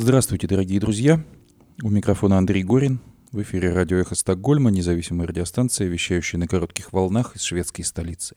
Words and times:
Здравствуйте, 0.00 0.46
дорогие 0.46 0.78
друзья. 0.78 1.24
У 1.82 1.90
микрофона 1.90 2.38
Андрей 2.38 2.62
Горин. 2.62 3.00
В 3.32 3.42
эфире 3.42 3.72
радио 3.72 3.96
«Эхо 3.96 4.14
Стокгольма», 4.14 4.70
независимая 4.70 5.26
радиостанция, 5.26 5.88
вещающая 5.88 6.38
на 6.38 6.46
коротких 6.46 6.92
волнах 6.92 7.34
из 7.34 7.42
шведской 7.42 7.84
столицы. 7.84 8.36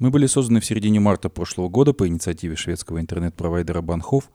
Мы 0.00 0.10
были 0.10 0.26
созданы 0.26 0.58
в 0.58 0.64
середине 0.64 0.98
марта 0.98 1.28
прошлого 1.28 1.68
года 1.68 1.92
по 1.92 2.08
инициативе 2.08 2.56
шведского 2.56 2.98
интернет-провайдера 2.98 3.80
Банхов, 3.80 4.28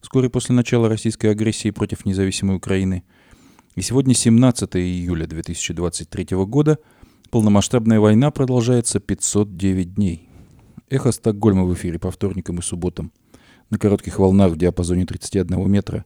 вскоре 0.00 0.30
после 0.30 0.54
начала 0.54 0.88
российской 0.88 1.26
агрессии 1.26 1.70
против 1.70 2.06
независимой 2.06 2.56
Украины. 2.56 3.04
И 3.74 3.82
сегодня 3.82 4.14
17 4.14 4.74
июля 4.76 5.26
2023 5.26 6.28
года 6.46 6.78
полномасштабная 7.28 8.00
война 8.00 8.30
продолжается 8.30 9.00
509 9.00 9.94
дней. 9.94 10.30
«Эхо 10.88 11.12
Стокгольма» 11.12 11.64
в 11.66 11.74
эфире 11.74 11.98
по 11.98 12.10
вторникам 12.10 12.60
и 12.60 12.62
субботам– 12.62 13.12
на 13.70 13.78
коротких 13.78 14.18
волнах 14.18 14.52
в 14.52 14.56
диапазоне 14.56 15.06
31 15.06 15.70
метра, 15.70 16.04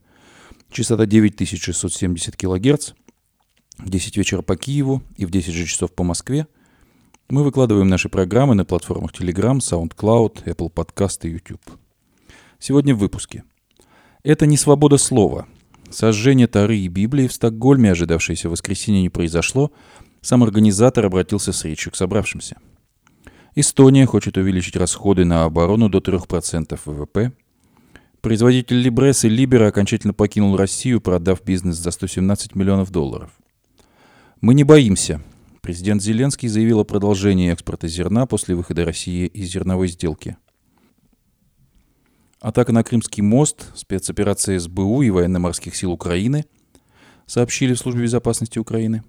частота 0.71 1.07
9670 1.07 2.37
кГц, 2.37 2.93
в 3.79 3.89
10 3.89 4.17
вечера 4.17 4.43
по 4.43 4.57
Киеву 4.57 5.03
и 5.17 5.27
в 5.27 5.31
10 5.31 5.55
же 5.55 5.67
часов 5.67 5.93
по 5.93 6.05
Москве. 6.05 6.47
Мы 7.29 7.45
выкладываем 7.45 7.89
наши 7.89 8.09
программы 8.09 8.55
на 8.55 8.65
платформах 8.65 9.13
Telegram, 9.13 9.59
SoundCloud, 9.59 10.45
Apple 10.45 10.73
Podcast 10.73 11.21
и 11.23 11.31
YouTube. 11.31 11.63
Сегодня 12.59 12.95
в 12.95 12.99
выпуске. 12.99 13.45
Это 14.23 14.47
не 14.47 14.57
свобода 14.57 14.99
слова. 14.99 15.47
Сожжение 15.91 16.47
Тары 16.47 16.77
и 16.79 16.89
Библии 16.89 17.27
в 17.27 17.33
Стокгольме, 17.33 17.93
ожидавшееся 17.93 18.49
в 18.49 18.53
воскресенье, 18.53 19.03
не 19.03 19.09
произошло. 19.09 19.73
Сам 20.21 20.43
организатор 20.43 21.07
обратился 21.07 21.53
с 21.53 21.65
речью 21.65 21.93
к 21.93 21.97
собравшимся. 21.97 22.59
Эстония 23.55 24.07
хочет 24.07 24.37
увеличить 24.37 24.77
расходы 24.77 25.25
на 25.25 25.45
оборону 25.45 25.89
до 25.89 25.99
3% 25.99 26.79
ВВП– 26.85 27.33
Производитель 28.21 28.77
Либрес 28.77 29.25
и 29.25 29.31
Либера 29.31 29.69
окончательно 29.69 30.13
покинул 30.13 30.55
Россию, 30.55 31.01
продав 31.01 31.43
бизнес 31.43 31.77
за 31.77 31.91
117 31.91 32.55
миллионов 32.55 32.91
долларов. 32.91 33.31
Мы 34.43 34.53
не 34.53 34.63
боимся. 34.63 35.23
Президент 35.63 36.03
Зеленский 36.03 36.49
заявил 36.49 36.81
о 36.81 36.85
продолжении 36.85 37.51
экспорта 37.51 37.89
зерна 37.89 38.27
после 38.27 38.55
выхода 38.55 38.85
России 38.85 39.27
из 39.27 39.51
зерновой 39.51 39.89
сделки. 39.89 40.37
Атака 42.41 42.73
на 42.73 42.85
Крымский 42.85 43.23
мост, 43.23 43.71
спецоперация 43.75 44.59
СБУ 44.59 45.01
и 45.01 45.11
военно-морских 45.11 45.75
сил 45.75 45.93
Украины, 45.93 46.45
сообщили 47.25 47.73
в 47.73 47.79
Службе 47.79 48.03
безопасности 48.03 48.59
Украины. 48.59 49.03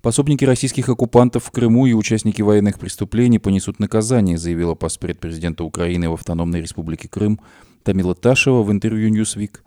Пособники 0.00 0.46
российских 0.46 0.88
оккупантов 0.88 1.44
в 1.44 1.50
Крыму 1.50 1.86
и 1.86 1.92
участники 1.92 2.40
военных 2.40 2.78
преступлений 2.78 3.38
понесут 3.38 3.80
наказание, 3.80 4.38
заявила 4.38 4.74
паспорт 4.74 5.18
президента 5.18 5.64
Украины 5.64 6.08
в 6.08 6.14
Автономной 6.14 6.62
Республике 6.62 7.08
Крым 7.08 7.40
Тамила 7.84 8.14
Ташева 8.14 8.62
в 8.62 8.72
интервью 8.72 9.10
Newsweek. 9.10 9.58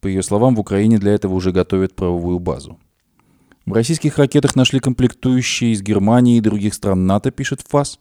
По 0.00 0.06
ее 0.06 0.22
словам, 0.22 0.54
в 0.54 0.60
Украине 0.60 0.98
для 0.98 1.12
этого 1.12 1.34
уже 1.34 1.50
готовят 1.50 1.96
правовую 1.96 2.38
базу. 2.38 2.78
В 3.66 3.72
российских 3.72 4.16
ракетах 4.16 4.54
нашли 4.54 4.78
комплектующие 4.78 5.72
из 5.72 5.82
Германии 5.82 6.36
и 6.36 6.40
других 6.40 6.74
стран 6.74 7.06
НАТО, 7.06 7.32
пишет 7.32 7.64
ФАС. 7.68 7.98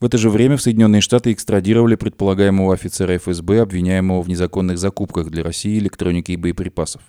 В 0.00 0.06
это 0.06 0.16
же 0.16 0.30
время 0.30 0.56
в 0.56 0.62
Соединенные 0.62 1.02
Штаты 1.02 1.32
экстрадировали 1.32 1.96
предполагаемого 1.96 2.72
офицера 2.72 3.18
ФСБ, 3.18 3.60
обвиняемого 3.60 4.22
в 4.22 4.28
незаконных 4.28 4.78
закупках 4.78 5.28
для 5.28 5.42
России 5.42 5.78
электроники 5.78 6.32
и 6.32 6.36
боеприпасов. 6.36 7.02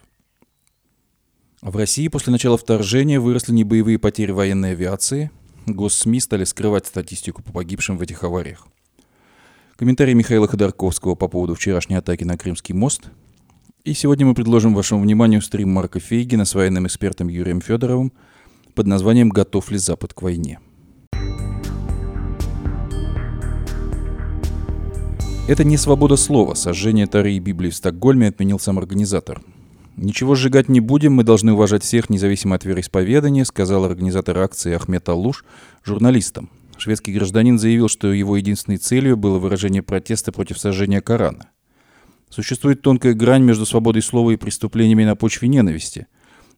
А 1.62 1.72
в 1.72 1.78
России 1.78 2.08
после 2.08 2.32
начала 2.32 2.58
вторжения 2.58 3.20
выросли 3.20 3.54
небоевые 3.54 4.00
потери 4.00 4.32
военной 4.32 4.72
авиации. 4.72 5.32
Госсми 5.66 6.20
стали 6.20 6.44
скрывать 6.44 6.88
статистику 6.88 7.44
по 7.44 7.54
погибшим 7.54 7.98
в 7.98 8.02
этих 8.02 8.24
авариях. 8.24 8.68
Комментарий 9.80 10.14
Михаила 10.14 10.46
Ходорковского 10.46 11.16
по 11.16 11.30
поводу 11.30 11.56
вчерашней 11.56 11.96
атаки 11.96 12.26
на 12.26 12.38
Крымский 12.38 12.76
мост. 12.76 13.04
И 13.86 13.94
сегодня 13.94 14.26
мы 14.26 14.34
предложим 14.34 14.76
вашему 14.76 15.00
вниманию 15.00 15.42
стрим 15.42 15.70
Марка 15.70 16.02
Фейгина 16.02 16.44
с 16.44 16.54
военным 16.54 16.86
экспертом 16.86 17.30
Юрием 17.30 17.62
Федоровым 17.62 18.12
под 18.76 18.88
названием 18.88 19.30
«Готов 19.30 19.72
ли 19.72 19.78
Запад 19.78 20.14
к 20.14 20.22
войне?». 20.22 20.60
Это 25.48 25.64
не 25.64 25.78
свобода 25.78 26.18
слова. 26.18 26.56
Сожжение 26.56 27.08
Тары 27.08 27.32
и 27.32 27.40
Библии 27.40 27.70
в 27.70 27.76
Стокгольме 27.76 28.28
отменил 28.28 28.60
сам 28.60 28.80
организатор. 28.80 29.42
«Ничего 29.96 30.36
сжигать 30.36 30.68
не 30.68 30.82
будем, 30.82 31.14
мы 31.14 31.24
должны 31.24 31.54
уважать 31.54 31.84
всех, 31.84 32.10
независимо 32.10 32.58
от 32.58 32.66
вероисповедания», 32.66 33.46
сказал 33.46 33.86
организатор 33.86 34.40
акции 34.40 34.74
Ахмед 34.74 35.08
Алуш 35.08 35.46
журналистам. 35.86 36.50
Шведский 36.80 37.12
гражданин 37.12 37.60
заявил, 37.60 37.90
что 37.90 38.12
его 38.14 38.38
единственной 38.38 38.78
целью 38.78 39.18
было 39.18 39.38
выражение 39.38 39.84
протеста 39.84 40.32
против 40.32 40.58
сожжения 40.58 41.02
Корана. 41.02 41.50
Существует 42.30 42.82
тонкая 42.82 43.14
грань 43.14 43.44
между 43.44 43.66
свободой 43.66 44.02
слова 44.02 44.32
и 44.32 44.38
преступлениями 44.38 45.04
на 45.04 45.18
почве 45.18 45.50
ненависти. 45.50 46.08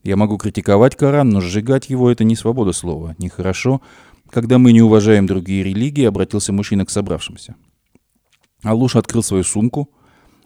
Я 0.03 0.17
могу 0.17 0.37
критиковать 0.37 0.95
Коран, 0.95 1.29
но 1.29 1.41
сжигать 1.41 1.89
его– 1.89 2.11
это 2.11 2.23
не 2.23 2.35
свобода 2.35 2.71
слова. 2.71 3.15
Нехорошо, 3.17 3.81
когда 4.29 4.59
мы 4.59 4.73
не 4.73 4.83
уважаем 4.83 5.25
другие 5.25 5.63
религии, 5.63 6.03
обратился 6.03 6.53
мужчина 6.53 6.85
к 6.85 6.91
собравшимся. 6.91 7.55
Алуш 8.61 8.95
открыл 8.95 9.23
свою 9.23 9.43
сумку, 9.43 9.89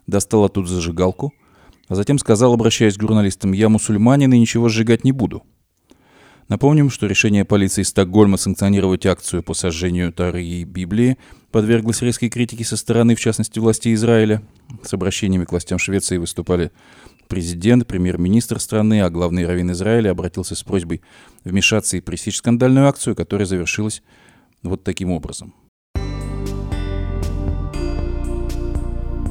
достал 0.06 0.44
оттуда 0.44 0.68
зажигалку, 0.68 1.34
а 1.88 1.94
затем 1.94 2.18
сказал, 2.18 2.54
обращаясь 2.54 2.96
к 2.96 3.02
журналистам, 3.02 3.52
«Я 3.52 3.68
мусульманин 3.68 4.32
и 4.32 4.38
ничего 4.38 4.70
сжигать 4.70 5.04
не 5.04 5.12
буду». 5.12 5.42
Напомним, 6.48 6.90
что 6.90 7.08
решение 7.08 7.44
полиции 7.44 7.82
Стокгольма 7.82 8.36
санкционировать 8.36 9.04
акцию 9.04 9.42
по 9.42 9.52
сожжению 9.52 10.12
Тары 10.12 10.44
и 10.44 10.62
Библии 10.62 11.18
подверглось 11.50 12.02
резкой 12.02 12.28
критике 12.28 12.64
со 12.64 12.76
стороны, 12.76 13.16
в 13.16 13.20
частности, 13.20 13.58
властей 13.58 13.94
Израиля. 13.94 14.42
С 14.84 14.94
обращениями 14.94 15.44
к 15.44 15.50
властям 15.50 15.80
Швеции 15.80 16.18
выступали 16.18 16.70
президент, 17.26 17.88
премьер-министр 17.88 18.60
страны, 18.60 19.02
а 19.02 19.10
главный 19.10 19.44
раввин 19.44 19.72
Израиля 19.72 20.10
обратился 20.10 20.54
с 20.54 20.62
просьбой 20.62 21.02
вмешаться 21.42 21.96
и 21.96 22.00
пресечь 22.00 22.36
скандальную 22.36 22.86
акцию, 22.86 23.16
которая 23.16 23.46
завершилась 23.46 24.04
вот 24.62 24.84
таким 24.84 25.10
образом. 25.10 25.52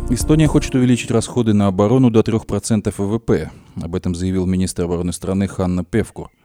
Эстония 0.09 0.47
хочет 0.47 0.75
увеличить 0.75 1.11
расходы 1.11 1.53
на 1.53 1.67
оборону 1.67 2.11
до 2.11 2.19
3% 2.19 2.93
ВВП. 2.97 3.51
Об 3.81 3.95
этом 3.95 4.15
заявил 4.15 4.45
министр 4.45 4.83
обороны 4.83 5.13
страны 5.13 5.47
Ханна 5.47 5.85
Певкур– 5.85 6.29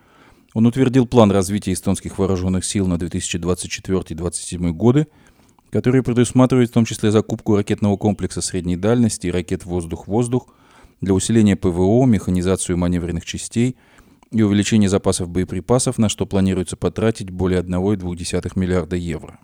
он 0.54 0.66
утвердил 0.66 1.06
план 1.06 1.30
развития 1.30 1.72
эстонских 1.72 2.18
вооруженных 2.18 2.64
сил 2.64 2.86
на 2.86 2.94
2024-2027 2.94 4.70
годы, 4.72 5.06
который 5.70 6.02
предусматривает 6.02 6.70
в 6.70 6.72
том 6.72 6.84
числе 6.84 7.10
закупку 7.10 7.56
ракетного 7.56 7.96
комплекса 7.96 8.40
средней 8.40 8.76
дальности 8.76 9.28
и 9.28 9.30
ракет 9.30 9.64
«Воздух-воздух» 9.64 10.48
для 11.00 11.14
усиления 11.14 11.56
ПВО, 11.56 12.04
механизацию 12.04 12.76
маневренных 12.76 13.24
частей 13.24 13.76
и 14.32 14.42
увеличения 14.42 14.88
запасов 14.88 15.28
боеприпасов, 15.28 15.98
на 15.98 16.08
что 16.08 16.26
планируется 16.26 16.76
потратить 16.76 17.30
более 17.30 17.60
1,2 17.60 18.52
миллиарда 18.56 18.96
евро. 18.96 19.38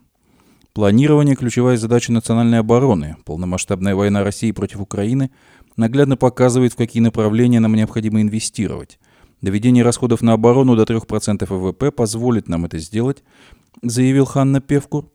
Планирование– 0.73 1.37
ключевая 1.37 1.77
задача 1.77 2.13
национальной 2.13 2.59
обороны. 2.59 3.17
Полномасштабная 3.25 3.95
война 3.95 4.25
России 4.25 4.51
против 4.51 4.81
Украины 4.81 5.31
наглядно 5.77 6.17
показывает, 6.17 6.75
в 6.75 6.77
какие 6.77 7.03
направления 7.03 7.61
нам 7.61 7.75
необходимо 7.75 8.21
инвестировать– 8.21 8.99
Доведение 9.43 9.85
расходов 9.85 10.23
на 10.23 10.33
оборону 10.33 10.77
до 10.77 10.85
3% 10.85 11.47
ВВП 11.47 11.91
позволит 11.91 12.49
нам 12.49 12.65
это 12.65 12.79
сделать, 12.79 13.23
заявил 13.83 14.25
Ханна 14.25 14.61
Певкур. 14.61 15.11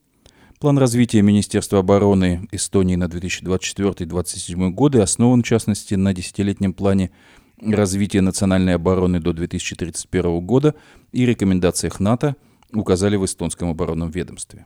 План 0.59 0.77
развития 0.77 1.23
Министерства 1.23 1.79
обороны 1.79 2.47
Эстонии 2.51 2.95
на 2.95 3.05
2024-2027 3.05 4.69
годы 4.69 4.99
основан, 4.99 5.41
в 5.41 5.45
частности, 5.45 5.95
на 5.95 6.13
десятилетнем 6.13 6.73
плане 6.73 7.09
развития 7.59 8.21
национальной 8.21 8.75
обороны 8.75 9.19
до 9.19 9.33
2031 9.33 10.39
года 10.45 10.75
и 11.11 11.25
рекомендациях 11.25 11.99
НАТО, 11.99 12.35
указали 12.73 13.15
в 13.15 13.25
эстонском 13.25 13.69
оборонном 13.69 14.11
ведомстве. 14.11 14.65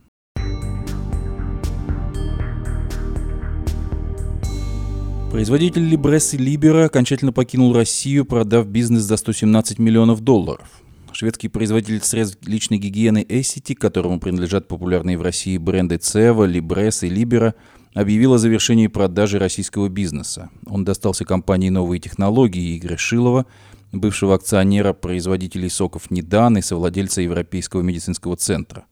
Производитель 5.36 5.84
Либрес 5.84 6.34
и 6.34 6.38
Либера 6.38 6.86
окончательно 6.86 7.34
покинул 7.34 7.74
Россию, 7.74 8.24
продав 8.24 8.68
бизнес 8.68 9.02
за 9.02 9.18
117 9.18 9.80
миллионов 9.80 10.22
долларов. 10.22 10.66
Шведский 11.12 11.50
производитель 11.50 12.02
средств 12.02 12.38
личной 12.48 12.78
гигиены 12.78 13.22
Essity, 13.28 13.76
которому 13.76 14.22
принадлежат 14.22 14.70
популярные 14.70 15.18
в 15.18 15.22
России 15.22 15.58
бренды 15.58 15.98
Цева, 15.98 16.46
Либрес 16.46 17.04
и 17.04 17.10
Либера, 17.10 17.54
объявил 17.94 18.36
о 18.36 18.38
завершении 18.38 18.88
продажи 18.88 19.38
российского 19.38 19.90
бизнеса. 19.90 20.52
Он 20.68 20.86
достался 20.86 21.26
компании 21.26 21.68
«Новые 21.68 22.00
технологии» 22.00 22.78
Игоря 22.78 22.96
Шилова, 22.96 23.46
бывшего 23.92 24.36
акционера 24.36 24.94
производителей 24.94 25.70
соков 25.70 26.12
«Недан» 26.12 26.60
и 26.60 26.62
совладельца 26.62 27.22
Европейского 27.22 27.82
медицинского 27.82 28.38
центра. 28.38 28.86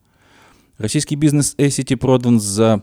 Российский 0.76 1.16
бизнес 1.16 1.54
Essity 1.56 1.96
продан 1.96 2.38
за 2.38 2.82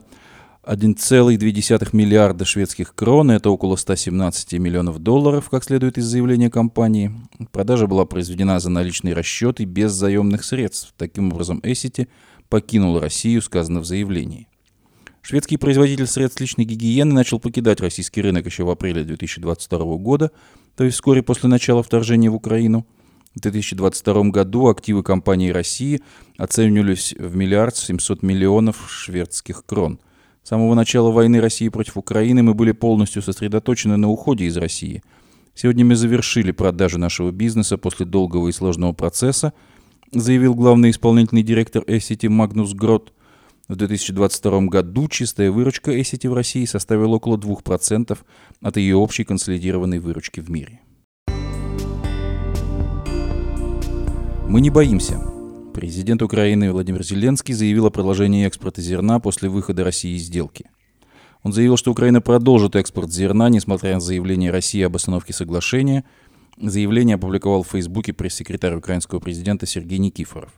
1,2 0.64 1.88
миллиарда 1.92 2.44
шведских 2.44 2.94
крон, 2.94 3.32
это 3.32 3.50
около 3.50 3.74
117 3.74 4.52
миллионов 4.60 5.00
долларов, 5.00 5.50
как 5.50 5.64
следует 5.64 5.98
из 5.98 6.04
заявления 6.04 6.50
компании. 6.50 7.10
Продажа 7.50 7.88
была 7.88 8.04
произведена 8.04 8.60
за 8.60 8.70
наличный 8.70 9.12
расчет 9.12 9.58
и 9.58 9.64
без 9.64 9.90
заемных 9.90 10.44
средств. 10.44 10.94
Таким 10.96 11.32
образом, 11.32 11.58
Эссити 11.64 12.06
покинул 12.48 13.00
Россию, 13.00 13.42
сказано 13.42 13.80
в 13.80 13.86
заявлении. 13.86 14.46
Шведский 15.20 15.56
производитель 15.56 16.06
средств 16.06 16.40
личной 16.40 16.64
гигиены 16.64 17.12
начал 17.12 17.40
покидать 17.40 17.80
российский 17.80 18.22
рынок 18.22 18.46
еще 18.46 18.62
в 18.62 18.70
апреле 18.70 19.02
2022 19.02 19.96
года, 19.96 20.30
то 20.76 20.84
есть 20.84 20.94
вскоре 20.94 21.24
после 21.24 21.48
начала 21.48 21.82
вторжения 21.82 22.30
в 22.30 22.36
Украину. 22.36 22.86
В 23.34 23.40
2022 23.40 24.30
году 24.30 24.68
активы 24.68 25.02
компании 25.02 25.50
России 25.50 26.02
оценивались 26.38 27.16
в 27.18 27.34
миллиард 27.34 27.76
700 27.76 28.22
миллионов 28.22 28.88
шведских 28.88 29.66
крон. 29.66 29.98
С 30.42 30.48
самого 30.48 30.74
начала 30.74 31.10
войны 31.10 31.40
России 31.40 31.68
против 31.68 31.96
Украины 31.96 32.42
мы 32.42 32.54
были 32.54 32.72
полностью 32.72 33.22
сосредоточены 33.22 33.96
на 33.96 34.08
уходе 34.08 34.46
из 34.46 34.56
России. 34.56 35.02
Сегодня 35.54 35.84
мы 35.84 35.94
завершили 35.94 36.50
продажи 36.50 36.98
нашего 36.98 37.30
бизнеса 37.30 37.78
после 37.78 38.06
долгого 38.06 38.48
и 38.48 38.52
сложного 38.52 38.92
процесса, 38.92 39.52
заявил 40.10 40.54
главный 40.54 40.90
исполнительный 40.90 41.44
директор 41.44 41.84
Эссити 41.86 42.26
Магнус 42.26 42.74
Грот. 42.74 43.12
В 43.68 43.76
2022 43.76 44.62
году 44.62 45.08
чистая 45.08 45.52
выручка 45.52 46.00
Эссити 46.00 46.26
в 46.26 46.34
России 46.34 46.64
составила 46.64 47.16
около 47.16 47.36
2% 47.36 48.18
от 48.62 48.76
ее 48.76 48.96
общей 48.96 49.24
консолидированной 49.24 50.00
выручки 50.00 50.40
в 50.40 50.50
мире. 50.50 50.80
Мы 54.48 54.60
не 54.60 54.70
боимся. 54.70 55.31
Президент 55.74 56.20
Украины 56.20 56.70
Владимир 56.70 57.02
Зеленский 57.02 57.54
заявил 57.54 57.86
о 57.86 57.90
продолжении 57.90 58.46
экспорта 58.46 58.82
зерна 58.82 59.18
после 59.20 59.48
выхода 59.48 59.82
России 59.84 60.16
из 60.16 60.24
сделки. 60.24 60.66
Он 61.42 61.52
заявил, 61.52 61.78
что 61.78 61.90
Украина 61.90 62.20
продолжит 62.20 62.76
экспорт 62.76 63.10
зерна, 63.10 63.48
несмотря 63.48 63.94
на 63.94 64.00
заявление 64.00 64.50
России 64.50 64.82
об 64.82 64.96
остановке 64.96 65.32
соглашения. 65.32 66.04
Заявление 66.60 67.16
опубликовал 67.16 67.62
в 67.62 67.68
Фейсбуке 67.68 68.12
пресс-секретарь 68.12 68.76
украинского 68.76 69.18
президента 69.18 69.64
Сергей 69.64 69.98
Никифоров. 69.98 70.52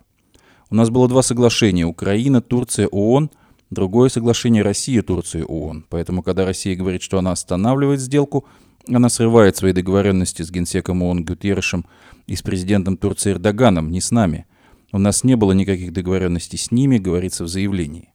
У 0.69 0.75
нас 0.75 0.91
было 0.91 1.07
два 1.07 1.23
соглашения– 1.23 1.85
Украина, 1.87 2.43
Турция, 2.43 2.89
ООН, 2.89 3.31
другое 3.71 4.09
соглашение 4.09 4.63
Россия, 4.63 5.03
Турция, 5.03 5.45
ООН. 5.45 5.87
Поэтому, 5.91 6.25
когда 6.25 6.45
Россия 6.45 6.75
говорит, 6.75 7.03
что 7.03 7.19
она 7.19 7.31
останавливает 7.31 8.01
сделку, 8.01 8.47
она 8.89 9.09
срывает 9.09 9.57
свои 9.57 9.73
договоренности 9.73 10.43
с 10.43 10.51
генсеком 10.51 11.03
ООН 11.03 11.25
Гутеррешем 11.25 11.87
и 12.27 12.35
с 12.35 12.43
президентом 12.43 12.97
Турции 12.97 13.31
Эрдоганом, 13.31 13.93
не 13.93 14.01
с 14.01 14.11
нами. 14.11 14.47
У 14.95 14.99
нас 14.99 15.25
не 15.25 15.35
было 15.35 15.51
никаких 15.51 15.93
договоренностей 15.93 16.57
с 16.57 16.71
ними, 16.71 16.99
говорится 16.99 17.43
в 17.43 17.49
заявлении. 17.49 18.11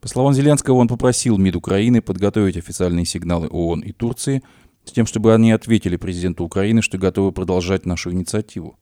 По 0.00 0.08
словам 0.08 0.34
Зеленского, 0.34 0.74
он 0.74 0.88
попросил 0.88 1.38
МИД 1.38 1.54
Украины 1.54 2.02
подготовить 2.02 2.56
официальные 2.56 3.04
сигналы 3.04 3.46
ООН 3.46 3.82
и 3.82 3.92
Турции 3.92 4.42
с 4.84 4.90
тем, 4.90 5.06
чтобы 5.06 5.32
они 5.32 5.52
ответили 5.52 5.94
президенту 5.94 6.42
Украины, 6.42 6.82
что 6.82 6.98
готовы 6.98 7.30
продолжать 7.30 7.86
нашу 7.86 8.10
инициативу. 8.10 8.80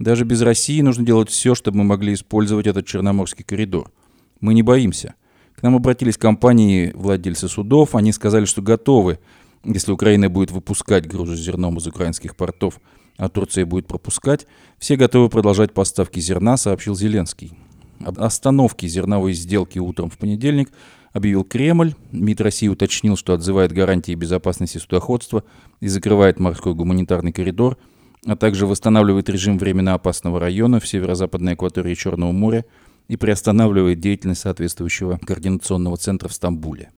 Даже 0.00 0.24
без 0.24 0.42
России 0.42 0.80
нужно 0.80 1.06
делать 1.06 1.30
все, 1.30 1.54
чтобы 1.54 1.78
мы 1.78 1.84
могли 1.84 2.12
использовать 2.12 2.66
этот 2.66 2.88
Черноморский 2.88 3.44
коридор. 3.44 3.92
Мы 4.40 4.52
не 4.52 4.64
боимся. 4.64 5.14
К 5.54 5.62
нам 5.62 5.76
обратились 5.76 6.16
компании, 6.16 6.90
владельцы 6.92 7.46
судов, 7.46 7.94
они 7.94 8.10
сказали, 8.10 8.46
что 8.46 8.62
готовы, 8.62 9.20
если 9.62 9.92
Украина 9.92 10.28
будет 10.28 10.50
выпускать 10.50 11.06
грузы 11.06 11.36
зерном 11.36 11.78
из 11.78 11.86
украинских 11.86 12.34
портов– 12.34 12.80
а 13.18 13.28
Турция 13.28 13.66
будет 13.66 13.86
пропускать, 13.86 14.46
все 14.78 14.96
готовы 14.96 15.28
продолжать 15.28 15.74
поставки 15.74 16.20
зерна, 16.20 16.56
сообщил 16.56 16.94
Зеленский. 16.94 17.52
Об 18.00 18.20
остановке 18.20 18.86
зерновой 18.86 19.32
сделки 19.32 19.78
утром 19.80 20.08
в 20.08 20.16
понедельник 20.16 20.70
объявил 21.12 21.42
Кремль. 21.42 21.94
МИД 22.12 22.40
России 22.42 22.68
уточнил, 22.68 23.16
что 23.16 23.34
отзывает 23.34 23.72
гарантии 23.72 24.14
безопасности 24.14 24.78
судоходства 24.78 25.42
и 25.80 25.88
закрывает 25.88 26.38
морской 26.38 26.74
гуманитарный 26.74 27.32
коридор, 27.32 27.76
а 28.24 28.36
также 28.36 28.66
восстанавливает 28.66 29.28
режим 29.28 29.58
временно 29.58 29.94
опасного 29.94 30.38
района 30.38 30.78
в 30.78 30.86
северо-западной 30.86 31.54
акватории 31.54 31.94
Черного 31.94 32.30
моря 32.30 32.64
и 33.08 33.16
приостанавливает 33.16 33.98
деятельность 33.98 34.42
соответствующего 34.42 35.18
координационного 35.26 35.96
центра 35.96 36.28
в 36.28 36.32
Стамбуле. 36.32 36.90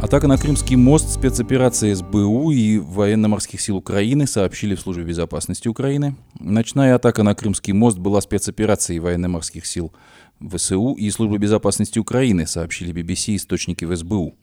Атака 0.00 0.28
на 0.28 0.38
Крымский 0.38 0.76
мост, 0.76 1.10
спецоперация 1.10 1.92
СБУ 1.92 2.52
и 2.52 2.78
военно-морских 2.78 3.60
сил 3.60 3.78
Украины 3.78 4.28
сообщили 4.28 4.76
в 4.76 4.80
Службе 4.80 5.02
безопасности 5.02 5.66
Украины. 5.66 6.14
Ночная 6.38 6.94
атака 6.94 7.24
на 7.24 7.34
Крымский 7.34 7.72
мост 7.72 7.98
была 7.98 8.20
спецоперацией 8.20 9.00
военно-морских 9.00 9.66
сил 9.66 9.92
ВСУ 10.40 10.92
и 10.92 11.10
Службы 11.10 11.38
безопасности 11.38 11.98
Украины, 11.98 12.46
сообщили 12.46 12.94
BBC 12.94 13.34
источники 13.34 13.84
в 13.84 13.96
СБУ. 13.96 14.36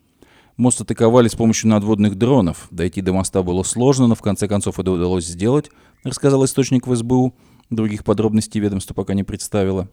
Мост 0.58 0.82
атаковали 0.82 1.28
с 1.28 1.34
помощью 1.34 1.70
надводных 1.70 2.16
дронов. 2.16 2.68
Дойти 2.70 3.00
до 3.00 3.14
моста 3.14 3.42
было 3.42 3.62
сложно, 3.62 4.08
но 4.08 4.14
в 4.14 4.20
конце 4.20 4.48
концов 4.48 4.78
это 4.78 4.90
удалось 4.90 5.24
сделать, 5.24 5.70
рассказал 6.04 6.44
источник 6.44 6.86
в 6.86 6.94
СБУ. 6.94 7.34
Других 7.70 8.04
подробностей 8.04 8.60
ведомство 8.60 8.92
пока 8.92 9.14
не 9.14 9.24
представило. 9.24 9.88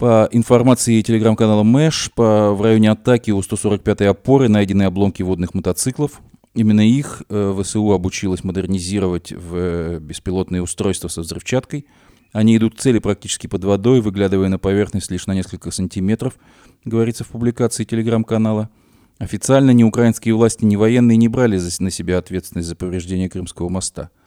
По 0.00 0.30
информации 0.32 1.02
телеграм-канала 1.02 1.62
Мэш, 1.62 2.10
по, 2.14 2.54
в 2.54 2.62
районе 2.62 2.90
атаки 2.90 3.32
у 3.32 3.40
145-й 3.40 4.08
опоры 4.08 4.48
найдены 4.48 4.84
обломки 4.84 5.22
водных 5.22 5.52
мотоциклов. 5.52 6.22
Именно 6.54 6.88
их 6.88 7.22
э, 7.28 7.54
ВСУ 7.60 7.92
обучилась 7.92 8.42
модернизировать 8.42 9.30
в 9.30 9.54
э, 9.54 9.98
беспилотные 10.00 10.62
устройства 10.62 11.08
со 11.08 11.20
взрывчаткой. 11.20 11.84
Они 12.32 12.56
идут 12.56 12.76
к 12.76 12.78
цели 12.78 12.98
практически 12.98 13.46
под 13.46 13.62
водой, 13.62 14.00
выглядывая 14.00 14.48
на 14.48 14.58
поверхность 14.58 15.10
лишь 15.10 15.26
на 15.26 15.34
несколько 15.34 15.70
сантиметров, 15.70 16.38
говорится 16.86 17.24
в 17.24 17.28
публикации 17.28 17.84
телеграм-канала. 17.84 18.70
Официально 19.18 19.72
ни 19.72 19.82
украинские 19.82 20.34
власти, 20.34 20.64
ни 20.64 20.76
военные 20.76 21.18
не 21.18 21.28
брали 21.28 21.60
на 21.78 21.90
себя 21.90 22.16
ответственность 22.16 22.68
за 22.68 22.74
повреждение 22.74 23.28
Крымского 23.28 23.68
моста– 23.68 24.08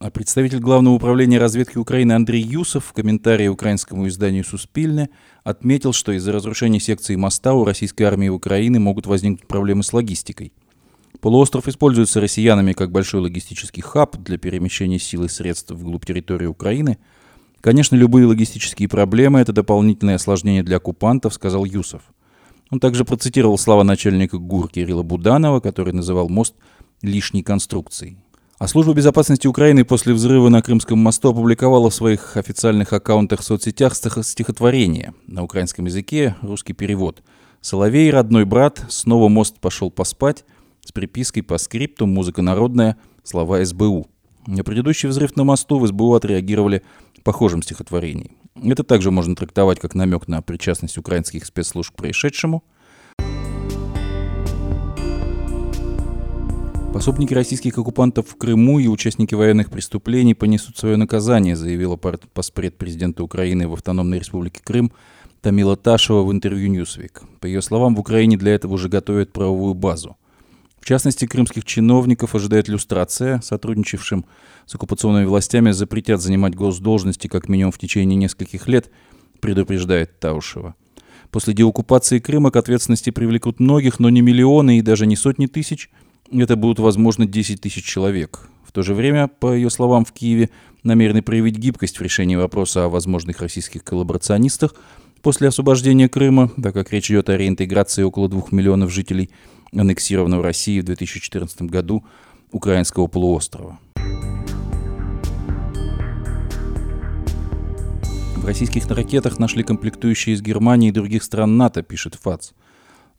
а 0.00 0.10
представитель 0.10 0.60
Главного 0.60 0.94
управления 0.94 1.38
разведки 1.38 1.76
Украины 1.76 2.12
Андрей 2.12 2.42
Юсов 2.42 2.84
в 2.86 2.92
комментарии 2.92 3.48
украинскому 3.48 4.06
изданию 4.06 4.44
«Суспильне» 4.44 5.10
отметил, 5.42 5.92
что 5.92 6.12
из-за 6.12 6.30
разрушения 6.30 6.78
секции 6.78 7.16
моста 7.16 7.54
у 7.54 7.64
российской 7.64 8.04
армии 8.04 8.28
в 8.28 8.34
Украине 8.34 8.78
могут 8.78 9.06
возникнуть 9.06 9.48
проблемы 9.48 9.82
с 9.82 9.92
логистикой. 9.92 10.52
Полуостров 11.20 11.66
используется 11.66 12.20
россиянами 12.20 12.74
как 12.74 12.92
большой 12.92 13.22
логистический 13.22 13.82
хаб 13.82 14.16
для 14.18 14.38
перемещения 14.38 15.00
сил 15.00 15.24
и 15.24 15.28
средств 15.28 15.72
вглубь 15.72 16.06
территории 16.06 16.46
Украины. 16.46 16.98
Конечно, 17.60 17.96
любые 17.96 18.26
логистические 18.26 18.88
проблемы– 18.88 19.40
это 19.40 19.52
дополнительное 19.52 20.14
осложнение 20.14 20.62
для 20.62 20.76
оккупантов, 20.76 21.34
сказал 21.34 21.64
Юсов. 21.64 22.02
Он 22.70 22.78
также 22.78 23.04
процитировал 23.04 23.58
слова 23.58 23.82
начальника 23.82 24.38
ГУР 24.38 24.68
Кирилла 24.68 25.02
Буданова, 25.02 25.58
который 25.58 25.92
называл 25.92 26.28
мост 26.28 26.54
лишней 27.02 27.42
конструкцией. 27.42 28.18
А 28.58 28.66
служба 28.66 28.92
безопасности 28.92 29.46
Украины 29.46 29.84
после 29.84 30.12
взрыва 30.12 30.48
на 30.48 30.60
Крымском 30.62 30.98
мосту 30.98 31.30
опубликовала 31.30 31.90
в 31.90 31.94
своих 31.94 32.36
официальных 32.36 32.92
аккаунтах 32.92 33.40
в 33.40 33.44
соцсетях 33.44 33.94
стихотворение 33.94 35.14
на 35.28 35.44
украинском 35.44 35.84
языке, 35.84 36.34
русский 36.42 36.72
перевод. 36.72 37.22
«Соловей, 37.60 38.10
родной 38.10 38.44
брат, 38.44 38.84
снова 38.88 39.28
мост 39.28 39.60
пошел 39.60 39.92
поспать» 39.92 40.44
с 40.84 40.90
припиской 40.90 41.44
по 41.44 41.56
скрипту 41.56 42.06
«Музыка 42.06 42.42
народная», 42.42 42.96
слова 43.22 43.64
СБУ. 43.64 44.08
На 44.48 44.64
предыдущий 44.64 45.08
взрыв 45.08 45.36
на 45.36 45.44
мосту 45.44 45.78
в 45.78 45.86
СБУ 45.86 46.14
отреагировали 46.14 46.82
похожим 47.22 47.62
стихотворением. 47.62 48.38
Это 48.60 48.82
также 48.82 49.12
можно 49.12 49.36
трактовать 49.36 49.78
как 49.78 49.94
намек 49.94 50.26
на 50.26 50.42
причастность 50.42 50.98
украинских 50.98 51.46
спецслужб 51.46 51.94
к 51.94 51.98
происшедшему– 51.98 52.64
Пособники 56.92 57.34
российских 57.34 57.76
оккупантов 57.76 58.28
в 58.28 58.36
Крыму 58.36 58.78
и 58.78 58.88
участники 58.88 59.34
военных 59.34 59.70
преступлений 59.70 60.34
понесут 60.34 60.78
свое 60.78 60.96
наказание, 60.96 61.54
заявила 61.54 61.96
поспред 61.96 62.78
президента 62.78 63.22
Украины 63.22 63.68
в 63.68 63.74
Автономной 63.74 64.18
Республике 64.18 64.60
Крым 64.64 64.90
Тамила 65.42 65.76
Ташева 65.76 66.22
в 66.22 66.32
интервью 66.32 66.72
Newsweek. 66.72 67.22
По 67.40 67.46
ее 67.46 67.60
словам, 67.60 67.94
в 67.94 68.00
Украине 68.00 68.38
для 68.38 68.54
этого 68.54 68.72
уже 68.72 68.88
готовят 68.88 69.32
правовую 69.32 69.74
базу. 69.74 70.16
В 70.80 70.86
частности, 70.86 71.26
крымских 71.26 71.66
чиновников 71.66 72.34
ожидает 72.34 72.68
люстрация. 72.68 73.42
Сотрудничавшим 73.42 74.24
с 74.64 74.74
оккупационными 74.74 75.26
властями 75.26 75.72
запретят 75.72 76.22
занимать 76.22 76.54
госдолжности 76.54 77.28
как 77.28 77.50
минимум 77.50 77.70
в 77.70 77.78
течение 77.78 78.16
нескольких 78.16 78.66
лет, 78.66 78.90
предупреждает 79.40 80.18
Таушева. 80.20 80.74
После 81.30 81.52
деоккупации 81.52 82.18
Крыма 82.18 82.50
к 82.50 82.56
ответственности 82.56 83.10
привлекут 83.10 83.60
многих, 83.60 84.00
но 84.00 84.08
не 84.08 84.22
миллионы 84.22 84.78
и 84.78 84.82
даже 84.82 85.04
не 85.04 85.16
сотни 85.16 85.46
тысяч– 85.46 85.90
это 86.32 86.56
будут, 86.56 86.78
возможно, 86.78 87.26
10 87.26 87.60
тысяч 87.60 87.84
человек. 87.84 88.48
В 88.64 88.72
то 88.72 88.82
же 88.82 88.94
время, 88.94 89.28
по 89.28 89.52
ее 89.52 89.70
словам, 89.70 90.04
в 90.04 90.12
Киеве 90.12 90.50
намерены 90.82 91.22
проявить 91.22 91.56
гибкость 91.56 91.98
в 91.98 92.02
решении 92.02 92.36
вопроса 92.36 92.84
о 92.84 92.88
возможных 92.88 93.40
российских 93.40 93.82
коллаборационистах 93.82 94.74
после 95.22 95.48
освобождения 95.48 96.08
Крыма, 96.08 96.50
так 96.62 96.74
как 96.74 96.92
речь 96.92 97.10
идет 97.10 97.28
о 97.28 97.36
реинтеграции 97.36 98.02
около 98.02 98.28
двух 98.28 98.52
миллионов 98.52 98.92
жителей 98.92 99.30
аннексированного 99.72 100.42
России 100.42 100.80
в 100.80 100.84
2014 100.84 101.62
году 101.62 102.04
украинского 102.52 103.06
полуострова. 103.06 103.78
В 108.36 108.44
российских 108.46 108.86
ракетах 108.88 109.38
нашли 109.38 109.62
комплектующие 109.62 110.34
из 110.34 110.40
Германии 110.40 110.88
и 110.88 110.92
других 110.92 111.22
стран 111.22 111.56
НАТО, 111.56 111.82
пишет 111.82 112.14
ФАЦ. 112.14 112.52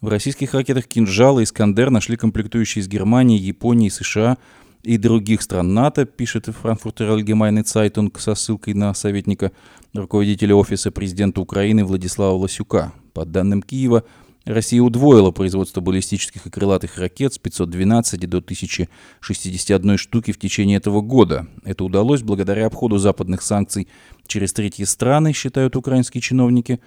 В 0.01 0.07
российских 0.07 0.53
ракетах 0.53 0.87
«Кинжал» 0.87 1.39
и 1.39 1.43
«Искандер» 1.43 1.89
нашли 1.89 2.15
комплектующие 2.15 2.81
из 2.81 2.87
Германии, 2.87 3.37
Японии, 3.37 3.89
США, 3.89 4.37
и 4.81 4.95
других 4.97 5.41
стран 5.41 5.73
НАТО, 5.73 6.05
пишет 6.05 6.45
Франкфуртер 6.45 7.09
Allgemeine 7.09 7.65
Zeitung 7.65 8.17
со 8.17 8.33
ссылкой 8.33 8.75
на 8.75 8.93
советника 8.93 9.51
руководителя 9.93 10.55
Офиса 10.55 10.91
президента 10.91 11.41
Украины 11.41 11.83
Владислава 11.83 12.33
Лосюка. 12.35 12.93
По 13.11 13.25
данным 13.25 13.61
Киева, 13.61 14.05
Россия 14.45 14.81
удвоила 14.81 15.31
производство 15.31 15.81
баллистических 15.81 16.45
и 16.45 16.49
крылатых 16.49 16.97
ракет 16.97 17.33
с 17.33 17.37
512 17.37 18.21
до 18.21 18.37
1061 18.37 19.97
штуки 19.97 20.31
в 20.31 20.39
течение 20.39 20.77
этого 20.77 21.01
года. 21.01 21.47
Это 21.65 21.83
удалось 21.83 22.21
благодаря 22.21 22.67
обходу 22.67 22.99
западных 22.99 23.41
санкций 23.41 23.89
через 24.27 24.53
третьи 24.53 24.85
страны, 24.85 25.33
считают 25.33 25.75
украинские 25.75 26.21
чиновники. 26.21 26.79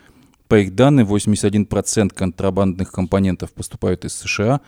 По 0.52 0.58
их 0.58 0.74
данным, 0.74 1.06
81% 1.06 2.12
контрабандных 2.12 2.92
компонентов 2.92 3.54
поступают 3.54 4.04
из 4.04 4.12
США, 4.12 4.60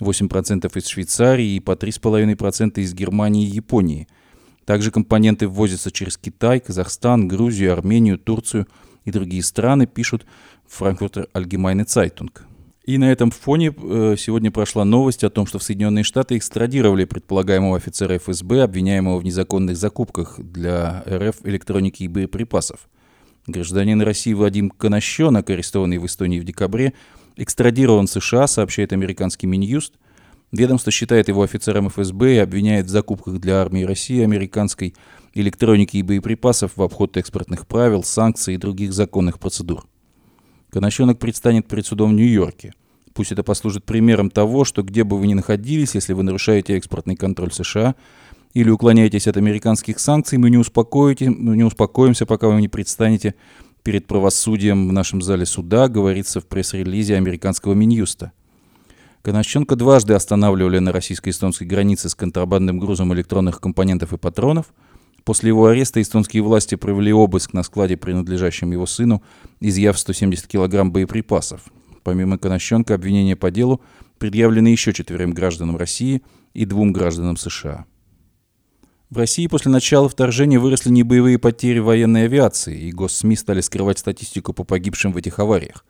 8% 0.00 0.78
из 0.78 0.86
Швейцарии 0.86 1.56
и 1.56 1.58
по 1.58 1.72
3,5% 1.72 2.80
из 2.80 2.94
Германии 2.94 3.48
и 3.48 3.50
Японии. 3.50 4.06
Также 4.64 4.92
компоненты 4.92 5.48
ввозятся 5.48 5.90
через 5.90 6.16
Китай, 6.16 6.60
Казахстан, 6.60 7.26
Грузию, 7.26 7.72
Армению, 7.72 8.18
Турцию 8.18 8.68
и 9.04 9.10
другие 9.10 9.42
страны, 9.42 9.88
пишут 9.88 10.26
Frankfurter 10.70 11.28
Allgemeine 11.34 11.86
Zeitung. 11.86 12.30
И 12.84 12.96
на 12.96 13.10
этом 13.10 13.32
фоне 13.32 13.74
э, 13.76 14.14
сегодня 14.16 14.52
прошла 14.52 14.84
новость 14.84 15.24
о 15.24 15.30
том, 15.30 15.48
что 15.48 15.58
в 15.58 15.64
Соединенные 15.64 16.04
Штаты 16.04 16.36
экстрадировали 16.36 17.04
предполагаемого 17.04 17.78
офицера 17.78 18.16
ФСБ, 18.16 18.62
обвиняемого 18.62 19.18
в 19.18 19.24
незаконных 19.24 19.76
закупках 19.76 20.38
для 20.38 21.02
РФ 21.08 21.38
электроники 21.42 22.04
и 22.04 22.08
боеприпасов. 22.08 22.88
Гражданин 23.46 24.00
России 24.02 24.34
Вадим 24.34 24.70
Конощенок, 24.70 25.50
арестованный 25.50 25.98
в 25.98 26.06
Эстонии 26.06 26.38
в 26.38 26.44
декабре, 26.44 26.92
экстрадирован 27.36 28.06
в 28.06 28.10
США, 28.10 28.46
сообщает 28.46 28.92
американский 28.92 29.46
Минюст. 29.46 29.94
Ведомство 30.52 30.92
считает 30.92 31.28
его 31.28 31.42
офицером 31.42 31.88
ФСБ 31.88 32.36
и 32.36 32.38
обвиняет 32.38 32.86
в 32.86 32.90
закупках 32.90 33.38
для 33.38 33.60
армии 33.60 33.82
России 33.82 34.22
американской 34.22 34.94
электроники 35.34 35.96
и 35.96 36.02
боеприпасов 36.02 36.72
в 36.76 36.82
обход 36.82 37.16
экспортных 37.16 37.66
правил, 37.66 38.04
санкций 38.04 38.54
и 38.54 38.58
других 38.58 38.92
законных 38.92 39.40
процедур. 39.40 39.86
Конощенок 40.70 41.18
предстанет 41.18 41.66
перед 41.68 41.86
судом 41.86 42.10
в 42.10 42.14
Нью-Йорке. 42.14 42.74
Пусть 43.14 43.32
это 43.32 43.42
послужит 43.42 43.84
примером 43.84 44.30
того, 44.30 44.64
что 44.64 44.82
где 44.82 45.04
бы 45.04 45.18
вы 45.18 45.26
ни 45.26 45.34
находились, 45.34 45.94
если 45.94 46.12
вы 46.12 46.22
нарушаете 46.22 46.76
экспортный 46.76 47.16
контроль 47.16 47.52
США 47.52 47.94
или 48.54 48.70
уклоняетесь 48.70 49.26
от 49.26 49.36
американских 49.36 49.98
санкций, 49.98 50.38
мы 50.38 50.50
не, 50.50 50.58
успокоите, 50.58 51.30
мы 51.30 51.56
не 51.56 51.64
успокоимся, 51.64 52.26
пока 52.26 52.48
вы 52.48 52.60
не 52.60 52.68
предстанете 52.68 53.34
перед 53.82 54.06
правосудием 54.06 54.88
в 54.88 54.92
нашем 54.92 55.22
зале 55.22 55.46
суда, 55.46 55.88
говорится 55.88 56.40
в 56.40 56.46
пресс-релизе 56.46 57.16
американского 57.16 57.74
Минюста. 57.74 58.32
Конощенко 59.22 59.76
дважды 59.76 60.14
останавливали 60.14 60.78
на 60.78 60.92
российско-эстонской 60.92 61.66
границе 61.66 62.08
с 62.08 62.14
контрабандным 62.14 62.78
грузом 62.78 63.14
электронных 63.14 63.60
компонентов 63.60 64.12
и 64.12 64.18
патронов– 64.18 64.66
После 65.24 65.48
его 65.48 65.66
ареста 65.66 66.02
эстонские 66.02 66.42
власти 66.42 66.74
провели 66.74 67.12
обыск 67.12 67.52
на 67.52 67.62
складе, 67.62 67.96
принадлежащем 67.96 68.72
его 68.72 68.86
сыну, 68.86 69.22
изъяв 69.60 69.98
170 69.98 70.46
килограмм 70.48 70.90
боеприпасов. 70.90 71.62
Помимо 72.02 72.38
Конощенко, 72.38 72.94
обвинения 72.94 73.36
по 73.36 73.50
делу 73.50 73.80
предъявлены 74.18 74.68
еще 74.68 74.92
четверым 74.92 75.32
гражданам 75.32 75.76
России 75.76 76.22
и 76.54 76.64
двум 76.64 76.92
гражданам 76.92 77.36
США. 77.36 77.86
В 79.12 79.18
России 79.18 79.46
после 79.46 79.70
начала 79.70 80.08
вторжения 80.08 80.58
выросли 80.58 80.88
небоевые 80.88 81.38
потери 81.38 81.80
военной 81.80 82.24
авиации, 82.24 82.80
и 82.80 82.92
госсми 82.92 83.34
стали 83.34 83.60
скрывать 83.60 83.98
статистику 83.98 84.54
по 84.54 84.64
погибшим 84.64 85.12
в 85.12 85.18
этих 85.18 85.38
авариях. 85.38 85.84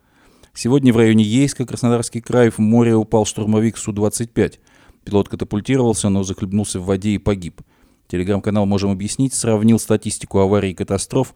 Сегодня 0.53 0.93
в 0.93 0.97
районе 0.97 1.23
Ейска, 1.23 1.65
Краснодарский 1.65 2.21
край, 2.21 2.51
в 2.51 2.59
море 2.59 2.97
упал 2.97 3.25
штурмовик 3.25 3.79
Су-25. 3.79 4.59
Пилот 5.05 5.29
катапультировался, 5.29 6.09
но 6.09 6.25
захлебнулся 6.25 6.81
в 6.81 6.87
воде 6.87 7.11
и 7.11 7.19
погиб– 7.19 7.61
Телеграм-канал 8.13 8.67
«Можем 8.67 8.91
объяснить» 8.91 9.33
сравнил 9.33 9.79
статистику 9.79 10.41
аварий 10.41 10.73
и 10.73 10.75
катастроф 10.75 11.35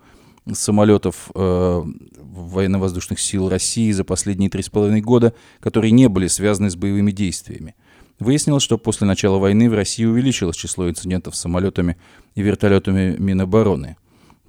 самолетов 0.52 1.31
э, 1.35 1.83
военно-воздушных 2.21 3.19
сил 3.19 3.49
России 3.49 3.90
за 3.93 4.05
последние 4.05 4.50
три 4.50 4.62
с 4.62 4.69
половиной 4.69 5.00
года, 5.00 5.33
которые 5.61 5.90
не 5.93 6.09
были 6.09 6.26
связаны 6.26 6.69
с 6.69 6.76
боевыми 6.76 7.12
действиями. 7.12 7.75
Выяснилось, 8.18 8.62
что 8.62 8.78
после 8.78 9.06
начала 9.06 9.38
войны 9.38 9.68
в 9.68 9.75
России 9.75 10.04
увеличилось 10.04 10.56
число 10.56 10.88
инцидентов 10.88 11.37
с 11.37 11.40
самолетами 11.40 11.96
и 12.35 12.42
вертолетами 12.42 13.16
Минобороны. 13.18 13.96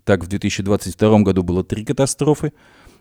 Так, 0.03 0.23
в 0.23 0.27
2022 0.27 1.19
году 1.19 1.43
было 1.43 1.63
три 1.63 1.83
катастрофы, 1.83 2.53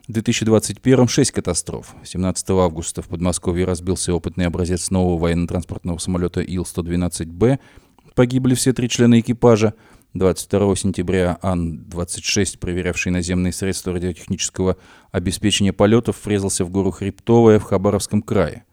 в 0.08 0.12
2021 0.12 1.08
6 1.08 1.30
катастроф. 1.32 1.94
17 2.04 2.50
августа 2.50 3.02
в 3.02 3.08
Подмосковье 3.08 3.64
разбился 3.64 4.14
опытный 4.14 4.46
образец 4.46 4.90
нового 4.90 5.18
военно-транспортного 5.18 5.98
самолета 5.98 6.40
Ил-112Б, 6.40 7.58
Погибли 8.16 8.54
все 8.54 8.72
три 8.72 8.88
члена 8.88 9.20
экипажа. 9.20 9.74
22 10.14 10.74
сентября 10.76 11.38
Ан-26, 11.42 12.58
проверявший 12.58 13.12
наземные 13.12 13.52
средства 13.52 13.92
радиотехнического 13.92 14.78
обеспечения 15.12 15.74
полетов, 15.74 16.24
врезался 16.24 16.64
в 16.64 16.70
гору 16.70 16.92
Хребтовая 16.92 17.58
в 17.58 17.64
Хабаровском 17.64 18.22
крае. 18.22 18.64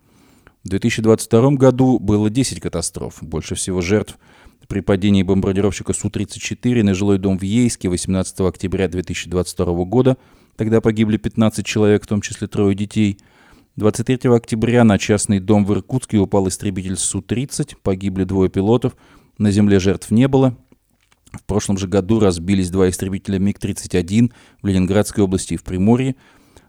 В 0.64 0.70
2022 0.70 1.52
году 1.52 2.00
было 2.00 2.30
10 2.30 2.60
катастроф, 2.62 3.18
больше 3.22 3.56
всего 3.56 3.82
жертв 3.82 4.18
при 4.68 4.80
падении 4.80 5.24
бомбардировщика 5.24 5.94
Су-34 5.94 6.84
на 6.84 6.94
жилой 6.94 7.18
дом 7.18 7.38
в 7.38 7.44
Ейске 7.44 7.90
18 7.90 8.40
октября 8.42 8.88
2022 8.88 9.84
года. 9.86 10.18
Тогда 10.56 10.80
погибли 10.82 11.18
15 11.18 11.66
человек, 11.66 12.04
в 12.04 12.08
том 12.08 12.22
числе 12.22 12.48
трое 12.48 12.76
детей. 12.76 13.18
23 13.76 14.32
октября 14.32 14.84
на 14.84 14.98
частный 14.98 15.40
дом 15.40 15.66
в 15.66 15.74
Иркутске 15.74 16.18
упал 16.18 16.48
истребитель 16.48 16.96
Су-30, 16.96 17.78
погибли 17.82 18.24
двое 18.24 18.50
пилотов– 18.50 18.96
на 19.38 19.52
земле 19.52 19.80
жертв 19.80 20.12
не 20.12 20.28
было. 20.28 20.56
В 21.32 21.44
прошлом 21.44 21.78
же 21.78 21.88
году 21.88 22.20
разбились 22.20 22.70
два 22.70 22.90
истребителя 22.90 23.40
МиГ-31 23.40 24.32
в 24.62 24.68
Ленинградской 24.68 25.24
области 25.24 25.56
и 25.56 25.58
в 25.58 25.64
Приморье. 25.64 26.16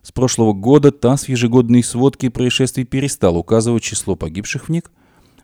С 0.05 0.13
прошлого 0.13 0.53
года 0.53 0.93
ТАСС 0.93 1.25
в 1.25 1.29
ежегодной 1.31 1.83
сводке 1.83 2.29
происшествий 2.29 2.85
перестал 2.85 3.39
указывать 3.39 3.83
число 3.83 4.17
погибших 4.17 4.67
в 4.67 4.69
них. 4.69 4.83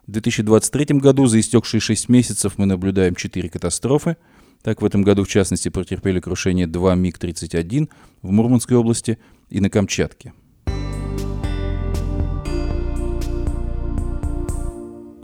В 0.06 0.10
2023 0.10 0.98
году 0.98 1.24
за 1.24 1.40
истекшие 1.40 1.80
6 1.80 2.10
месяцев 2.10 2.58
мы 2.58 2.66
наблюдаем 2.66 3.14
4 3.14 3.48
катастрофы. 3.48 4.18
Так, 4.62 4.82
в 4.82 4.84
этом 4.84 5.02
году, 5.02 5.24
в 5.24 5.28
частности, 5.28 5.70
потерпели 5.70 6.20
крушение 6.20 6.66
два 6.66 6.94
МиГ-31 6.94 7.88
в 8.20 8.30
Мурманской 8.30 8.76
области 8.76 9.16
и 9.48 9.60
на 9.60 9.70
Камчатке. 9.70 10.34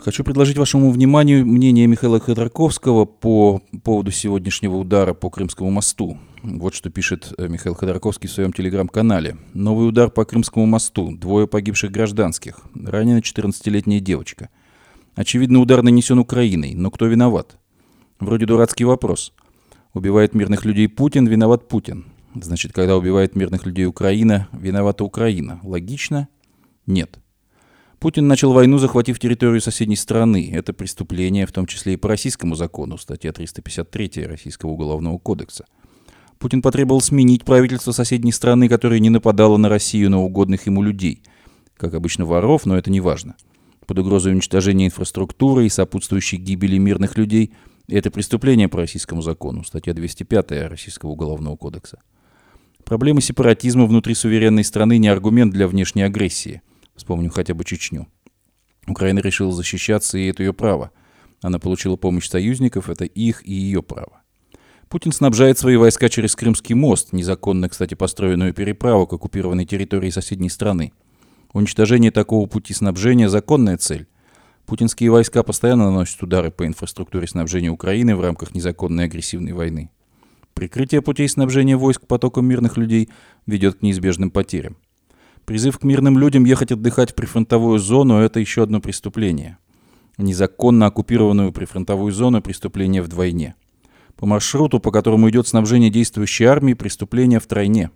Хочу 0.00 0.24
предложить 0.24 0.56
вашему 0.56 0.90
вниманию 0.90 1.44
мнение 1.44 1.86
Михаила 1.86 2.20
Ходорковского 2.20 3.04
по 3.04 3.60
поводу 3.84 4.12
сегодняшнего 4.12 4.76
удара 4.76 5.12
по 5.12 5.28
Крымскому 5.28 5.70
мосту. 5.70 6.16
Вот 6.48 6.74
что 6.74 6.90
пишет 6.90 7.34
э, 7.38 7.48
Михаил 7.48 7.74
Ходорковский 7.74 8.28
в 8.28 8.32
своем 8.32 8.52
телеграм-канале. 8.52 9.36
Новый 9.52 9.88
удар 9.88 10.10
по 10.10 10.24
Крымскому 10.24 10.64
мосту. 10.64 11.10
Двое 11.10 11.48
погибших 11.48 11.90
гражданских. 11.90 12.60
Ранена 12.72 13.18
14-летняя 13.18 13.98
девочка. 13.98 14.48
Очевидно, 15.16 15.58
удар 15.58 15.82
нанесен 15.82 16.20
Украиной. 16.20 16.74
Но 16.74 16.92
кто 16.92 17.06
виноват? 17.06 17.58
Вроде 18.20 18.46
дурацкий 18.46 18.84
вопрос. 18.84 19.32
Убивает 19.92 20.34
мирных 20.34 20.64
людей 20.64 20.88
Путин, 20.88 21.26
виноват 21.26 21.66
Путин. 21.66 22.04
Значит, 22.40 22.72
когда 22.72 22.96
убивает 22.96 23.34
мирных 23.34 23.66
людей 23.66 23.86
Украина, 23.86 24.48
виновата 24.52 25.02
Украина. 25.02 25.58
Логично? 25.64 26.28
Нет. 26.86 27.18
Путин 27.98 28.28
начал 28.28 28.52
войну, 28.52 28.78
захватив 28.78 29.18
территорию 29.18 29.60
соседней 29.60 29.96
страны. 29.96 30.52
Это 30.54 30.72
преступление, 30.72 31.44
в 31.44 31.50
том 31.50 31.66
числе 31.66 31.94
и 31.94 31.96
по 31.96 32.08
российскому 32.08 32.54
закону, 32.54 32.98
статья 32.98 33.32
353 33.32 34.26
Российского 34.26 34.70
уголовного 34.70 35.18
кодекса. 35.18 35.64
Путин 36.38 36.62
потребовал 36.62 37.00
сменить 37.00 37.44
правительство 37.44 37.92
соседней 37.92 38.32
страны, 38.32 38.68
которое 38.68 39.00
не 39.00 39.10
нападало 39.10 39.56
на 39.56 39.68
Россию, 39.68 40.10
на 40.10 40.20
угодных 40.20 40.66
ему 40.66 40.82
людей. 40.82 41.22
Как 41.76 41.94
обычно, 41.94 42.24
воров, 42.24 42.66
но 42.66 42.76
это 42.76 42.90
не 42.90 43.00
важно. 43.00 43.36
Под 43.86 43.98
угрозой 43.98 44.32
уничтожения 44.32 44.86
инфраструктуры 44.86 45.66
и 45.66 45.70
сопутствующей 45.70 46.38
гибели 46.38 46.78
мирных 46.78 47.16
людей– 47.16 47.52
это 47.88 48.10
преступление 48.10 48.68
по 48.68 48.78
российскому 48.78 49.22
закону, 49.22 49.64
статья 49.64 49.94
205 49.94 50.68
Российского 50.68 51.10
уголовного 51.10 51.56
кодекса. 51.56 52.00
Проблемы 52.84 53.20
сепаратизма 53.20 53.86
внутри 53.86 54.14
суверенной 54.14 54.64
страны 54.64 54.98
не 54.98 55.08
аргумент 55.08 55.52
для 55.52 55.68
внешней 55.68 56.02
агрессии– 56.02 56.62
Вспомним 56.96 57.30
хотя 57.30 57.54
бы 57.54 57.64
Чечню. 57.64 58.08
Украина 58.88 59.18
решила 59.18 59.52
защищаться, 59.52 60.16
и 60.16 60.26
это 60.26 60.42
ее 60.42 60.54
право. 60.54 60.90
Она 61.42 61.58
получила 61.58 61.96
помощь 61.96 62.28
союзников, 62.28 62.88
это 62.88 63.04
их 63.04 63.46
и 63.46 63.52
ее 63.52 63.82
право. 63.82 64.22
Путин 64.88 65.10
снабжает 65.10 65.58
свои 65.58 65.76
войска 65.76 66.08
через 66.08 66.36
Крымский 66.36 66.74
мост, 66.74 67.12
незаконно, 67.12 67.68
кстати, 67.68 67.94
построенную 67.94 68.54
переправу 68.54 69.06
к 69.06 69.14
оккупированной 69.14 69.66
территории 69.66 70.10
соседней 70.10 70.48
страны. 70.48 70.92
Уничтожение 71.52 72.12
такого 72.12 72.46
пути 72.46 72.72
снабжения– 72.72 73.28
законная 73.30 73.78
цель. 73.78 74.06
Путинские 74.64 75.10
войска 75.10 75.42
постоянно 75.42 75.86
наносят 75.86 76.22
удары 76.22 76.52
по 76.52 76.66
инфраструктуре 76.66 77.26
снабжения 77.26 77.70
Украины 77.70 78.14
в 78.14 78.20
рамках 78.20 78.54
незаконной 78.54 79.04
агрессивной 79.04 79.52
войны. 79.52 79.90
Прикрытие 80.54 81.02
путей 81.02 81.28
снабжения 81.28 81.76
войск 81.76 82.06
потоком 82.06 82.46
мирных 82.46 82.76
людей 82.76 83.08
ведет 83.46 83.76
к 83.78 83.82
неизбежным 83.82 84.30
потерям. 84.30 84.76
Призыв 85.44 85.78
к 85.78 85.84
мирным 85.84 86.18
людям 86.18 86.44
ехать 86.44 86.72
отдыхать 86.72 87.10
в 87.10 87.14
прифронтовую 87.14 87.78
зону– 87.78 88.18
это 88.20 88.38
еще 88.38 88.62
одно 88.62 88.80
преступление. 88.80 89.58
незаконно 90.16 90.86
оккупированную 90.86 91.52
прифронтовую 91.52 92.12
зону 92.12 92.40
преступления 92.40 93.02
вдвойне. 93.02 93.54
По 94.16 94.26
маршруту, 94.26 94.80
по 94.80 94.90
которому 94.90 95.28
идет 95.28 95.46
снабжение 95.46 95.90
действующей 95.90 96.46
армии, 96.46 96.74
преступления 96.74 97.38
втройне. 97.38 97.90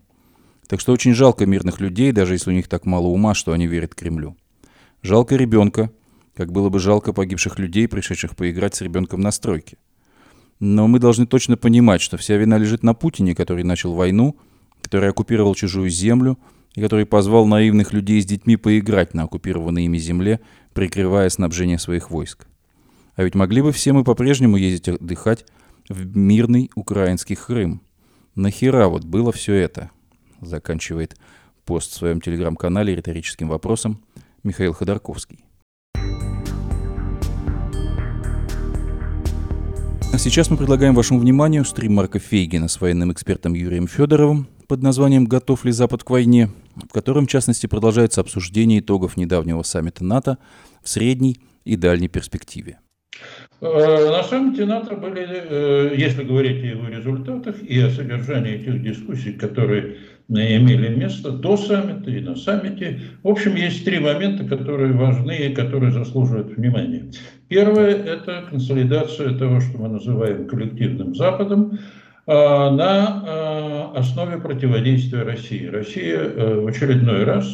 Так 0.66 0.80
что 0.80 0.92
очень 0.92 1.14
жалко 1.14 1.46
мирных 1.46 1.80
людей, 1.80 2.12
даже 2.12 2.34
если 2.34 2.50
у 2.50 2.54
них 2.54 2.68
так 2.68 2.86
мало 2.86 3.06
ума, 3.06 3.34
что 3.34 3.52
они 3.52 3.66
верят 3.66 3.94
Кремлю. 3.94 4.36
Жалко 5.02 5.36
ребенка, 5.36 5.90
как 6.36 6.52
было 6.52 6.68
бы 6.68 6.78
жалко 6.78 7.12
погибших 7.12 7.58
людей, 7.58 7.88
пришедших 7.88 8.36
поиграть 8.36 8.74
с 8.74 8.82
ребенком 8.82 9.20
на 9.20 9.30
стройке. 9.30 9.78
Но 10.60 10.86
мы 10.86 10.98
должны 10.98 11.26
точно 11.26 11.56
понимать, 11.56 12.02
что 12.02 12.18
вся 12.18 12.36
вина 12.36 12.58
лежит 12.58 12.82
на 12.82 12.92
Путине, 12.92 13.34
который 13.34 13.64
начал 13.64 13.94
войну, 13.94 14.36
который 14.82 15.08
оккупировал 15.08 15.54
чужую 15.54 15.88
землю 15.88 16.38
и 16.74 16.82
который 16.82 17.06
позвал 17.06 17.46
наивных 17.46 17.92
людей 17.94 18.20
с 18.20 18.26
детьми 18.26 18.56
поиграть 18.56 19.14
на 19.14 19.24
оккупированной 19.24 19.86
ими 19.86 19.96
земле, 19.96 20.40
прикрывая 20.74 21.30
снабжение 21.30 21.78
своих 21.78 22.10
войск. 22.10 22.46
А 23.16 23.24
ведь 23.24 23.34
могли 23.34 23.62
бы 23.62 23.72
все 23.72 23.92
мы 23.92 24.04
по-прежнему 24.04 24.56
ездить 24.56 24.88
отдыхать 24.88 25.46
в 25.90 26.16
мирный 26.16 26.70
украинский 26.76 27.36
Крым. 27.36 27.82
Нахера 28.34 28.86
вот 28.86 29.04
было 29.04 29.32
все 29.32 29.54
это? 29.54 29.90
Заканчивает 30.40 31.16
пост 31.66 31.90
в 31.90 31.96
своем 31.96 32.20
телеграм-канале 32.20 32.94
риторическим 32.94 33.48
вопросом 33.48 34.00
Михаил 34.42 34.72
Ходорковский. 34.72 35.44
А 40.12 40.18
сейчас 40.18 40.50
мы 40.50 40.56
предлагаем 40.56 40.94
вашему 40.94 41.20
вниманию 41.20 41.64
стрим 41.64 41.94
Марка 41.94 42.18
Фейгина 42.18 42.68
с 42.68 42.80
военным 42.80 43.12
экспертом 43.12 43.54
Юрием 43.54 43.86
Федоровым 43.86 44.48
под 44.66 44.82
названием 44.82 45.24
«Готов 45.24 45.64
ли 45.64 45.72
Запад 45.72 46.04
к 46.04 46.10
войне?», 46.10 46.50
в 46.76 46.92
котором, 46.92 47.26
в 47.26 47.30
частности, 47.30 47.66
продолжается 47.66 48.20
обсуждение 48.20 48.80
итогов 48.80 49.16
недавнего 49.16 49.62
саммита 49.62 50.04
НАТО 50.04 50.38
в 50.82 50.88
средней 50.88 51.40
и 51.64 51.76
дальней 51.76 52.08
перспективе. 52.08 52.78
Э, 53.60 54.10
на 54.10 54.22
саммите 54.22 54.64
НАТО 54.64 54.96
были, 54.96 55.26
э, 55.28 55.94
если 55.96 56.24
говорить 56.24 56.62
о 56.62 56.66
его 56.66 56.88
результатах 56.88 57.62
и 57.62 57.78
о 57.80 57.90
содержании 57.90 58.54
этих 58.54 58.82
дискуссий, 58.82 59.32
которые 59.32 59.96
имели 60.28 60.94
место 60.94 61.32
до 61.32 61.56
саммита 61.56 62.10
и 62.10 62.20
на 62.20 62.36
саммите. 62.36 63.00
В 63.22 63.28
общем, 63.28 63.56
есть 63.56 63.84
три 63.84 63.98
момента, 63.98 64.44
которые 64.44 64.92
важны 64.92 65.36
и 65.36 65.54
которые 65.54 65.90
заслуживают 65.90 66.56
внимания. 66.56 67.10
Первое– 67.48 67.94
это 68.04 68.44
консолидация 68.48 69.36
того, 69.36 69.60
что 69.60 69.78
мы 69.78 69.88
называем 69.88 70.46
коллективным 70.46 71.16
Западом, 71.16 71.78
на 72.26 73.90
основе 73.94 74.38
противодействия 74.38 75.22
России. 75.22 75.66
Россия 75.66 76.18
э, 76.18 76.60
в 76.60 76.66
очередной 76.66 77.24
раз 77.24 77.46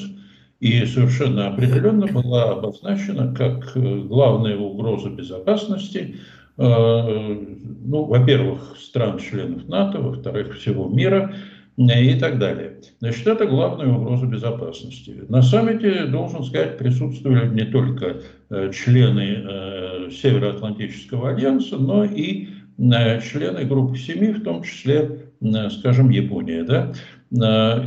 и 0.61 0.85
совершенно 0.87 1.49
определенно 1.49 2.07
была 2.07 2.53
обозначена 2.53 3.35
как 3.35 3.77
э, 3.77 3.99
главная 4.01 4.57
угроза 4.57 5.11
безопасности, 5.11 6.17
э, 6.57 6.63
ну, 6.63 8.05
во-первых, 8.05 8.77
стран-членов 8.79 9.69
НАТО, 9.69 10.01
во-вторых, 10.01 10.57
всего 10.57 10.89
мира– 10.89 11.35
и 11.77 12.15
так 12.19 12.39
далее. 12.39 12.79
Значит, 13.01 13.27
это 13.27 13.47
главная 13.47 13.89
угроза 13.89 14.27
безопасности. 14.27 15.25
На 15.29 15.43
саммите, 15.43 16.07
должен 16.07 16.43
сказать, 16.45 16.79
присутствовали 16.79 17.49
не 17.49 17.67
только 17.67 18.23
э, 18.49 18.71
члены 18.73 19.45
э, 19.45 20.11
Североатлантического 20.11 21.31
альянса, 21.31 21.77
но 21.77 22.05
и 22.05 22.45
э, 22.45 22.49
члены 22.79 23.65
группы 23.65 23.97
семи, 23.99 24.33
в 24.33 24.43
том 24.43 24.63
числе, 24.63 25.31
скажем, 25.79 26.11
Япония. 26.11 26.65
Да? 26.65 26.93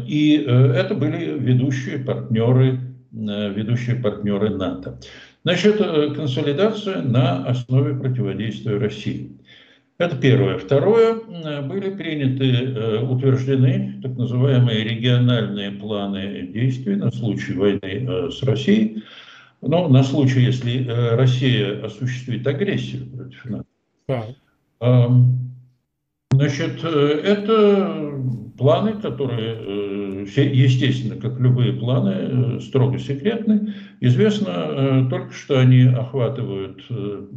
И 0.08 0.36
это 0.36 0.96
были 0.96 1.38
ведущие 1.40 2.00
партнеры, 2.00 2.80
ведущие 3.12 3.96
партнеры 3.96 4.50
НАТО. 4.50 5.00
Значит, 5.44 5.78
консолидация 5.78 7.02
на 7.02 7.46
основе 7.46 7.96
противодействия 7.96 8.78
России. 8.78 9.40
Это 10.00 10.16
первое. 10.16 10.58
Второе. 10.58 11.16
Были 11.64 11.90
приняты, 11.94 12.50
э, 12.50 13.04
утверждены 13.04 14.00
так 14.02 14.16
называемые 14.18 14.86
региональные 14.86 15.72
планы 15.72 16.48
действий 16.54 16.96
на 16.96 17.12
случай 17.12 17.52
войны 17.52 17.80
э, 17.84 18.30
с 18.32 18.42
Россией. 18.44 19.04
Но 19.62 19.90
на 19.90 20.04
случай, 20.04 20.40
если 20.40 20.88
э, 20.88 21.16
Россия 21.16 21.84
осуществит 21.84 22.48
агрессию 22.48 23.08
против 23.08 23.46
нас. 23.46 23.66
Да. 24.08 24.24
Значит, 26.32 26.84
это 26.84 28.14
планы, 28.58 28.94
которые, 28.94 30.26
естественно, 30.26 31.20
как 31.20 31.40
любые 31.40 31.74
планы, 31.74 32.60
строго 32.62 32.98
секретны. 32.98 33.74
Известно 34.00 35.08
только, 35.10 35.34
что 35.34 35.60
они 35.60 35.84
охватывают, 35.84 36.82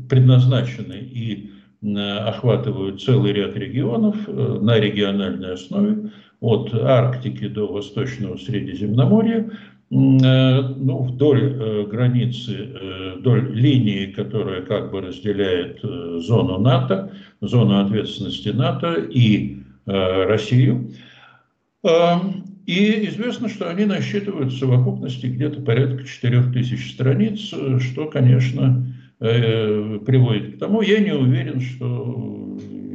предназначены 0.09 0.95
и 0.95 1.51
охватывают 1.83 3.03
целый 3.03 3.33
ряд 3.33 3.57
регионов 3.57 4.17
э, 4.27 4.59
на 4.61 4.79
региональной 4.79 5.55
основе, 5.55 6.11
от 6.41 6.73
Арктики 6.75 7.49
до 7.49 7.67
Восточного 7.67 8.37
Средиземноморья, 8.37 9.39
э, 9.39 9.51
ну, 9.95 11.03
вдоль 11.03 11.55
э, 11.55 11.87
границы, 11.87 13.17
вдоль 13.19 13.53
линии, 13.53 14.07
которая 14.07 14.63
как 14.63 14.91
бы 14.91 15.03
разделяет 15.03 15.81
зону 15.83 16.59
НАТО, 16.59 17.13
зону 17.41 17.85
ответственности 17.85 18.49
НАТО 18.49 18.95
и 18.95 19.59
Россию. 19.85 20.93
И 21.85 23.09
известно, 23.09 23.49
что 23.49 23.69
они 23.69 23.85
насчитывают 23.85 24.53
в 24.53 24.59
совокупности 24.59 25.27
где-то 25.27 25.61
порядка 25.61 26.05
4000 26.05 26.93
страниц, 26.93 27.53
что, 27.83 28.07
конечно, 28.07 28.87
Э, 29.25 30.01
приводит 30.05 30.57
к 30.57 30.59
тому, 30.59 30.83
я 30.83 30.99
не 30.99 31.13
уверен, 31.13 31.61
что 31.61 32.42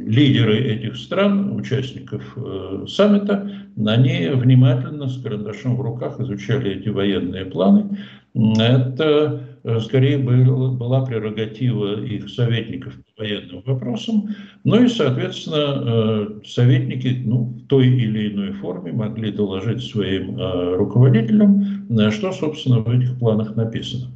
лидеры 0.08 0.58
этих 0.58 0.96
стран, 0.96 1.54
участников 1.54 2.22
э, 2.36 2.86
саммита, 2.88 3.50
они 3.86 4.28
внимательно 4.34 5.08
с 5.08 5.20
карандашом 5.22 5.76
в 5.76 5.80
руках 5.80 6.18
изучали 6.20 6.76
эти 6.76 6.88
военные 6.88 7.44
планы. 7.44 7.98
Это 8.34 9.42
э, 9.64 9.80
скорее 9.80 10.18
был, 10.18 10.72
была 10.72 11.04
прерогатива 11.04 12.02
их 12.02 12.28
советников 12.28 12.94
по 13.16 13.22
военным 13.22 13.62
вопросам, 13.66 14.28
ну 14.64 14.82
и, 14.82 14.88
соответственно, 14.88 16.40
советники 16.44 17.22
ну, 17.24 17.44
в 17.44 17.66
той 17.66 17.88
или 17.88 18.32
иной 18.32 18.52
форме 18.52 18.92
могли 18.92 19.30
доложить 19.30 19.82
своим 19.82 20.36
руководителям, 20.74 21.86
что, 22.10 22.32
собственно, 22.32 22.80
в 22.80 22.88
этих 22.90 23.18
планах 23.18 23.56
написано 23.56 24.08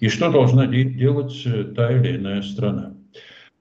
и 0.00 0.08
что 0.08 0.30
должна 0.30 0.66
делать 0.66 1.42
э, 1.44 1.64
та 1.74 1.90
или 1.90 2.16
иная 2.16 2.42
страна. 2.42 2.94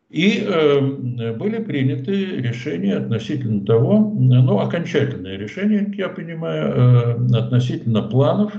И 0.10 0.46
э, 0.46 1.34
были 1.34 1.64
приняты 1.64 2.38
решения 2.38 2.96
относительно 2.96 3.66
того, 3.66 4.14
ну, 4.16 4.60
окончательное 4.60 5.36
решение, 5.36 5.86
как 5.86 5.96
я 5.96 6.10
понимаю, 6.10 6.74
э, 6.74 7.38
относительно 7.38 8.04
планов 8.04 8.54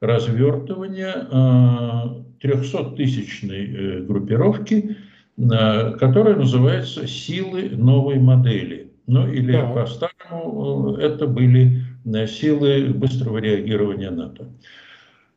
развертывания 0.00 1.28
э, 1.30 2.46
300-тысячной 2.46 3.66
э, 3.66 4.00
группировки, 4.00 4.96
э, 5.36 5.92
которая 5.98 6.36
называется 6.36 7.06
«Силы 7.06 7.70
новой 7.70 8.18
модели». 8.18 8.92
Ну, 9.06 9.26
или 9.26 9.52
да. 9.52 9.66
по-старому 9.66 10.96
э, 10.98 11.02
это 11.02 11.26
были 11.26 11.82
э, 12.04 12.26
силы 12.26 12.92
быстрого 12.92 13.38
реагирования 13.38 14.10
НАТО. 14.10 14.48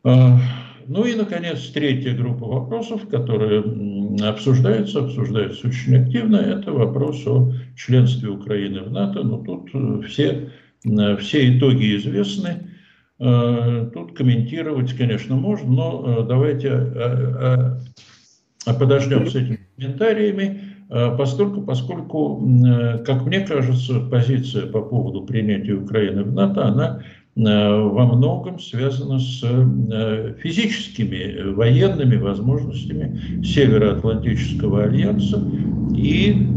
Ну 0.03 1.05
и, 1.05 1.13
наконец, 1.15 1.67
третья 1.67 2.15
группа 2.15 2.45
вопросов, 2.47 3.07
которые 3.07 3.61
обсуждаются, 4.19 4.99
обсуждаются 4.99 5.67
очень 5.67 5.95
активно, 5.95 6.37
это 6.37 6.71
вопрос 6.71 7.25
о 7.27 7.53
членстве 7.75 8.29
Украины 8.29 8.81
в 8.81 8.91
НАТО. 8.91 9.23
Но 9.23 9.37
тут 9.37 9.69
э, 9.73 10.01
все, 10.07 10.49
э, 10.85 11.17
все 11.17 11.57
итоги 11.57 11.95
известны. 11.97 12.69
Э, 13.19 13.89
тут 13.93 14.17
комментировать, 14.17 14.93
конечно, 14.93 15.35
можно, 15.35 15.69
но 15.69 16.23
давайте 16.23 17.79
подождем 18.65 19.27
с 19.27 19.35
этими 19.35 19.59
комментариями, 19.75 20.61
поскольку, 21.17 21.61
поскольку, 21.63 22.37
как 23.05 23.25
мне 23.25 23.39
кажется, 23.41 23.99
позиция 24.01 24.67
по 24.67 24.81
поводу 24.81 25.23
принятия 25.23 25.73
Украины 25.73 26.23
в 26.23 26.31
НАТО, 26.31 26.65
она 26.65 27.01
во 27.35 28.05
многом 28.07 28.59
связано 28.59 29.17
с 29.19 29.41
э, 29.41 30.35
физическими 30.41 31.15
э, 31.15 31.51
военными 31.51 32.17
возможностями 32.17 33.41
Североатлантического 33.43 34.83
альянса 34.83 35.41
и 35.95 36.47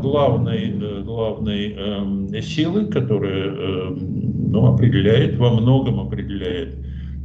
главной, 0.00 1.02
главной 1.02 1.72
эм, 1.72 2.42
силы, 2.42 2.86
которая 2.86 3.46
эм, 3.46 4.50
ну, 4.50 4.72
определяет, 4.72 5.36
во 5.36 5.50
многом 5.50 6.00
определяет 6.00 6.76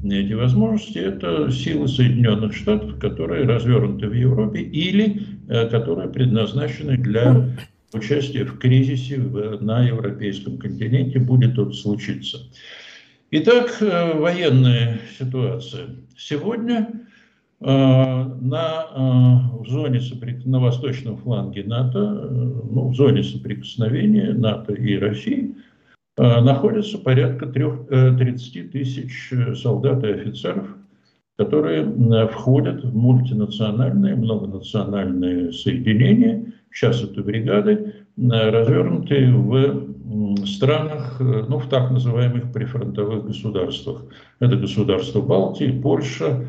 эти 0.04 0.34
возможности, 0.34 0.98
это 0.98 1.52
силы 1.52 1.88
Соединенных 1.88 2.56
Штатов, 2.56 2.98
которые 3.00 3.46
развернуты 3.46 4.08
в 4.08 4.14
Европе 4.14 4.62
или 4.62 5.22
которые 5.48 6.10
предназначены 6.10 6.98
для 6.98 7.50
участия 7.94 8.46
в 8.46 8.58
кризисе 8.58 9.18
на 9.18 9.84
европейском 9.84 10.58
континенте, 10.58 11.20
будет 11.20 11.56
тут 11.56 11.76
случиться. 11.76 12.40
Итак, 13.32 13.78
э, 13.80 14.18
военная 14.18 15.02
ситуация. 15.20 15.98
Сегодня 16.18 16.90
на, 17.62 18.86
в 19.60 19.68
зоне 19.68 20.00
соприк... 20.00 20.46
на 20.46 20.62
восточном 20.62 21.18
фланге 21.18 21.66
НАТО, 21.66 22.00
ну, 22.00 22.88
в 22.88 22.96
зоне 22.96 23.22
соприкосновения 23.22 24.32
НАТО 24.32 24.74
и 24.74 24.98
России 24.98 25.56
находится 26.18 26.98
порядка 26.98 27.48
30 27.48 28.72
тысяч 28.72 29.34
солдат 29.62 30.06
и 30.06 30.08
офицеров, 30.08 30.68
которые 31.38 32.28
входят 32.28 32.82
в 32.86 32.96
мультинациональные, 32.96 34.16
многонациональные 34.16 35.52
соединения, 35.52 36.54
сейчас 36.72 37.04
это 37.04 37.22
бригады, 37.22 38.06
развернутые 38.22 39.34
в 39.34 39.90
странах, 40.46 41.18
ну, 41.20 41.60
в 41.60 41.70
так 41.70 41.92
называемых 41.92 42.52
прифронтовых 42.52 43.28
государствах. 43.28 44.04
Это 44.40 44.56
государства 44.56 45.22
Балтии, 45.22 45.80
Польша, 45.82 46.46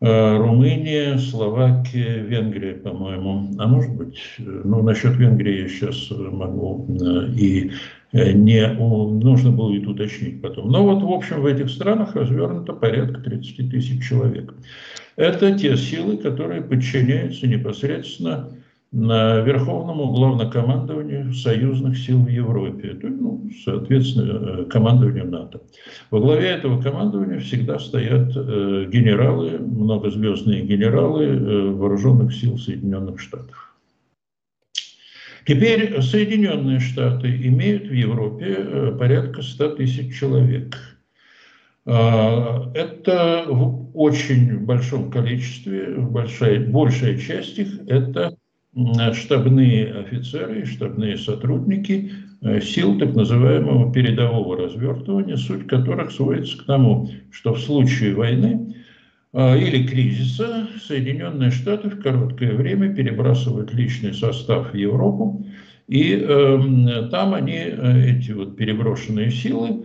э, 0.00 0.36
Румыния, 0.36 1.18
Словакия, 1.18 2.18
Венгрия, 2.18 2.74
по-моему. 2.74 3.50
А 3.58 3.66
может 3.66 3.94
быть, 3.94 4.18
э, 4.38 4.42
ну, 4.42 4.82
насчет 4.82 5.16
Венгрии 5.16 5.62
я 5.62 5.68
сейчас 5.68 6.10
могу 6.10 6.86
э, 7.00 7.32
и 7.34 7.72
не 8.12 8.66
нужно 8.68 9.52
будет 9.52 9.86
уточнить 9.86 10.42
потом. 10.42 10.70
Но 10.70 10.84
вот, 10.84 11.02
в 11.02 11.10
общем, 11.10 11.40
в 11.40 11.46
этих 11.46 11.70
странах 11.70 12.14
развернуто 12.14 12.74
порядка 12.74 13.22
30 13.22 13.70
тысяч 13.70 14.06
человек. 14.06 14.54
Это 15.16 15.58
те 15.58 15.76
силы, 15.78 16.18
которые 16.18 16.60
подчиняются 16.60 17.46
непосредственно 17.46 18.50
Верховному 18.92 20.12
главнокомандованию 20.12 21.32
союзных 21.32 21.96
сил 21.96 22.22
в 22.24 22.28
Европе, 22.28 22.92
то, 22.92 23.08
ну, 23.08 23.48
соответственно, 23.64 24.60
э, 24.60 24.64
командованию 24.66 25.30
НАТО. 25.30 25.62
Во 26.10 26.20
главе 26.20 26.48
этого 26.48 26.80
командования 26.82 27.38
всегда 27.40 27.78
стоят 27.78 28.36
э, 28.36 28.86
генералы, 28.92 29.58
многозвездные 29.58 30.62
генералы 30.64 31.24
э, 31.24 31.70
вооруженных 31.70 32.34
сил 32.34 32.58
Соединенных 32.58 33.18
Штатов. 33.18 33.74
Теперь 35.46 36.02
Соединенные 36.02 36.78
Штаты 36.78 37.34
имеют 37.46 37.88
в 37.88 37.92
Европе 37.94 38.92
порядка 38.98 39.40
100 39.40 39.68
тысяч 39.76 40.16
человек. 40.16 40.76
Это 41.84 43.44
в 43.48 43.90
очень 43.92 44.58
большом 44.60 45.10
количестве, 45.10 45.96
большая, 45.96 46.64
большая 46.64 47.18
часть 47.18 47.58
их– 47.58 47.80
это 47.88 48.36
штабные 49.12 49.92
офицеры 49.92 50.62
и 50.62 50.64
штабные 50.64 51.18
сотрудники 51.18 52.10
э, 52.40 52.60
сил 52.60 52.98
так 52.98 53.14
называемого 53.14 53.92
передового 53.92 54.56
развертывания, 54.56 55.36
суть 55.36 55.66
которых 55.66 56.10
сводится 56.10 56.56
к 56.58 56.64
тому, 56.64 57.10
что 57.30 57.52
в 57.52 57.60
случае 57.60 58.14
войны 58.14 58.74
э, 59.34 59.58
или 59.58 59.86
кризиса 59.86 60.68
Соединенные 60.82 61.50
Штаты 61.50 61.90
в 61.90 62.00
короткое 62.02 62.54
время 62.54 62.94
перебрасывают 62.94 63.74
личный 63.74 64.14
состав 64.14 64.72
в 64.72 64.74
Европу, 64.74 65.44
и 65.88 66.16
э, 66.16 67.08
там 67.10 67.34
они, 67.34 67.58
э, 67.58 68.16
эти 68.16 68.32
вот 68.32 68.56
переброшенные 68.56 69.30
силы, 69.30 69.84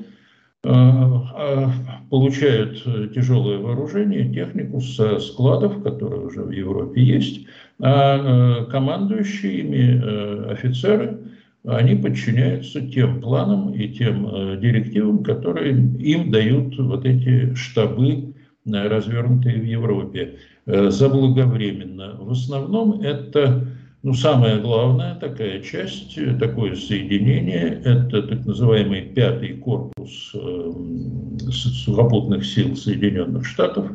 получают 2.10 2.84
тяжелое 3.14 3.60
вооружение, 3.60 4.34
технику 4.34 4.82
со 4.82 5.18
складов, 5.20 5.82
которые 5.82 6.26
уже 6.26 6.42
в 6.42 6.52
Европе 6.52 7.02
есть, 7.02 7.48
а 7.80 8.64
э, 8.66 8.72
командующие 8.72 9.60
ими 9.60 10.02
э, 10.02 10.52
офицеры, 10.52 11.20
они 11.64 11.96
подчиняются 11.96 12.82
тем 12.82 13.22
планам 13.22 13.74
и 13.74 13.90
тем 13.90 14.28
э, 14.28 14.58
директивам, 14.60 15.24
которые 15.24 15.74
им 15.74 16.32
дают 16.32 16.78
вот 16.78 17.06
эти 17.06 17.54
штабы, 17.56 18.34
развернутые 18.66 19.62
в 19.62 19.64
Европе, 19.64 20.40
заблаговременно. 20.66 22.18
В 22.20 22.32
основном 22.32 23.00
это, 23.00 23.66
ну, 24.04 24.14
самая 24.14 24.60
главная 24.60 25.16
такая 25.16 25.62
часть, 25.62 26.20
такое 26.38 26.76
соединение, 26.76 27.82
это 27.86 28.24
так 28.24 28.46
называемый 28.46 29.04
пятый 29.04 29.54
корпус 29.54 30.36
сухопутных 31.50 32.46
сил 32.46 32.76
Соединенных 32.76 33.46
Штатов, 33.46 33.90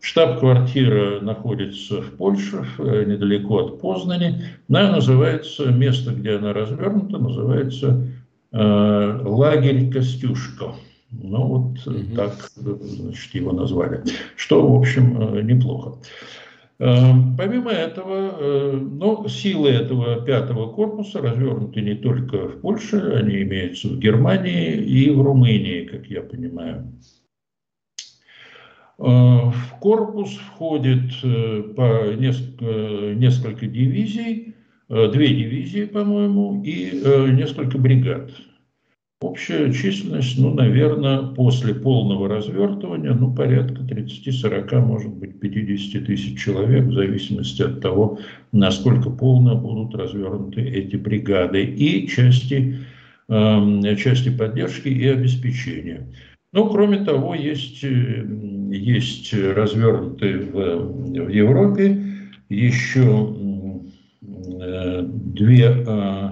Штаб-квартира 0.00 1.20
находится 1.20 2.00
в 2.00 2.12
Польше, 2.16 2.64
э, 2.78 3.04
недалеко 3.04 3.58
от 3.58 3.80
Познани. 3.80 4.42
Она 4.68 4.92
называется, 4.92 5.66
место, 5.66 6.12
где 6.12 6.36
она 6.36 6.52
развернута, 6.52 7.18
называется 7.18 8.08
э, 8.52 9.20
лагерь 9.24 9.90
Костюшко. 9.90 10.74
Ну 11.10 11.46
вот 11.46 11.86
угу. 11.86 12.16
так 12.16 12.32
значит, 12.56 13.34
его 13.34 13.52
назвали. 13.52 14.02
Что, 14.36 14.66
в 14.66 14.76
общем, 14.78 15.20
э, 15.20 15.42
неплохо. 15.42 15.98
Э, 16.78 17.12
помимо 17.36 17.70
этого, 17.70 18.36
э, 18.40 18.72
ну, 18.72 19.28
силы 19.28 19.68
этого 19.68 20.24
пятого 20.24 20.72
корпуса 20.72 21.20
развернуты 21.20 21.82
не 21.82 21.94
только 21.94 22.48
в 22.48 22.60
Польше, 22.62 23.16
они 23.20 23.42
имеются 23.42 23.88
в 23.88 23.98
Германии 23.98 24.76
и 24.76 25.10
в 25.10 25.20
Румынии, 25.20 25.84
как 25.84 26.06
я 26.06 26.22
понимаю. 26.22 26.90
Э, 29.00 29.50
в 29.50 29.78
корпус 29.80 30.30
входит 30.34 31.10
э, 31.22 31.62
по 31.74 32.12
несколько, 32.14 33.14
несколько 33.14 33.66
дивизий, 33.66 34.54
э, 34.90 35.10
две 35.10 35.28
дивизии, 35.28 35.86
по-моему, 35.86 36.62
и 36.62 37.02
несколько 37.32 37.78
бригад. 37.78 38.30
Общая 39.22 39.72
численность, 39.72 40.38
ну, 40.38 40.54
наверное, 40.54 41.22
после 41.22 41.74
полного 41.74 42.28
развертывания, 42.28 43.12
ну, 43.12 43.34
порядка 43.34 43.82
30-40, 43.82 44.80
может 44.80 45.12
быть, 45.12 45.40
50 45.40 46.06
тысяч 46.06 46.42
человек, 46.42 46.84
в 46.84 46.92
зависимости 46.92 47.62
от 47.62 47.80
того, 47.80 48.18
насколько 48.52 49.10
полно 49.10 49.56
будут 49.56 49.94
развернуты 49.94 50.62
эти 50.62 50.96
бригады 50.96 51.64
и 51.64 52.06
части, 52.06 52.80
э, 53.28 53.96
части 53.96 54.30
поддержки 54.30 54.88
и 54.88 55.06
обеспечения. 55.06 56.06
Ну, 56.52 56.68
кроме 56.68 57.04
того, 57.04 57.34
есть, 57.34 57.84
э, 57.84 58.24
есть 58.70 59.32
развернутые 59.32 60.38
в, 60.38 61.24
в 61.24 61.28
Европе 61.28 62.00
еще 62.48 63.34
э, 64.22 65.02
две, 65.02 65.84
э, 65.86 66.28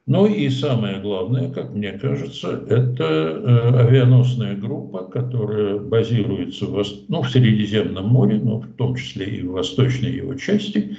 Ну 0.09 0.25
и 0.25 0.49
самое 0.49 1.01
главное, 1.01 1.51
как 1.51 1.75
мне 1.75 1.92
кажется, 1.92 2.62
это 2.66 3.05
э, 3.05 3.79
авианосная 3.79 4.57
группа, 4.57 5.05
которая 5.05 5.79
базируется 5.79 6.64
в, 6.64 6.83
ну, 7.09 7.21
в 7.21 7.29
Средиземном 7.29 8.09
море, 8.09 8.40
но 8.42 8.61
в 8.61 8.66
том 8.79 8.94
числе 8.94 9.27
и 9.27 9.42
в 9.42 9.53
восточной 9.53 10.11
его 10.11 10.33
части. 10.33 10.97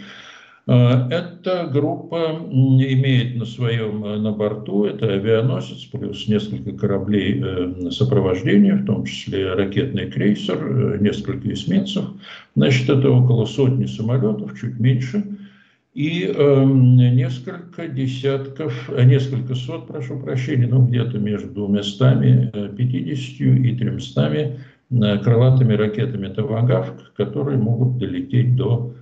Э, 0.67 1.09
эта 1.09 1.67
группа 1.73 2.39
имеет 2.51 3.35
на 3.35 3.45
своем 3.45 4.05
э, 4.05 4.17
на 4.17 4.31
борту, 4.31 4.85
это 4.85 5.11
авианосец 5.11 5.85
плюс 5.85 6.27
несколько 6.27 6.73
кораблей 6.73 7.43
сопровождения, 7.89 8.75
в 8.75 8.85
том 8.85 9.05
числе 9.05 9.53
ракетный 9.53 10.11
крейсер, 10.11 11.01
несколько 11.01 11.51
эсминцев. 11.51 12.05
Значит, 12.55 12.87
это 12.87 13.09
около 13.09 13.45
сотни 13.45 13.87
самолетов, 13.87 14.55
чуть 14.55 14.79
меньше– 14.79 15.25
и 15.93 16.31
э, 16.33 16.65
несколько 16.65 17.87
десятков, 17.87 18.89
э, 18.89 19.03
несколько 19.05 19.55
сот, 19.55 19.87
прошу 19.87 20.19
прощения, 20.19 20.67
ну 20.67 20.85
где-то 20.85 21.17
между 21.17 21.67
250 21.67 22.53
э, 22.53 23.57
и 23.57 23.75
300 23.75 24.21
э, 24.21 25.17
крылатыми 25.17 25.73
ракетами 25.73 26.31
«Тавагавк», 26.31 27.13
которые 27.15 27.57
могут 27.57 27.97
долететь 27.97 28.55
до 28.55 28.95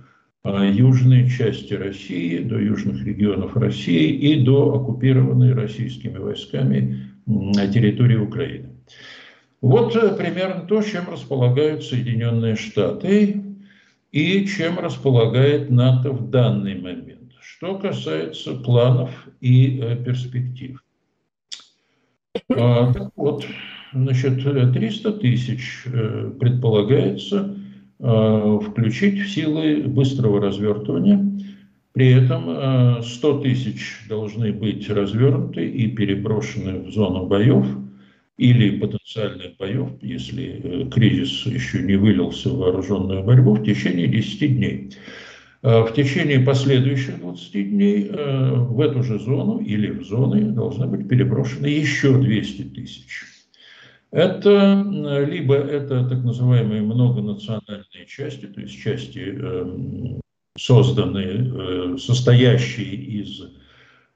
южной 0.44 1.28
части 1.28 1.74
России, 1.74 2.38
до 2.38 2.58
южных 2.58 3.04
регионов 3.04 3.54
России 3.56 4.10
и 4.12 4.42
до 4.42 4.76
оккупированной 4.76 5.52
российскими 5.52 6.16
войсками 6.16 7.10
территории 7.26 8.16
Украины. 8.16 8.70
Вот 9.60 9.92
примерно 10.16 10.62
то, 10.62 10.80
чем 10.80 11.10
располагают 11.10 11.84
Соединенные 11.84 12.54
Штаты 12.54 13.47
и 14.18 14.46
чем 14.46 14.78
располагает 14.80 15.70
НАТО 15.70 16.10
в 16.10 16.28
данный 16.30 16.74
момент. 16.74 17.32
Что 17.40 17.76
касается 17.78 18.54
планов 18.54 19.10
и 19.40 19.80
э, 19.80 19.96
перспектив. 19.96 20.82
А, 22.50 22.92
так 22.92 23.12
вот, 23.14 23.46
значит, 23.92 24.42
300 24.42 25.12
тысяч 25.14 25.84
э, 25.86 26.32
предполагается 26.38 27.56
э, 28.00 28.58
включить 28.66 29.20
в 29.20 29.30
силы 29.30 29.84
быстрого 29.84 30.40
развертывания. 30.40 31.24
При 31.92 32.12
этом 32.12 33.02
100 33.02 33.40
тысяч 33.40 34.04
должны 34.08 34.52
быть 34.52 34.88
развернуты 34.88 35.68
и 35.68 35.88
переброшены 35.88 36.80
в 36.80 36.90
зону 36.90 37.26
боев– 37.26 37.66
или 38.38 38.78
потенциальных 38.78 39.56
боев, 39.58 39.90
если 40.00 40.88
кризис 40.90 41.44
еще 41.46 41.82
не 41.82 41.96
вылился 41.96 42.48
в 42.48 42.58
вооруженную 42.58 43.22
борьбу, 43.22 43.54
в 43.54 43.64
течение 43.64 44.06
10 44.06 44.56
дней. 44.56 44.92
В 45.60 45.90
течение 45.94 46.38
последующих 46.38 47.18
20 47.18 47.70
дней 47.70 48.08
в 48.08 48.80
эту 48.80 49.02
же 49.02 49.18
зону 49.18 49.58
или 49.58 49.90
в 49.90 50.04
зоны 50.04 50.52
должны 50.52 50.86
быть 50.86 51.08
переброшены 51.08 51.66
еще 51.66 52.16
200 52.16 52.62
тысяч. 52.62 53.24
Это 54.10 54.86
либо 55.28 55.56
это 55.56 56.08
так 56.08 56.24
называемые 56.24 56.82
многонациональные 56.82 58.06
части, 58.06 58.46
то 58.46 58.60
есть 58.60 58.80
части, 58.80 59.18
эм, 59.18 60.20
созданные, 60.58 61.94
э, 61.94 61.96
состоящие 61.98 62.94
из 62.94 63.40
э, 63.40 63.48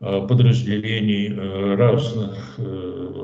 подразделений 0.02 1.28
э, 1.28 1.74
разных, 1.76 2.58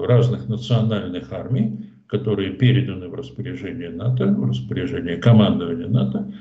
разных 0.07 0.49
национальных 0.49 1.33
армий, 1.33 1.87
которые 2.07 2.53
переданы 2.53 3.09
в 3.09 3.15
распоряжение 3.15 3.91
НАТО, 3.91 4.27
в 4.27 4.49
распоряжение 4.49 5.17
командования 5.17 5.89
НАТО, 5.89 6.33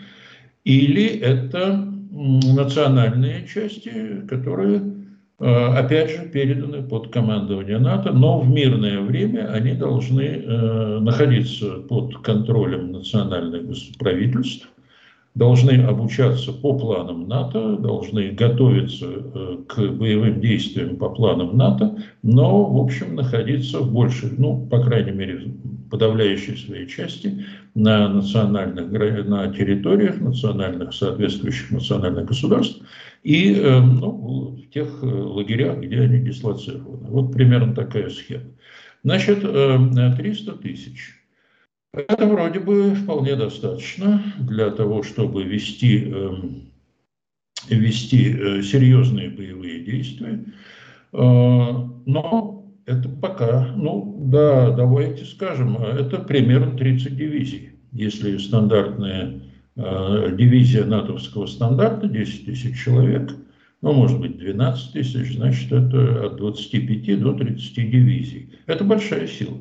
или 0.63 1.06
это 1.06 1.76
национальные 2.12 3.47
части, 3.47 4.26
которые 4.28 4.82
Э, 5.39 5.78
опять 5.78 6.10
же, 6.10 6.28
переданы 6.30 6.82
под 6.82 7.10
командование 7.13 7.78
НАТО, 7.78 8.12
но 8.12 8.39
в 8.39 8.50
мирное 8.50 9.02
время 9.02 9.52
они 9.52 9.73
должны 9.73 10.21
э, 10.21 11.00
находиться 11.00 11.73
под 11.82 12.17
контролем 12.23 12.91
национальных 12.91 13.67
правительств, 14.00 14.67
должны 15.38 15.73
обучаться 15.84 16.52
по 16.52 16.78
планам 16.78 17.28
НАТО, 17.28 17.78
должны 17.78 18.32
готовиться 18.32 19.06
э, 19.08 19.58
к 19.67 19.78
боевым 19.91 20.41
действиям 20.41 20.97
по 20.97 21.10
планам 21.10 21.56
НАТО, 21.56 21.97
но, 22.23 22.65
в 22.65 22.78
общем, 22.82 23.15
находиться 23.15 23.80
в 23.80 23.93
большей, 23.93 24.32
ну, 24.38 24.65
по 24.65 24.82
крайней 24.82 25.12
мере, 25.12 25.54
подавляющей 25.91 26.58
своей 26.58 26.88
части 26.88 27.45
на 27.76 28.10
национальных, 28.10 28.91
на 29.28 29.54
территориях 29.54 30.19
национальных, 30.19 30.93
соответствующих 30.93 31.69
национальных 31.69 32.26
государств 32.26 32.82
и 33.23 33.54
э, 33.54 33.80
ну, 33.80 34.58
в 34.58 34.73
тех 34.73 35.04
лагерях, 35.04 35.78
где 35.80 36.02
они 36.02 36.19
дислоцированы. 36.19 37.10
Вот 37.10 37.32
примерно 37.32 37.76
такая 37.76 38.10
схема. 38.10 38.45
Значит, 39.04 39.41
300 39.41 40.52
тысяч– 40.54 41.13
это 41.93 42.28
вроде 42.28 42.60
бы 42.60 42.95
вполне 42.95 43.36
достаточно 43.36 44.21
для 44.39 44.69
того, 44.71 45.04
чтобы 45.04 45.43
вести, 45.43 46.06
эм, 46.06 46.71
вести 47.69 48.34
э, 48.34 48.62
серьезные 48.62 49.30
боевые 49.30 49.80
действия. 49.80 50.43
Э, 51.13 51.17
но 52.06 52.65
это 52.86 53.10
пока, 53.10 53.73
ну 53.76 54.17
да, 54.30 54.71
давайте 54.71 55.26
скажем, 55.26 55.78
это 55.78 56.19
примерно 56.19 56.78
30 56.78 57.15
дивизий. 57.15 57.71
Если 57.91 58.38
стандартная 58.38 59.41
э, 59.76 60.36
дивизия 60.38 60.86
натовского 60.86 61.45
стандарта 61.47 62.08
10 62.08 62.45
тысяч 62.45 62.84
человек, 62.84 63.34
ну, 63.82 63.93
может 63.93 64.19
быть, 64.19 64.38
12 64.38 64.93
тысяч, 64.93 65.36
значит, 65.36 65.71
это 65.71 66.26
от 66.26 66.38
25 66.38 67.19
до 67.21 67.34
30 67.34 67.76
дивизий. 67.76 68.50
Это 68.65 68.84
большая 68.84 69.28
сила. 69.28 69.58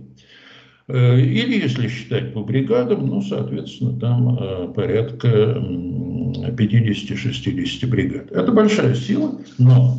Э, 0.89 1.19
или, 1.19 1.63
если 1.63 1.89
считать 1.89 2.33
по 2.33 2.43
бригадам, 2.43 3.07
ну, 3.07 3.21
соответственно, 3.21 3.99
там 3.99 4.39
э, 4.39 4.73
порядка 4.73 5.59
50-60 5.59 7.87
бригад. 7.87 8.31
Это 8.31 8.53
большая 8.53 8.95
сила, 8.95 9.41
но... 9.59 9.99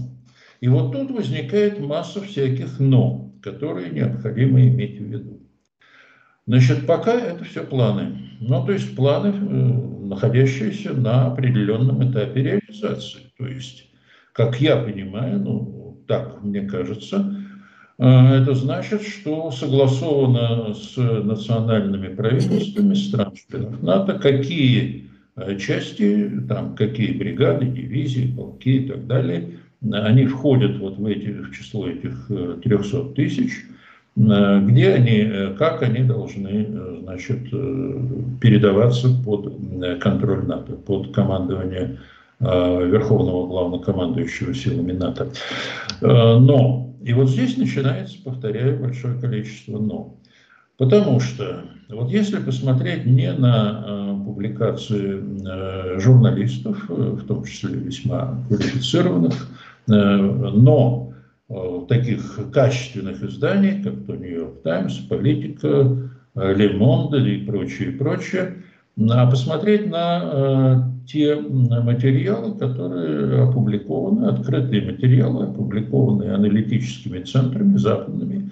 И 0.60 0.68
вот 0.70 0.92
тут 0.92 1.12
возникает 1.12 1.80
масса 1.80 2.20
всяких 2.22 2.80
«но», 2.80 3.32
которые 3.44 3.92
необходимо 3.92 4.68
иметь 4.68 5.00
в 5.00 5.04
виду. 5.04 5.40
Значит, 6.48 6.88
пока 6.88 7.14
это 7.14 7.44
все 7.44 7.64
планы. 7.64 8.18
Ну, 8.40 8.66
то 8.66 8.72
есть 8.72 8.96
планы, 8.96 9.28
э, 9.28 9.38
находящиеся 10.08 10.94
на 10.94 11.28
определенном 11.28 12.10
этапе 12.10 12.42
реализации. 12.42 13.20
То 13.38 13.46
есть, 13.46 13.92
как 14.32 14.60
я 14.62 14.78
понимаю, 14.78 15.40
ну, 15.40 16.02
так 16.08 16.42
мне 16.44 16.62
кажется, 16.62 17.36
это 18.00 18.54
значит, 18.54 19.02
что 19.02 19.50
согласовано 19.52 20.74
с 20.74 20.96
национальными 20.98 22.14
правительствами 22.14 22.94
стран-членов 22.94 23.82
НАТО, 23.82 24.20
какие 24.20 25.08
а, 25.38 25.56
части, 25.56 26.32
там, 26.50 26.76
какие 26.76 27.14
бригады, 27.14 27.68
дивизии, 27.68 28.34
полки 28.36 28.78
и 28.78 28.88
так 28.88 29.06
далее, 29.06 29.60
они 29.92 30.26
входят 30.26 30.80
вот 30.80 30.98
в, 30.98 31.06
эти, 31.06 31.28
в 31.28 31.52
число 31.52 31.88
этих 31.88 32.32
300 32.64 32.98
э, 32.98 33.14
тысяч, 33.16 33.52
а, 34.18 34.60
где 34.60 34.94
они, 34.94 35.20
э, 35.20 35.54
как 35.54 35.84
они 35.84 36.04
должны 36.04 36.66
э, 36.68 37.00
значит, 37.04 37.52
передаваться 38.42 39.10
под 39.24 39.54
контроль 40.02 40.44
НАТО, 40.48 40.74
под 40.74 41.14
командование 41.14 42.00
Верховного 42.40 43.48
Главнокомандующего 43.48 44.54
силами 44.54 44.92
НАТО. 44.92 45.30
Но 46.02 46.88
и 47.08 47.14
вот 47.14 47.30
здесь 47.30 47.56
начинается, 47.58 48.18
повторяю, 48.24 48.80
большое 48.80 49.20
количество 49.20 49.80
«но». 49.80 50.18
Потому 50.78 51.20
что, 51.20 51.64
вот 51.90 52.12
если 52.12 52.38
посмотреть 52.38 53.06
не 53.06 53.32
на 53.32 53.84
э, 53.88 54.26
публикации 54.26 55.24
э, 55.46 56.00
журналистов, 56.00 56.86
э, 56.90 56.94
в 56.94 57.26
том 57.26 57.46
числе 57.46 57.76
весьма 57.76 58.44
квалифицированных, 58.48 59.34
э, 59.88 59.92
но 59.92 61.14
э, 61.50 61.86
таких 61.88 62.52
качественных 62.52 63.24
изданий, 63.24 63.82
как 63.82 64.06
то 64.06 64.16
«Нью-Йорк 64.16 64.62
Таймс», 64.64 64.98
«Политика», 64.98 65.98
«Ле 66.36 66.78
Monde» 66.78 67.28
и 67.28 67.46
прочее, 67.46 67.94
прочее, 67.94 68.58
посмотреть 68.98 69.88
на 69.90 70.22
э, 70.24 70.82
те 71.08 71.36
материалы, 71.36 72.58
которые 72.58 73.44
опубликованы, 73.44 74.26
открытые 74.26 74.92
материалы, 74.92 75.46
опубликованные 75.46 76.34
аналитическими 76.34 77.22
центрами 77.22 77.78
западными, 77.78 78.50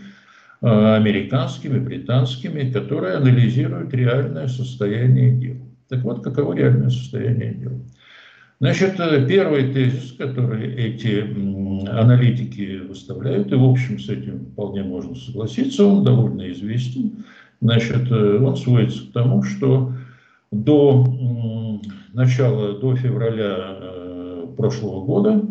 э, 0.61 0.95
американскими, 0.95 1.79
британскими, 1.79 2.71
которые 2.71 3.15
анализируют 3.15 3.93
реальное 3.93 4.47
состояние 4.47 5.31
дел. 5.31 5.55
Так 5.89 6.03
вот, 6.03 6.23
каково 6.23 6.53
реальное 6.53 6.89
состояние 6.89 7.55
дел? 7.55 7.71
Значит, 8.59 8.99
э, 8.99 9.25
первый 9.27 9.73
тезис, 9.73 10.13
который 10.15 10.75
эти 10.75 11.25
аналитики 11.89 12.81
выставляют, 12.87 13.51
и 13.51 13.55
в 13.55 13.63
общем 13.63 13.97
с 13.97 14.09
этим 14.09 14.45
вполне 14.51 14.83
можно 14.83 15.15
согласиться, 15.15 15.85
он 15.85 16.03
довольно 16.03 16.51
известен. 16.51 17.25
Значит, 17.61 18.11
он 18.11 18.55
сводится 18.57 19.07
к 19.07 19.11
тому, 19.11 19.41
что 19.41 19.93
до 20.63 21.81
начала, 22.13 22.79
до 22.79 22.95
февраля 22.95 23.55
э, 23.57 24.47
прошлого 24.57 25.05
года 25.05 25.45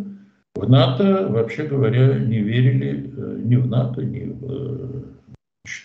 в 0.55 0.69
НАТО, 0.69 1.29
вообще 1.29 1.65
говоря, 1.65 2.19
не 2.19 2.41
верили 2.41 3.13
э, 3.17 3.41
ни 3.45 3.57
в 3.57 3.67
НАТО, 3.67 4.03
ни 4.03 4.25
в, 4.25 4.45
э, 4.45 5.03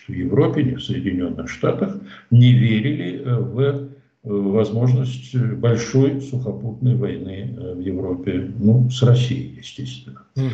в 0.08 0.12
Европе, 0.12 0.62
ни 0.62 0.74
в 0.74 0.82
Соединенных 0.82 1.50
Штатах, 1.50 1.96
не 2.30 2.52
верили 2.52 3.22
в 3.24 3.90
возможность 4.22 5.34
большой 5.34 6.20
сухопутной 6.20 6.94
войны 6.94 7.56
в 7.74 7.80
Европе, 7.80 8.52
ну, 8.58 8.90
с 8.90 9.02
Россией, 9.02 9.56
естественно. 9.56 10.26
Угу. 10.36 10.44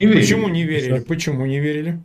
Не 0.00 0.06
Почему 0.06 0.48
не 0.48 0.64
верили? 0.64 1.00
Почему 1.00 1.44
не 1.44 1.60
верили? 1.60 2.00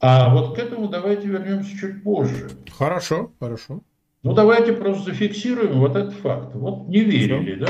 А 0.00 0.34
вот 0.34 0.56
к 0.56 0.58
этому 0.58 0.88
давайте 0.88 1.28
вернемся 1.28 1.78
чуть 1.78 2.02
позже. 2.02 2.50
Хорошо, 2.76 3.30
хорошо. 3.38 3.82
Ну, 4.22 4.34
давайте 4.34 4.74
просто 4.74 5.10
зафиксируем 5.10 5.78
вот 5.78 5.96
этот 5.96 6.12
факт. 6.12 6.54
Вот 6.54 6.88
не 6.88 7.00
верили, 7.00 7.54
да? 7.54 7.68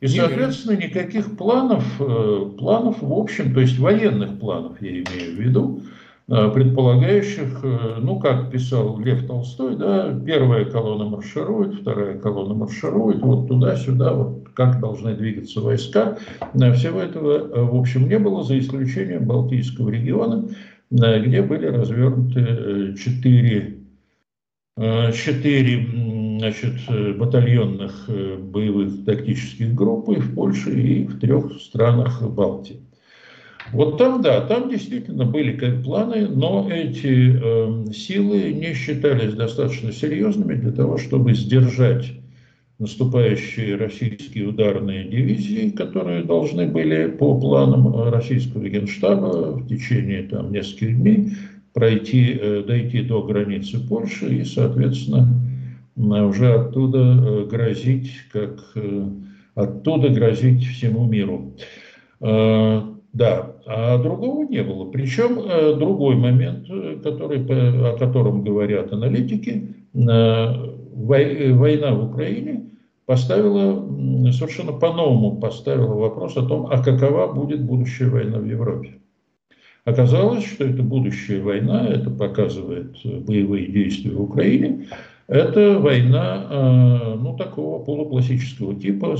И, 0.00 0.08
соответственно, 0.08 0.76
никаких 0.76 1.36
планов, 1.36 1.84
э, 2.00 2.50
планов 2.58 3.00
в 3.00 3.12
общем, 3.12 3.54
то 3.54 3.60
есть 3.60 3.78
военных 3.78 4.38
планов, 4.40 4.82
я 4.82 4.90
имею 4.90 5.36
в 5.36 5.40
виду, 5.40 5.82
э, 6.28 6.50
предполагающих, 6.52 7.60
э, 7.62 7.96
ну, 8.00 8.18
как 8.18 8.50
писал 8.50 8.98
Лев 8.98 9.26
Толстой, 9.26 9.76
да, 9.76 10.12
первая 10.26 10.64
колонна 10.64 11.04
марширует, 11.04 11.76
вторая 11.76 12.18
колонна 12.18 12.54
марширует, 12.54 13.22
вот 13.22 13.46
туда-сюда, 13.46 14.14
вот 14.14 14.48
как 14.52 14.80
должны 14.80 15.14
двигаться 15.14 15.60
войска. 15.60 16.18
Всего 16.54 17.00
этого, 17.00 17.66
в 17.70 17.76
общем, 17.76 18.08
не 18.08 18.18
было, 18.18 18.42
за 18.42 18.58
исключением 18.58 19.26
Балтийского 19.26 19.88
региона, 19.90 20.48
где 20.90 21.40
были 21.40 21.66
развернуты 21.66 22.94
четыре 22.98 23.83
четыре 24.76 25.86
значит, 26.38 26.74
э, 26.88 27.12
батальонных 27.12 28.04
э, 28.08 28.36
боевых 28.36 29.04
тактических 29.04 29.74
группы 29.74 30.16
в 30.16 30.34
Польше 30.34 30.78
и 30.78 31.06
в 31.06 31.18
трех 31.18 31.60
странах 31.60 32.22
Балтии. 32.22 32.80
Вот 33.72 33.96
там, 33.96 34.20
да, 34.20 34.42
там 34.42 34.68
действительно 34.68 35.24
были 35.24 35.56
как 35.56 35.82
планы, 35.82 36.28
но 36.28 36.68
эти 36.70 37.34
э, 37.34 37.92
силы 37.92 38.52
не 38.52 38.74
считались 38.74 39.34
достаточно 39.34 39.90
серьезными 39.90 40.54
для 40.54 40.72
того, 40.72 40.98
чтобы 40.98 41.34
сдержать 41.34 42.12
наступающие 42.78 43.76
российские 43.76 44.48
ударные 44.48 45.04
дивизии, 45.04 45.70
которые 45.70 46.24
должны 46.24 46.66
были 46.66 47.06
по 47.06 47.38
планам 47.38 48.10
российского 48.10 48.68
генштаба 48.68 49.52
в 49.52 49.68
течение 49.68 50.24
там, 50.24 50.52
нескольких 50.52 50.98
дней 50.98 51.30
пройти, 51.74 52.40
дойти 52.66 53.02
до 53.02 53.22
границы 53.22 53.86
Польши 53.86 54.36
и, 54.36 54.44
соответственно, 54.44 55.28
уже 55.96 56.54
оттуда 56.54 57.46
грозить, 57.50 58.10
как 58.32 58.74
оттуда 59.54 60.08
грозить 60.08 60.64
всему 60.64 61.06
миру. 61.06 61.54
Да, 63.14 63.54
а 63.64 63.98
другого 63.98 64.44
не 64.44 64.62
было. 64.62 64.90
Причем 64.90 65.38
э, 65.38 65.76
другой 65.76 66.16
момент, 66.16 66.66
э, 66.68 66.98
который, 67.02 67.44
о 67.44 67.96
котором 67.96 68.42
говорят 68.42 68.92
аналитики, 68.92 69.76
э, 69.94 69.98
война 70.94 71.94
в 71.94 72.10
Украине 72.12 72.70
поставила, 73.06 73.86
совершенно 74.32 74.72
по-новому 74.72 75.36
поставила 75.36 75.94
вопрос 75.94 76.36
о 76.36 76.44
том, 76.44 76.66
а 76.70 76.82
какова 76.82 77.32
будет 77.32 77.62
будущая 77.62 78.10
война 78.10 78.38
в 78.38 78.46
Европе. 78.46 78.94
Оказалось, 79.84 80.46
что 80.46 80.64
это 80.64 80.82
будущая 80.82 81.42
война, 81.42 81.88
это 81.88 82.10
показывает 82.10 82.96
боевые 83.04 83.66
действия 83.66 84.12
в 84.12 84.22
Украине, 84.22 84.86
это 85.26 85.78
война 85.78 87.16
ну, 87.18 87.36
такого 87.36 87.84
полуклассического 87.84 88.74
типа, 88.74 89.16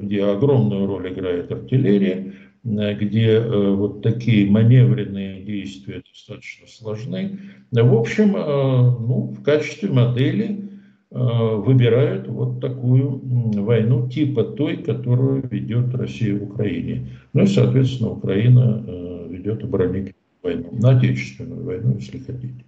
где 0.00 0.24
огромную 0.24 0.86
роль 0.86 1.12
играет 1.12 1.50
артиллерия, 1.50 2.32
Э, 2.66 2.94
где 2.94 3.34
э, 3.34 3.70
вот 3.70 4.02
такие 4.02 4.50
маневренные 4.50 5.42
действия 5.42 6.02
достаточно 6.08 6.66
сложны. 6.66 7.38
В 7.70 7.94
общем, 7.94 8.36
э, 8.36 8.40
ну, 8.40 9.34
в 9.38 9.42
качестве 9.42 9.90
модели 9.90 10.62
выбирают 11.08 12.26
вот 12.26 12.60
такую 12.60 13.20
войну 13.62 14.08
типа 14.08 14.42
той, 14.42 14.78
которую 14.78 15.48
ведет 15.48 15.94
Россия 15.94 16.36
в 16.36 16.42
Украине. 16.42 17.06
Ну 17.32 17.44
и, 17.44 17.46
соответственно, 17.46 18.10
Украина 18.10 18.84
ведет 19.46 19.64
оборонительную 19.64 20.14
войну, 20.42 20.70
отечественную 20.82 21.64
войну, 21.64 21.96
если 21.96 22.18
хотите. 22.18 22.64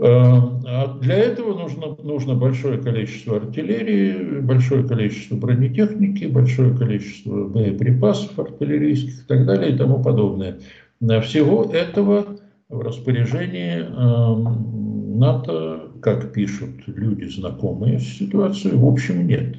Эм, 0.00 0.62
а 0.64 0.98
для 1.00 1.16
этого 1.16 1.58
нужно, 1.58 1.96
нужно 2.02 2.34
большое 2.34 2.78
количество 2.78 3.36
артиллерии, 3.36 4.40
большое 4.40 4.86
количество 4.86 5.36
бронетехники, 5.36 6.26
большое 6.26 6.76
количество 6.76 7.48
боеприпасов 7.48 8.38
артиллерийских 8.38 9.24
и 9.24 9.26
так 9.26 9.44
далее 9.46 9.74
и 9.74 9.76
тому 9.76 10.02
подобное. 10.02 10.58
Всего 11.00 11.64
этого 11.64 12.38
в 12.68 12.80
распоряжении 12.80 13.80
эм, 13.80 15.18
НАТО, 15.18 15.90
как 16.00 16.32
пишут 16.32 16.70
люди, 16.86 17.24
знакомые 17.24 17.98
с 17.98 18.04
ситуацией, 18.04 18.76
в 18.76 18.86
общем 18.86 19.26
нет. 19.26 19.56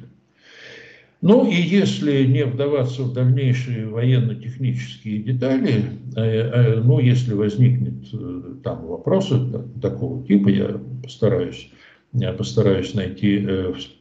Ну 1.22 1.46
и 1.46 1.54
если 1.54 2.24
не 2.24 2.46
вдаваться 2.46 3.02
в 3.02 3.12
дальнейшие 3.12 3.86
военно-технические 3.88 5.18
детали, 5.18 5.84
э, 6.16 6.20
э, 6.20 6.80
ну 6.82 6.98
если 6.98 7.34
возникнет 7.34 8.08
э, 8.14 8.54
там 8.64 8.86
вопросы 8.86 9.38
такого 9.82 10.26
типа, 10.26 10.48
я 10.48 10.80
постараюсь, 11.02 11.70
я 12.14 12.32
постараюсь 12.32 12.94
найти, 12.94 13.46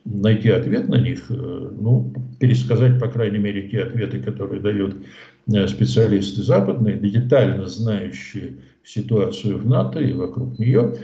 найти 0.06 0.50
ответ 0.50 0.88
на 0.88 0.96
них, 0.96 1.26
ну, 1.30 2.12
пересказать, 2.40 3.00
по 3.00 3.08
крайней 3.08 3.38
мере, 3.38 3.70
те 3.70 3.84
ответы, 3.84 4.20
которые 4.20 4.62
дают 4.62 4.96
специалисты 5.68 6.42
западные, 6.42 6.98
детально 6.98 7.68
знающие 7.68 8.56
ситуацию 8.84 9.60
в 9.60 9.68
НАТО 9.68 10.00
и 10.00 10.14
вокруг 10.14 10.58
нее. 10.58 10.96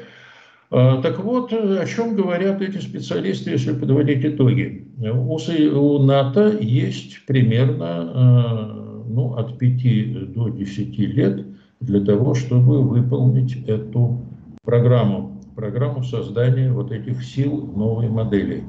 А, 0.77 1.01
так 1.01 1.23
вот, 1.23 1.53
о 1.53 1.85
чем 1.85 2.17
говорят 2.17 2.61
эти 2.61 2.79
специалисты, 2.79 3.51
если 3.51 3.71
подводить 3.71 4.25
итоги? 4.25 4.85
У 4.99 5.99
НАТО 5.99 6.57
есть 6.59 7.25
примерно 7.25 7.85
а, 7.87 9.03
ну, 9.07 9.35
от 9.35 9.57
5 9.57 10.33
до 10.33 10.49
10 10.49 10.99
лет 10.99 11.45
для 11.79 12.01
того, 12.01 12.33
чтобы 12.33 12.81
выполнить 12.81 13.55
эту 13.67 14.19
программу, 14.65 15.39
программу 15.55 16.03
создания 16.03 16.73
вот 16.73 16.91
этих 16.91 17.23
сил 17.23 17.71
новой 17.73 18.09
модели. 18.09 18.65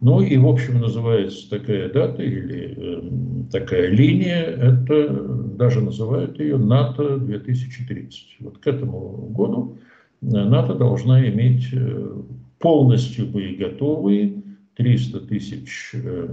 Ну 0.00 0.20
и, 0.20 0.36
в 0.36 0.46
общем, 0.46 0.80
называется 0.80 1.50
такая 1.50 1.92
дата 1.92 2.22
или 2.22 2.74
э, 2.76 3.02
такая 3.50 3.88
линия, 3.88 4.44
это 4.44 5.08
даже 5.56 5.80
называют 5.80 6.38
ее 6.38 6.56
НАТО 6.56 7.18
2030. 7.18 8.36
Вот 8.40 8.58
к 8.58 8.66
этому 8.68 9.28
году 9.30 9.78
НАТО 10.22 10.74
должна 10.74 11.26
иметь 11.28 11.68
э, 11.72 12.12
полностью 12.60 13.26
боеготовые 13.26 14.42
300 14.76 15.20
тысяч 15.22 15.90
э, 15.94 16.28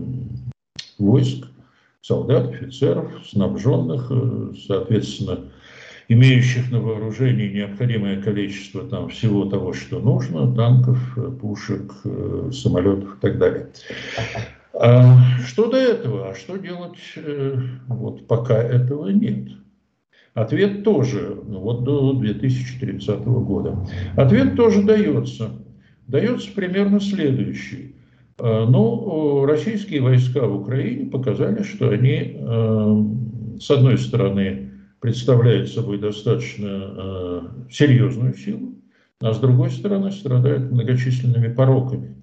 войск, 0.99 1.47
солдат, 2.01 2.49
офицеров, 2.49 3.11
снабженных, 3.27 4.07
э, 4.11 4.53
соответственно, 4.67 5.39
имеющих 6.07 6.71
на 6.71 6.79
вооружении 6.79 7.51
необходимое 7.51 8.21
количество 8.21 8.87
там 8.87 9.09
всего 9.09 9.45
того, 9.45 9.73
что 9.73 9.99
нужно, 9.99 10.53
танков, 10.55 10.99
пушек, 11.41 11.91
самолетов 12.51 13.17
и 13.17 13.21
так 13.21 13.37
далее. 13.37 13.69
А 14.73 15.17
что 15.45 15.69
до 15.69 15.77
этого? 15.77 16.29
А 16.29 16.35
что 16.35 16.57
делать, 16.57 16.97
вот 17.87 18.27
пока 18.27 18.57
этого 18.57 19.09
нет? 19.09 19.49
Ответ 20.33 20.83
тоже, 20.83 21.37
ну, 21.47 21.59
вот 21.59 21.83
до 21.83 22.13
2030 22.13 23.25
года. 23.25 23.85
Ответ 24.15 24.55
тоже 24.55 24.83
дается. 24.83 25.49
Дается 26.07 26.49
примерно 26.53 26.99
следующий. 26.99 27.95
Э, 28.37 28.65
ну, 28.67 29.45
российские 29.45 30.01
войска 30.01 30.45
в 30.45 30.61
Украине 30.61 31.09
показали, 31.09 31.63
что 31.63 31.89
они, 31.89 32.35
э, 32.35 33.03
с 33.59 33.69
одной 33.71 33.97
стороны, 33.97 34.71
представляют 34.99 35.69
собой 35.69 35.97
достаточно 35.97 36.67
э, 36.67 37.41
серьезную 37.71 38.35
силу, 38.35 38.75
а 39.21 39.33
с 39.33 39.39
другой 39.39 39.71
стороны 39.71 40.11
страдают 40.11 40.71
многочисленными 40.71 41.53
пороками, 41.53 42.15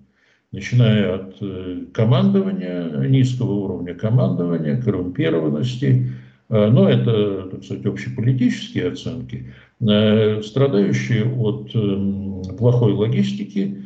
начиная 0.53 1.16
от 1.16 1.92
командования, 1.92 3.09
низкого 3.09 3.53
уровня 3.53 3.95
командования, 3.95 4.81
коррумпированности, 4.81 6.09
Э, 6.09 6.26
но 6.49 6.89
это, 6.89 7.49
так 7.51 7.65
сказать, 7.65 7.87
общеполитические 7.87 8.89
оценки, 8.89 9.53
э, 9.81 10.43
страдающие 10.43 11.25
от 11.25 11.75
эм, 11.75 12.43
плохой 12.57 12.93
логистики, 12.93 13.83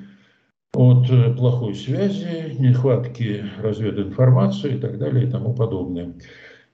от 0.74 1.10
э, 1.10 1.34
плохой 1.34 1.74
связи, 1.74 2.54
нехватки 2.58 3.44
развединформации 3.62 4.74
и 4.74 4.78
так 4.78 4.98
далее 4.98 5.26
и 5.26 5.30
тому 5.30 5.54
подобное. 5.54 6.12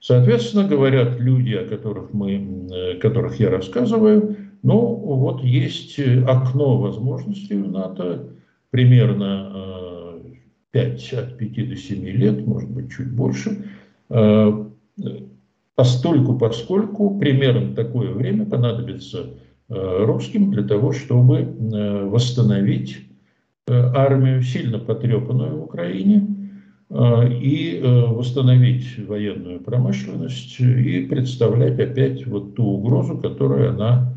Соответственно, 0.01 0.67
говорят 0.67 1.19
люди, 1.19 1.53
о 1.53 1.65
которых, 1.65 2.13
мы, 2.13 2.97
которых 3.01 3.39
я 3.39 3.49
рассказываю, 3.49 4.35
ну 4.61 4.77
вот 4.77 5.43
есть 5.43 5.97
окно 5.99 6.77
возможностей 6.77 7.55
у 7.55 7.67
НАТО, 7.67 8.29
примерно 8.69 10.13
5, 10.71 11.13
от 11.13 11.37
5 11.37 11.69
до 11.69 11.75
7 11.75 12.05
лет, 12.09 12.45
может 12.45 12.69
быть, 12.69 12.91
чуть 12.91 13.11
больше, 13.11 13.63
постольку, 15.77 16.35
поскольку 16.35 17.19
примерно 17.19 17.75
такое 17.75 18.11
время 18.11 18.47
понадобится 18.47 19.27
э, 19.69 20.05
русским 20.05 20.49
для 20.49 20.63
того, 20.63 20.91
чтобы 20.91 21.37
э, 21.37 22.05
восстановить 22.05 22.97
э, 23.67 23.73
армию, 23.93 24.41
сильно 24.41 24.79
потрепанную 24.79 25.55
в 25.57 25.63
Украине, 25.63 26.33
и 26.89 27.81
восстановить 27.83 28.97
военную 28.97 29.59
промышленность 29.59 30.57
и 30.57 31.01
представлять 31.01 31.77
опять 31.81 32.25
вот 32.25 32.55
ту 32.55 32.63
угрозу, 32.63 33.17
которую 33.17 33.71
она 33.71 34.13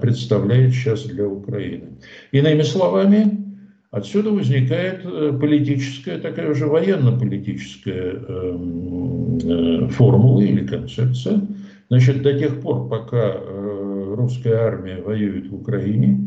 представляет 0.00 0.72
сейчас 0.72 1.02
для 1.02 1.28
Украины. 1.28 1.98
Иными 2.32 2.62
словами, 2.62 3.47
Отсюда 3.90 4.30
возникает 4.30 5.00
э, 5.04 5.38
политическая, 5.40 6.18
такая 6.18 6.50
уже 6.50 6.66
военно-политическая 6.66 8.22
эм, 8.28 9.38
э, 9.38 9.88
формула 9.88 10.40
или 10.42 10.66
концепция. 10.66 11.40
Значит, 11.88 12.20
до 12.20 12.38
тех 12.38 12.60
пор, 12.60 12.86
пока 12.90 13.32
э, 13.34 14.14
русская 14.14 14.56
армия 14.56 15.00
воюет 15.00 15.48
в 15.48 15.54
Украине 15.54 16.20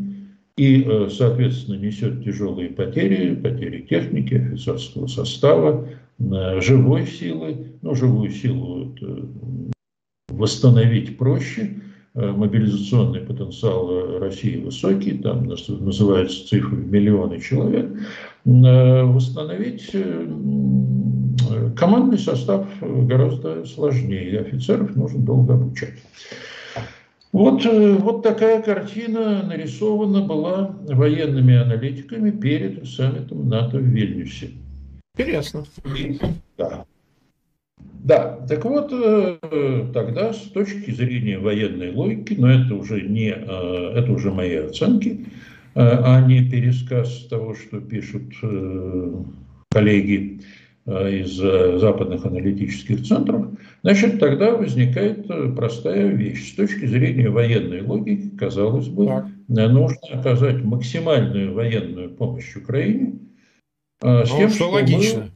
и, 0.56 1.06
соответственно, 1.10 1.76
несет 1.76 2.24
тяжелые 2.24 2.68
потери, 2.70 3.36
потери 3.36 3.86
техники, 3.88 4.34
офицерского 4.34 5.06
состава, 5.06 5.88
живой 6.18 7.06
силы, 7.06 7.68
ну, 7.80 7.94
живую 7.94 8.30
силу 8.30 8.94
восстановить 10.28 11.16
проще– 11.16 11.76
мобилизационный 12.14 13.20
потенциал 13.20 13.90
э, 13.90 14.18
России 14.18 14.62
высокий, 14.62 15.12
там 15.18 15.46
называются 15.46 16.46
цифры 16.46 16.76
в 16.76 16.92
миллионы 16.92 17.40
человек, 17.40 17.90
э, 18.44 19.02
восстановить 19.04 19.90
командный 21.76 22.18
состав 22.18 22.66
гораздо 22.80 23.64
сложнее, 23.64 24.40
офицеров 24.40 24.94
нужно 24.94 25.20
долго 25.20 25.54
обучать. 25.54 25.94
Вот, 27.32 27.64
вот 27.64 28.22
такая 28.22 28.60
картина 28.60 29.42
нарисована 29.42 30.20
была 30.20 30.76
военными 30.86 31.56
аналитиками 31.56 32.30
перед 32.30 32.86
саммитом 32.86 33.48
НАТО 33.48 33.78
в 33.78 33.84
Вильнюсе. 33.84 34.50
Интересно. 35.16 35.64
Да. 36.58 36.84
Да, 38.04 38.44
так 38.48 38.64
вот, 38.64 38.90
тогда 39.92 40.32
с 40.32 40.40
точки 40.50 40.90
зрения 40.90 41.38
военной 41.38 41.92
логики, 41.92 42.34
но 42.36 42.50
это 42.50 42.74
уже 42.74 43.02
не, 43.02 43.28
это 43.28 44.12
уже 44.12 44.32
мои 44.32 44.56
оценки, 44.56 45.26
а 45.74 46.20
не 46.26 46.50
пересказ 46.50 47.26
того, 47.30 47.54
что 47.54 47.80
пишут 47.80 48.24
коллеги 49.70 50.40
из 50.84 51.36
западных 51.36 52.26
аналитических 52.26 53.04
центров, 53.04 53.46
значит, 53.84 54.18
тогда 54.18 54.50
возникает 54.56 55.28
простая 55.54 56.08
вещь. 56.08 56.52
С 56.52 56.56
точки 56.56 56.86
зрения 56.86 57.30
военной 57.30 57.82
логики, 57.82 58.36
казалось 58.36 58.88
бы, 58.88 59.06
так. 59.06 59.26
нужно 59.46 60.00
оказать 60.10 60.64
максимальную 60.64 61.54
военную 61.54 62.10
помощь 62.10 62.56
Украине. 62.56 63.20
С 64.02 64.28
ну, 64.28 64.36
тем, 64.36 64.48
что, 64.48 64.56
что 64.56 64.70
логично. 64.70 65.31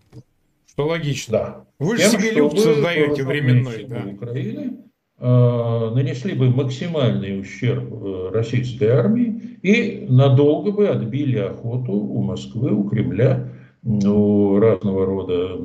Что 0.76 0.88
логично. 0.88 1.32
Да. 1.32 1.66
Вы 1.78 1.96
же 1.96 2.02
себе 2.02 2.32
люк 2.32 2.58
создаете 2.58 3.24
временной. 3.24 3.86
Да. 3.88 4.04
Украины 4.12 4.76
э, 5.18 5.90
нанесли 5.94 6.34
бы 6.34 6.50
максимальный 6.50 7.40
ущерб 7.40 7.90
э, 7.90 8.30
российской 8.34 8.88
армии 8.88 9.58
и 9.62 10.04
надолго 10.06 10.72
бы 10.72 10.88
отбили 10.88 11.38
охоту 11.38 11.92
у 11.92 12.22
Москвы, 12.22 12.72
у 12.72 12.84
Кремля 12.90 13.48
у 13.84 14.58
разного 14.58 15.06
рода 15.06 15.58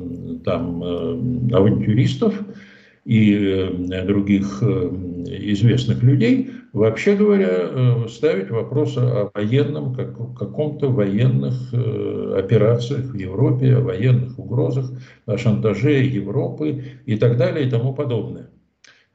там 0.46 0.82
э, 0.82 1.56
авантюристов 1.56 2.34
и 3.04 3.34
э, 3.34 4.06
других 4.06 4.62
э, 4.62 4.88
известных 5.26 6.02
людей, 6.02 6.52
вообще 6.72 7.16
говоря, 7.16 8.08
ставить 8.08 8.50
вопрос 8.50 8.96
о 8.96 9.30
военном, 9.34 9.94
как, 9.94 10.14
каком-то 10.36 10.90
военных 10.90 11.72
операциях 11.72 13.06
в 13.06 13.14
Европе, 13.14 13.76
о 13.76 13.80
военных 13.80 14.38
угрозах, 14.38 14.90
о 15.26 15.36
шантаже 15.36 16.02
Европы 16.02 16.84
и 17.06 17.16
так 17.16 17.36
далее 17.36 17.66
и 17.66 17.70
тому 17.70 17.94
подобное. 17.94 18.50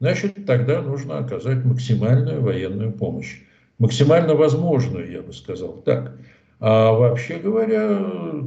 Значит, 0.00 0.46
тогда 0.46 0.80
нужно 0.80 1.18
оказать 1.18 1.64
максимальную 1.64 2.40
военную 2.40 2.92
помощь. 2.92 3.40
Максимально 3.78 4.34
возможную, 4.34 5.10
я 5.10 5.22
бы 5.22 5.32
сказал 5.32 5.82
так. 5.84 6.16
А 6.60 6.92
вообще 6.92 7.38
говоря, 7.38 8.00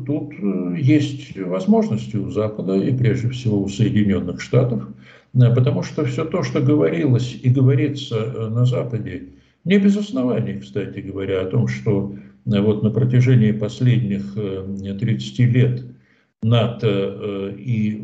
тут 0.05 0.34
э, 0.34 0.76
есть 0.78 1.38
возможности 1.38 2.18
у 2.18 2.30
Запада 2.30 2.76
и 2.76 2.95
прежде 2.95 3.30
всего 3.30 3.62
у 3.62 3.70
Соединенных 3.70 4.41
Штатов, 4.41 4.84
э, 4.84 4.91
потому 5.34 5.84
что 5.84 6.05
все 6.05 6.25
то, 6.25 6.43
что 6.43 6.61
говорилось 6.61 7.38
и 7.41 7.49
говорится 7.49 8.15
э, 8.17 8.47
на 8.49 8.65
Западе, 8.65 9.29
не 9.63 9.77
без 9.77 9.97
оснований, 9.97 10.59
кстати 10.59 10.99
говоря, 10.99 11.41
о 11.41 11.45
том, 11.45 11.67
что 11.67 12.15
вот 12.45 12.82
на 12.82 12.89
протяжении 12.89 13.51
последних 13.51 14.34
30 14.34 15.39
лет 15.39 15.86
НАТО 16.41 17.53
и 17.55 18.03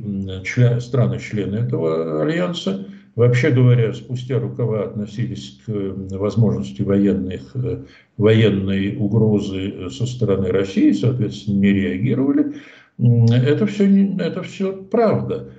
страны-члены 0.79 1.55
этого 1.55 2.21
альянса 2.21 2.85
вообще 3.17 3.49
говоря, 3.49 3.93
спустя 3.93 4.39
рукава 4.39 4.83
относились 4.83 5.59
к 5.65 5.71
возможности 6.15 6.83
военных, 6.83 7.51
э, 7.55 7.83
военной 8.15 8.95
угрозы 8.95 9.69
э, 9.69 9.89
со 9.89 10.05
стороны 10.05 10.49
России, 10.49 10.91
соответственно, 10.91 11.59
не 11.59 11.73
реагировали. 11.73 12.53
Это 12.99 13.65
все, 13.65 14.15
это 14.19 14.43
все 14.43 14.71
правда. 14.71 15.49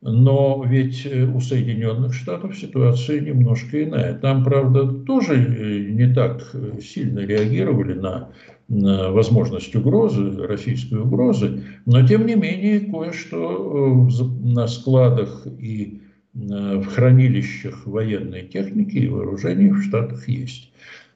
Но 0.00 0.64
ведь 0.66 1.06
э, 1.06 1.24
у 1.24 1.40
Соединенных 1.40 2.14
Штатов 2.14 2.56
ситуация 2.56 3.20
немножко 3.20 3.82
иная. 3.82 4.14
Там, 4.18 4.44
правда, 4.44 4.86
тоже 4.86 5.36
не 5.90 6.12
так 6.12 6.54
сильно 6.80 7.20
реагировали 7.20 7.94
на, 7.94 8.30
на 8.68 9.10
возможность 9.10 9.74
угрозы, 9.74 10.30
российской 10.46 11.00
угрозы, 11.00 11.64
но 11.86 12.06
тем 12.06 12.26
не 12.26 12.36
менее 12.36 12.80
кое-что 12.80 14.08
на 14.42 14.68
складах 14.68 15.46
и 15.58 16.00
Э, 16.34 16.76
в 16.76 16.86
хранилищах 16.86 17.86
военной 17.86 18.46
техники 18.46 18.98
и 18.98 19.08
вооружений 19.08 19.70
в 19.70 19.82
Штатах 19.82 20.28
есть. 20.28 20.70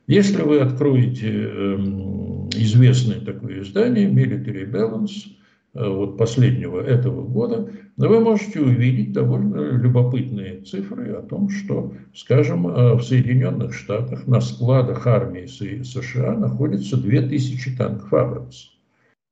Если 0.08 0.42
вы 0.42 0.60
откроете 0.60 1.28
эм, 1.28 2.48
известное 2.50 3.20
такое 3.20 3.60
издание 3.60 4.10
Military 4.10 4.68
Balance, 4.68 5.28
э, 5.74 5.88
вот 5.88 6.18
последнего 6.18 6.80
этого 6.80 7.22
года, 7.22 7.70
вы 7.96 8.20
можете 8.20 8.60
увидеть 8.60 9.12
довольно 9.12 9.76
любопытные 9.76 10.62
цифры 10.62 11.12
о 11.12 11.22
том, 11.22 11.48
что, 11.50 11.92
скажем, 12.14 12.66
э, 12.66 12.94
в 12.94 13.02
Соединенных 13.02 13.74
Штатах 13.74 14.26
на 14.26 14.40
складах 14.40 15.06
армии 15.06 15.46
США 15.46 16.36
находится 16.36 16.96
2000 16.96 17.76
танков 17.76 18.12
Абрамс 18.12 18.70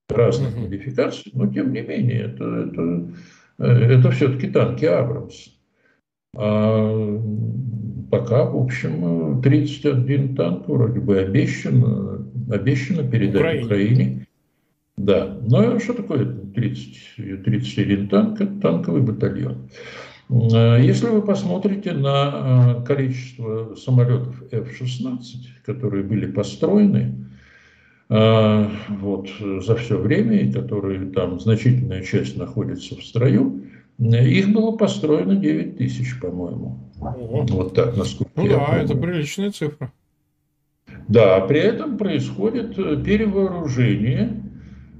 разных 0.09 0.57
модификаций, 0.57 1.31
но 1.35 1.47
тем 1.47 1.73
не 1.73 1.83
менее 1.83 2.23
это, 2.23 2.45
это, 2.67 3.09
это 3.59 4.11
все-таки 4.11 4.49
танки 4.49 4.85
Абрамс. 4.85 5.49
А 6.37 7.21
пока, 8.11 8.45
в 8.45 8.57
общем, 8.57 9.41
31 9.43 10.37
танк 10.37 10.69
вроде 10.69 11.01
бы 11.01 11.19
обещано, 11.19 12.27
обещано 12.51 13.09
передать 13.09 13.65
Украине. 13.65 13.65
Украине. 13.65 14.27
Да, 15.05 15.39
но 15.49 15.79
что 15.79 15.95
такое 15.95 16.27
30, 16.27 17.43
31 17.45 18.09
танк? 18.09 18.41
Это 18.41 18.61
танковый 18.61 19.01
батальон. 19.01 19.71
А 20.29 20.77
если 20.79 21.07
вы 21.07 21.23
посмотрите 21.23 21.93
на 21.93 22.11
а, 22.13 22.83
количество 22.83 23.75
самолетов 23.77 24.43
F-16, 24.53 25.21
которые 25.65 26.05
были 26.05 26.27
построены 26.31 27.15
а, 28.11 28.71
вот, 28.89 29.31
за 29.41 29.75
все 29.77 29.97
время, 29.97 30.43
и 30.43 30.53
которые 30.53 31.11
там 31.13 31.41
значительная 31.41 32.03
часть 32.03 32.37
находится 32.37 32.95
в 32.95 33.03
строю, 33.03 33.65
их 33.99 34.53
было 34.53 34.77
построено 34.77 35.35
9 35.35 35.79
тысяч, 35.79 36.21
по-моему. 36.21 36.79
Вот 36.99 37.75
так, 37.75 37.97
насколько 37.97 38.33
ну, 38.37 38.45
я 38.45 38.57
да, 38.59 38.65
помню. 38.67 38.83
это 38.83 38.95
приличная 38.97 39.51
цифра. 39.51 39.93
Да, 41.09 41.41
при 41.41 41.61
этом 41.61 41.97
происходит 41.97 42.79
э, 42.79 43.03
перевооружение, 43.03 44.29
э, 44.29 44.50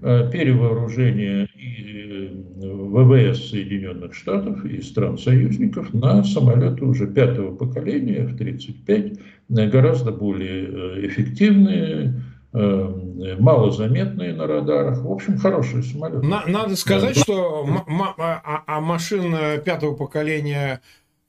перевооружение 0.01 1.47
и 1.55 2.31
э, 2.63 2.73
ВВС 2.73 3.51
Соединенных 3.51 4.15
Штатов 4.15 4.65
и 4.65 4.81
стран-союзников 4.81 5.93
на 5.93 6.25
самолеты 6.25 6.85
уже 6.85 7.07
пятого 7.07 7.55
поколения, 7.55 8.25
F-35, 8.25 9.21
гораздо 9.69 10.13
более 10.13 11.07
эффективные, 11.07 12.23
малозаметные 12.53 14.33
на 14.33 14.47
радарах. 14.47 15.03
В 15.03 15.13
общем, 15.13 15.39
хороший 15.39 15.83
самолет. 15.83 16.23
Надо 16.23 16.75
сказать, 16.77 17.15
да. 17.15 17.21
что 17.21 17.67
а, 18.19 18.65
а 18.67 18.81
машин 18.81 19.35
э, 19.35 19.61
пятого 19.63 19.95
поколения 19.95 20.81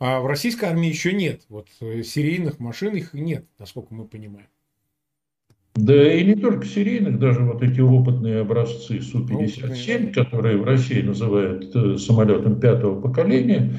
а, 0.03 0.19
в 0.19 0.25
российской 0.25 0.65
армии 0.65 0.87
еще 0.87 1.13
нет. 1.13 1.41
Вот 1.47 1.67
э, 1.79 2.01
серийных 2.01 2.59
машин 2.59 2.95
их 2.95 3.13
нет, 3.13 3.45
насколько 3.59 3.93
мы 3.93 4.05
понимаем. 4.05 4.47
Да 5.75 6.13
и 6.13 6.25
не 6.25 6.35
только 6.35 6.65
серийных, 6.65 7.17
даже 7.17 7.41
вот 7.41 7.63
эти 7.63 7.79
опытные 7.79 8.41
образцы 8.41 9.01
Су-57, 9.01 10.11
которые 10.13 10.57
в 10.57 10.65
России 10.65 11.01
называют 11.01 11.73
э, 11.73 11.97
самолетом 11.97 12.59
пятого 12.59 12.99
поколения, 12.99 13.71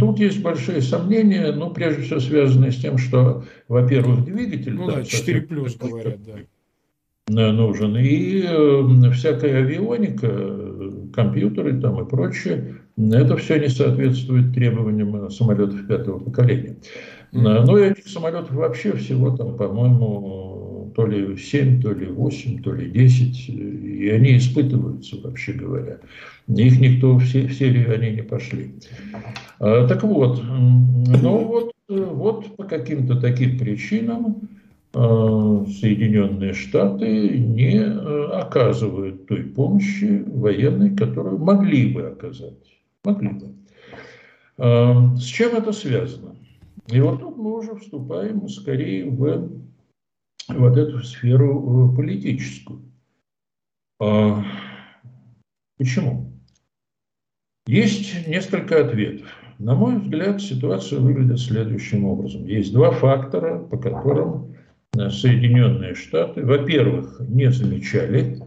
тут 0.00 0.18
есть 0.18 0.42
большие 0.42 0.82
сомнения, 0.82 1.52
но 1.52 1.70
прежде 1.70 2.02
всего 2.02 2.18
связанные 2.18 2.72
с 2.72 2.78
тем, 2.78 2.98
что, 2.98 3.44
во-первых, 3.68 4.24
двигатель... 4.24 4.74
Ну 4.74 4.90
да, 4.90 5.04
4 5.04 5.42
плюс 5.42 5.76
говорят, 5.76 6.18
да 7.28 7.52
нужен. 7.52 7.96
И 7.96 8.42
э, 8.44 9.10
всякая 9.12 9.58
авионика, 9.58 10.28
компьютеры 11.14 11.80
там 11.80 12.04
и 12.04 12.08
прочее, 12.08 12.80
это 12.96 13.36
все 13.36 13.60
не 13.60 13.68
соответствует 13.68 14.52
требованиям 14.52 15.30
самолетов 15.30 15.86
пятого 15.86 16.18
поколения. 16.18 16.78
Mm-hmm. 17.32 17.64
Ну, 17.64 17.76
этих 17.76 18.08
самолетов 18.08 18.52
вообще 18.52 18.96
всего 18.96 19.36
там, 19.36 19.56
по-моему, 19.56 20.81
то 20.94 21.06
ли 21.06 21.36
7, 21.36 21.82
то 21.82 21.92
ли 21.92 22.06
8, 22.06 22.62
то 22.62 22.72
ли 22.72 22.90
10, 22.90 23.48
и 23.48 24.08
они 24.10 24.36
испытываются, 24.36 25.16
вообще 25.20 25.52
говоря. 25.52 25.98
Их 26.48 26.80
никто 26.80 27.14
в 27.14 27.24
серию 27.24 27.94
они 27.94 28.10
не 28.12 28.22
пошли. 28.22 28.74
А, 29.58 29.86
так 29.86 30.02
вот, 30.02 30.42
ну 30.42 31.44
вот, 31.44 31.72
э, 31.88 31.94
вот 31.94 32.56
по 32.56 32.64
каким-то 32.64 33.20
таким 33.20 33.58
причинам 33.58 34.48
Э, 34.94 35.64
Соединенные 35.80 36.52
Штаты 36.52 37.38
не 37.38 37.76
э, 37.76 38.24
оказывают 38.32 39.26
той 39.26 39.44
помощи 39.44 40.22
военной, 40.26 40.94
которую 40.94 41.38
могли 41.38 41.94
бы 41.94 42.08
оказать. 42.08 42.58
Могли 43.02 43.30
бы. 43.30 43.54
Э, 44.58 45.16
с 45.16 45.22
чем 45.22 45.56
это 45.56 45.72
связано? 45.72 46.36
И 46.88 47.00
вот 47.00 47.20
тут 47.20 47.38
мы 47.38 47.58
уже 47.58 47.74
вступаем 47.76 48.46
скорее 48.48 49.06
в 49.06 49.50
вот 50.58 50.76
эту 50.76 51.02
сферу 51.02 51.92
политическую. 51.96 52.82
Почему? 55.78 56.32
Есть 57.66 58.26
несколько 58.26 58.84
ответов. 58.84 59.28
На 59.58 59.74
мой 59.74 59.98
взгляд, 59.98 60.42
ситуация 60.42 60.98
выглядит 60.98 61.38
следующим 61.38 62.04
образом. 62.04 62.46
Есть 62.46 62.72
два 62.72 62.90
фактора, 62.90 63.58
по 63.58 63.76
которым 63.76 64.56
Соединенные 64.94 65.94
Штаты, 65.94 66.44
во-первых, 66.44 67.20
не 67.20 67.50
замечали 67.50 68.40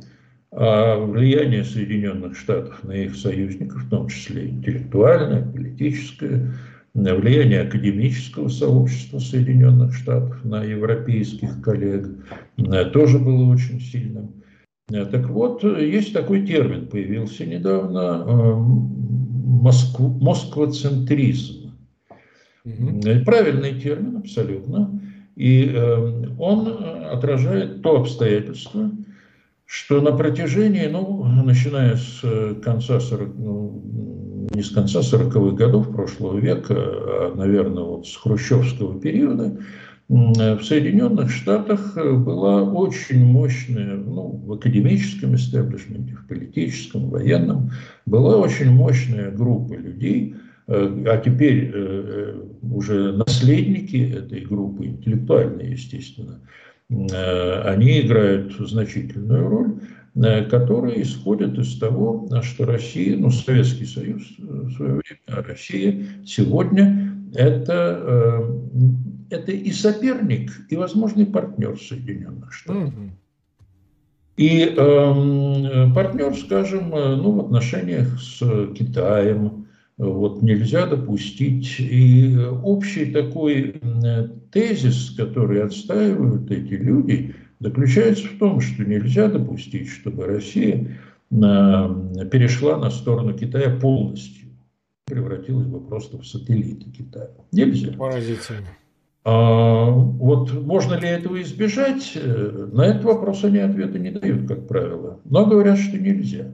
а 0.58 0.97
влияние 0.97 1.66
Соединенных 1.66 2.38
Штатов 2.38 2.82
на 2.86 2.93
их 2.93 3.16
союзников, 3.16 3.84
в 3.84 3.89
том 3.89 4.08
числе 4.08 4.47
интеллектуальное, 4.47 5.43
политическое, 5.43 6.53
влияние 6.96 7.62
академического 7.62 8.48
сообщества 8.48 9.20
Соединенных 9.20 9.93
Штатов 9.93 10.43
на 10.43 10.64
европейских 10.64 11.62
коллег 11.62 12.08
тоже 12.93 13.20
было 13.20 13.52
очень 13.52 13.80
сильным. 13.80 14.43
Так 14.88 15.30
вот, 15.30 15.64
есть 15.64 16.14
такой 16.14 16.46
термин, 16.46 16.88
появился 16.88 17.46
недавно, 17.46 18.24
Москву, 19.66 20.10
москвоцентризм. 20.22 21.72
Угу. 22.66 23.24
Правильный 23.26 23.80
термин, 23.80 24.18
абсолютно. 24.18 25.02
И 25.36 25.72
э, 25.74 26.28
он 26.38 26.68
отражает 27.12 27.82
то 27.82 28.02
обстоятельство, 28.02 28.91
что 29.66 30.02
на 30.02 30.12
протяжении, 30.12 30.88
ну, 30.88 31.24
начиная 31.43 31.96
с 31.96 32.22
конца 32.64 33.00
40, 33.00 33.36
ну, 33.36 34.24
не 34.54 34.62
с 34.62 34.70
конца 34.70 35.00
40-х 35.00 35.56
годов 35.56 35.91
прошлого 35.91 36.38
века, 36.38 36.76
а, 36.78 37.34
наверное, 37.36 37.84
вот 37.84 38.08
с 38.08 38.16
хрущевского 38.16 39.00
периода, 39.00 39.58
в 40.08 40.62
Соединенных 40.62 41.32
Штатах 41.32 41.96
была 41.96 42.62
очень 42.62 43.26
мощная, 43.26 43.96
ну, 43.96 44.39
в 44.46 44.54
академическом 44.54 45.36
истеблишменте, 45.36 46.14
в 46.14 46.28
политическом, 46.28 47.10
военном, 47.10 47.72
была 48.06 48.38
очень 48.38 48.70
мощная 48.70 49.32
группа 49.32 49.74
людей, 49.74 50.36
э, 50.68 51.06
а 51.08 51.18
теперь 51.18 51.72
э, 51.74 51.74
э, 51.74 52.41
уже 52.62 53.14
наследники 53.14 54.14
этой 54.14 54.41
группы, 54.41 54.86
интеллектуальные, 54.86 55.72
естественно, 55.72 56.39
они 56.88 58.02
играют 58.02 58.54
значительную 58.60 59.50
роль, 59.50 59.80
которая 60.16 61.01
исходит 61.01 61.57
из 61.57 61.78
того, 61.78 62.30
что 62.41 62.66
Россия, 62.66 63.18
ну, 63.18 63.30
Советский 63.30 63.86
Союз 63.86 64.24
в 64.38 64.72
свое 64.72 64.91
время, 64.93 65.20
а 65.28 65.43
Россия 65.43 66.05
сегодня 66.26 67.11
это 67.34 68.49
это 69.30 69.51
и 69.51 69.72
соперник, 69.72 70.51
и 70.70 70.76
возможный 70.76 71.26
партнер 71.26 71.80
Соединенных 71.80 72.53
Штатов. 72.53 72.93
И 74.38 74.66
э, 74.66 75.93
партнер, 75.93 76.36
скажем, 76.36 76.93
э, 76.93 77.16
ну, 77.16 77.32
в 77.32 77.45
отношениях 77.45 78.20
с 78.20 78.39
Китаем, 78.74 79.68
вот 79.97 80.41
нельзя 80.41 80.86
допустить. 80.88 81.78
И 81.80 82.38
общий 82.63 83.11
такой 83.11 83.82
тезис, 84.51 85.11
который 85.16 85.63
отстаивают 85.63 86.51
эти 86.51 86.74
люди, 86.74 87.34
заключается 87.66 88.28
в 88.28 88.38
том, 88.38 88.61
что 88.61 88.84
нельзя 88.84 89.28
допустить, 89.28 89.89
чтобы 89.89 90.28
Россия 90.28 90.99
э, 91.32 91.36
перешла 92.32 92.78
на 92.78 92.91
сторону 92.91 93.34
Китая 93.34 93.76
полностью, 93.76 94.49
превратилась 95.05 95.66
бы 95.66 95.82
просто 95.82 96.20
в 96.20 96.28
сателлиты 96.28 96.91
Китая. 96.91 97.32
Нельзя. 97.51 97.91
Поразительно. 97.93 98.68
А, 99.24 99.89
вот 99.89 100.53
можно 100.53 100.93
ли 100.93 101.07
этого 101.07 101.41
избежать? 101.41 102.11
Э, 102.13 102.70
на 102.72 102.86
этот 102.86 103.03
вопрос 103.03 103.43
они 103.43 103.57
ответа 103.57 103.97
не 103.97 104.11
дают, 104.11 104.47
как 104.47 104.68
правило. 104.68 105.20
Но 105.26 105.47
говорят, 105.47 105.80
что 105.80 105.97
нельзя. 105.97 106.51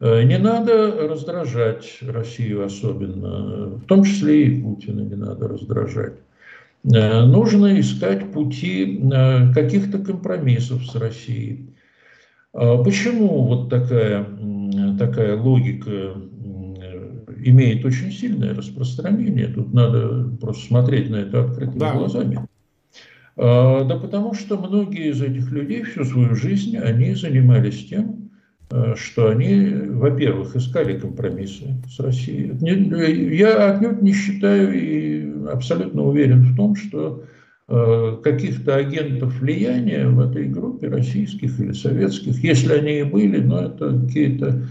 Э, 0.00 0.22
не 0.22 0.38
надо 0.38 1.08
раздражать 1.08 1.98
Россию 2.00 2.64
особенно, 2.64 3.76
в 3.76 3.84
том 3.84 4.04
числе 4.04 4.46
и 4.46 4.62
Путина 4.62 5.02
не 5.02 5.16
надо 5.16 5.46
раздражать. 5.46 6.14
Э, 6.84 7.24
нужно 7.24 7.78
искать 7.78 8.32
пути 8.32 9.02
каких-то 9.54 9.98
компромиссов 9.98 10.84
с 10.84 10.94
Россией. 10.94 11.74
А 12.52 12.82
почему 12.82 13.44
вот 13.44 13.70
такая, 13.70 14.26
такая 14.98 15.36
логика 15.36 16.14
имеет 17.44 17.84
очень 17.84 18.10
сильное 18.12 18.54
распространение. 18.54 19.48
Тут 19.48 19.72
надо 19.72 20.28
просто 20.40 20.66
смотреть 20.66 21.10
на 21.10 21.16
это 21.16 21.44
открытыми 21.44 21.78
да. 21.78 21.92
глазами. 21.92 22.46
А, 23.36 23.84
да 23.84 23.96
потому 23.96 24.34
что 24.34 24.58
многие 24.58 25.10
из 25.10 25.22
этих 25.22 25.50
людей 25.50 25.82
всю 25.82 26.04
свою 26.04 26.34
жизнь, 26.34 26.76
они 26.76 27.14
занимались 27.14 27.86
тем, 27.86 28.21
что 28.96 29.28
они, 29.28 29.70
во-первых, 29.90 30.56
искали 30.56 30.98
компромиссы 30.98 31.74
с 31.88 32.00
Россией. 32.00 32.54
Я 33.36 33.72
отнюдь 33.72 34.02
не 34.02 34.12
считаю 34.12 34.72
и 34.74 35.46
абсолютно 35.48 36.02
уверен 36.02 36.42
в 36.42 36.56
том, 36.56 36.76
что 36.76 37.24
а, 37.68 38.16
каких-то 38.22 38.76
агентов 38.76 39.40
влияния 39.40 40.08
в 40.08 40.20
этой 40.20 40.48
группе 40.48 40.88
российских 40.88 41.58
или 41.60 41.72
советских, 41.72 42.42
если 42.42 42.72
они 42.72 43.00
и 43.00 43.04
были, 43.04 43.40
но 43.40 43.62
это 43.62 43.98
какие-то 44.00 44.62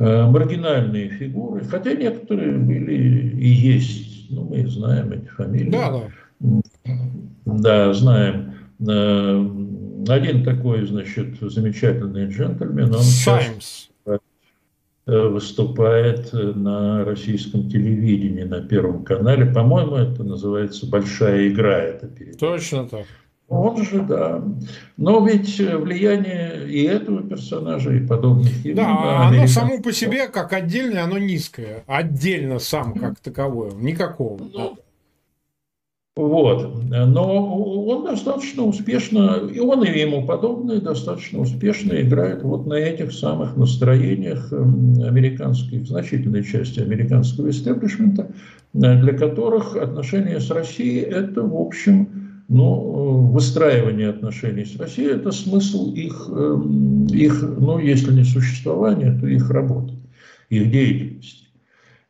Э, 0.00 0.26
маргинальные 0.26 1.08
фигуры, 1.08 1.64
хотя 1.64 1.92
некоторые 1.92 2.56
были 2.56 3.30
и 3.36 3.48
есть, 3.48 4.30
ну, 4.30 4.44
мы 4.44 4.64
знаем 4.68 5.10
эти 5.10 5.26
фамилии. 5.26 5.70
Да, 5.70 5.90
да. 5.90 6.60
Да, 7.44 7.94
знаем. 7.94 8.52
Один 10.06 10.44
такой, 10.44 10.86
значит, 10.86 11.40
замечательный 11.40 12.26
джентльмен, 12.26 12.94
он 12.94 13.02
Саймс. 13.02 13.88
Э, 15.08 15.26
выступает 15.26 16.34
на 16.34 17.02
российском 17.02 17.70
телевидении 17.70 18.42
на 18.42 18.60
Первом 18.60 19.04
канале. 19.04 19.46
По-моему, 19.46 19.96
это 19.96 20.22
называется 20.22 20.86
«Большая 20.86 21.48
игра». 21.48 21.78
Это 21.78 22.10
Точно 22.38 22.86
так. 22.86 23.06
Он 23.48 23.82
же, 23.82 24.02
да. 24.02 24.44
Но 24.98 25.26
ведь 25.26 25.58
влияние 25.58 26.68
и 26.68 26.82
этого 26.82 27.22
персонажа, 27.22 27.94
и 27.94 28.06
подобных 28.06 28.52
ему. 28.66 28.76
Да, 28.76 29.28
оно 29.28 29.46
само 29.46 29.80
по 29.80 29.94
себе, 29.94 30.28
как 30.28 30.52
отдельное, 30.52 31.04
оно 31.04 31.16
низкое. 31.16 31.84
Отдельно 31.86 32.58
сам, 32.58 32.92
как 32.92 33.18
таковое. 33.20 33.72
Никакого. 33.72 34.38
Ну, 34.52 34.78
вот. 36.18 36.82
Но 36.90 37.86
он 37.86 38.04
достаточно 38.04 38.64
успешно, 38.64 39.48
и 39.54 39.60
он 39.60 39.84
и 39.84 40.00
ему 40.00 40.26
подобные 40.26 40.80
достаточно 40.80 41.38
успешно 41.38 42.00
играют 42.00 42.42
вот 42.42 42.66
на 42.66 42.74
этих 42.74 43.12
самых 43.12 43.56
настроениях 43.56 44.52
американских, 44.52 45.86
значительной 45.86 46.42
части 46.42 46.80
американского 46.80 47.50
истеблишмента, 47.50 48.32
для 48.72 49.12
которых 49.12 49.76
отношения 49.76 50.40
с 50.40 50.50
Россией 50.50 51.02
это, 51.02 51.42
в 51.42 51.54
общем, 51.54 52.08
но 52.48 52.76
э, 52.76 53.32
выстраивание 53.32 54.08
отношений 54.08 54.64
с 54.64 54.76
Россией– 54.76 55.10
это 55.16 55.30
смысл 55.30 55.92
их, 55.92 56.28
эм, 56.30 57.06
их, 57.06 57.42
ну, 57.42 57.78
если 57.78 58.12
не 58.12 58.24
существования, 58.24 59.16
то 59.20 59.26
их 59.26 59.50
работы, 59.50 59.94
их 60.48 60.70
деятельности. 60.70 61.47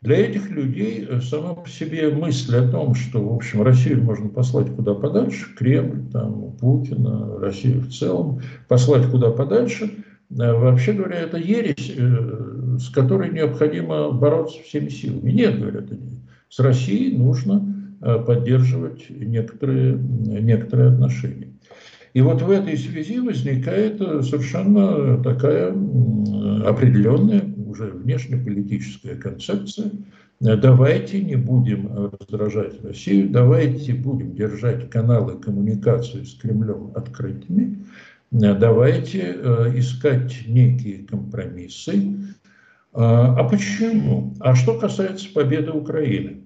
Для 0.01 0.17
этих 0.17 0.51
людей 0.51 1.07
э, 1.09 1.21
сама 1.21 1.55
по 1.55 1.69
себе 1.69 2.11
мысль 2.11 2.57
о 2.57 2.69
том, 2.69 2.95
что, 2.95 3.21
в 3.21 3.35
общем, 3.35 3.63
Россию 3.63 4.05
можно 4.05 4.29
послать 4.29 4.71
куда 4.75 4.95
подальше, 4.95 5.55
Кремль, 5.57 6.11
там, 6.13 6.53
Путина, 6.61 7.39
Россию 7.39 7.81
в 7.81 7.91
целом, 7.91 8.41
послать 8.69 9.07
куда 9.11 9.31
подальше, 9.31 9.85
э, 9.85 10.53
вообще 10.53 10.93
говоря, 10.93 11.21
это 11.21 11.37
ересь, 11.37 11.93
с 12.81 12.91
которой 12.91 13.31
необходимо 13.31 14.13
бороться 14.13 14.63
всеми 14.63 14.89
силами. 14.89 15.33
Нет, 15.33 15.59
говорят 15.59 15.91
они, 15.91 16.21
с 16.49 16.61
Россией 16.61 17.17
нужно 17.19 17.75
Э, 18.01 18.23
поддерживать 18.25 19.11
некоторые, 19.11 19.95
некоторые 19.99 20.91
отношения. 20.91 21.49
И 22.15 22.21
вот 22.21 22.43
в 22.43 22.49
этой 22.49 22.77
связи 22.77 23.19
возникает 23.19 24.01
э, 24.01 24.23
совершенно 24.23 25.21
такая 25.21 25.71
определенная 26.65 27.43
уже 27.69 27.87
внешнеполитическая 27.91 29.17
концепция. 29.17 29.91
Давайте 30.41 31.21
не 31.21 31.37
будем 31.37 32.13
раздражать 32.21 32.83
Россию, 32.85 33.31
давайте 33.31 33.95
будем 33.95 34.35
держать 34.35 34.89
каналы 34.89 35.39
коммуникации 35.39 36.23
с 36.23 36.35
Кремлем 36.35 36.93
открытыми, 36.95 37.85
давайте 38.31 39.37
э, 39.37 39.79
искать 39.79 40.47
некие 40.47 41.05
компромиссы. 41.05 42.17
А 42.93 43.45
почему? 43.45 44.35
А 44.41 44.55
что 44.55 44.79
касается 44.79 45.29
победы 45.33 45.73
Украины? 45.73 46.45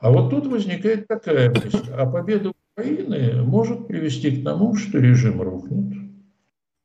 А 0.00 0.10
вот 0.10 0.30
тут 0.30 0.46
возникает 0.46 1.06
такая 1.08 1.50
мысль. 1.50 1.90
А 1.96 2.06
победа 2.06 2.52
Украины 2.76 3.42
может 3.42 3.86
привести 3.86 4.30
к 4.30 4.44
тому, 4.44 4.74
что 4.76 4.98
режим 4.98 5.42
рухнет. 5.42 5.96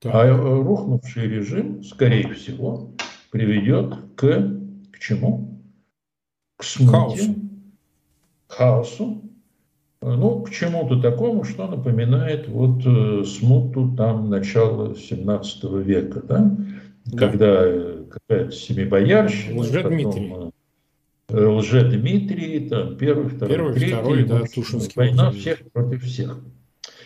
А 0.04 0.26
э, 0.26 0.32
рухнувший 0.34 1.28
режим, 1.28 1.84
скорее 1.84 2.34
всего, 2.34 2.95
приведет 3.36 3.96
к, 4.16 4.50
к 4.94 5.00
чему? 5.00 5.60
К 6.56 6.64
смуте, 6.64 7.36
хаосу. 8.48 9.24
Ну, 10.02 10.42
к 10.44 10.52
чему-то 10.52 11.02
такому, 11.02 11.44
что 11.44 11.68
напоминает 11.68 12.48
вот 12.48 12.86
э, 12.86 13.26
смуту 13.26 13.94
там 13.98 14.30
начала 14.30 14.96
17 14.96 15.64
века, 15.86 16.22
да? 16.22 16.58
да. 17.06 17.18
Когда 17.18 17.66
э, 17.66 18.06
какая-то 18.10 18.52
семибоярщина, 18.52 19.64
потом, 19.84 20.54
Лже-Дмитрий, 21.28 22.70
там, 22.70 22.96
первый, 22.98 23.28
второй, 23.28 23.54
первый, 23.54 23.74
третий. 23.74 23.96
Второй, 23.96 24.24
да. 24.24 24.44
Война 24.96 25.32
всех 25.32 25.72
против 25.74 26.04
всех. 26.04 26.40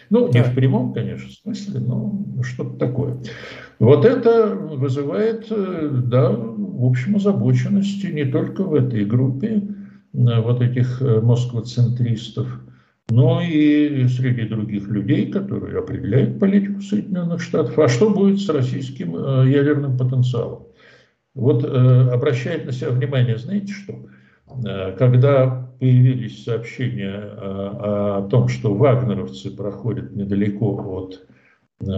Ну, 0.09 0.31
не 0.31 0.43
в 0.43 0.55
прямом, 0.55 0.93
конечно, 0.93 1.29
смысле, 1.29 1.79
но 1.81 2.25
что-то 2.41 2.77
такое. 2.77 3.17
Вот 3.79 4.05
это 4.05 4.47
вызывает, 4.55 5.47
э, 5.51 5.89
да, 6.05 6.31
в 6.31 6.85
общем, 6.85 7.15
озабоченности 7.17 8.07
не 8.07 8.25
только 8.25 8.63
в 8.63 8.73
этой 8.73 9.05
группе 9.05 9.63
вот 10.11 10.61
этих 10.61 11.01
москвоцентристов, 11.01 12.47
но 13.09 13.41
и 13.41 14.07
среди 14.07 14.47
других 14.47 14.87
людей, 14.87 15.31
которые 15.31 15.79
определяют 15.79 16.39
политику 16.39 16.81
Соединенных 16.81 17.41
Штатов. 17.41 17.77
А 17.77 17.87
что 17.87 18.09
будет 18.09 18.39
с 18.39 18.49
российским 18.49 19.13
ядерным 19.47 19.97
потенциалом? 19.97 20.63
Вот 21.35 21.63
обращает 21.63 22.65
на 22.65 22.71
себя 22.71 22.89
внимание, 22.89 23.37
знаете 23.37 23.71
что? 23.73 23.95
Когда 24.97 25.69
появились 25.79 26.43
сообщения 26.43 27.15
о, 27.15 28.17
о 28.17 28.29
том, 28.29 28.47
что 28.47 28.73
вагнеровцы 28.73 29.51
проходят 29.51 30.15
недалеко 30.15 30.75
от 30.75 31.25
э, 31.81 31.91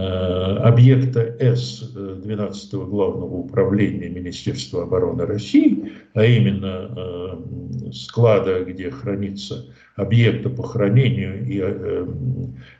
объекта 0.58 1.20
С 1.40 1.94
12-го 1.96 2.86
главного 2.86 3.34
управления 3.34 4.08
Министерства 4.08 4.84
обороны 4.84 5.26
России, 5.26 5.92
а 6.14 6.24
именно 6.24 6.90
э, 6.96 7.92
склада, 7.92 8.64
где 8.64 8.90
хранится 8.90 9.66
объекта 9.96 10.48
по 10.48 10.62
хранению 10.62 11.44
и 11.46 11.60
э, 11.60 12.06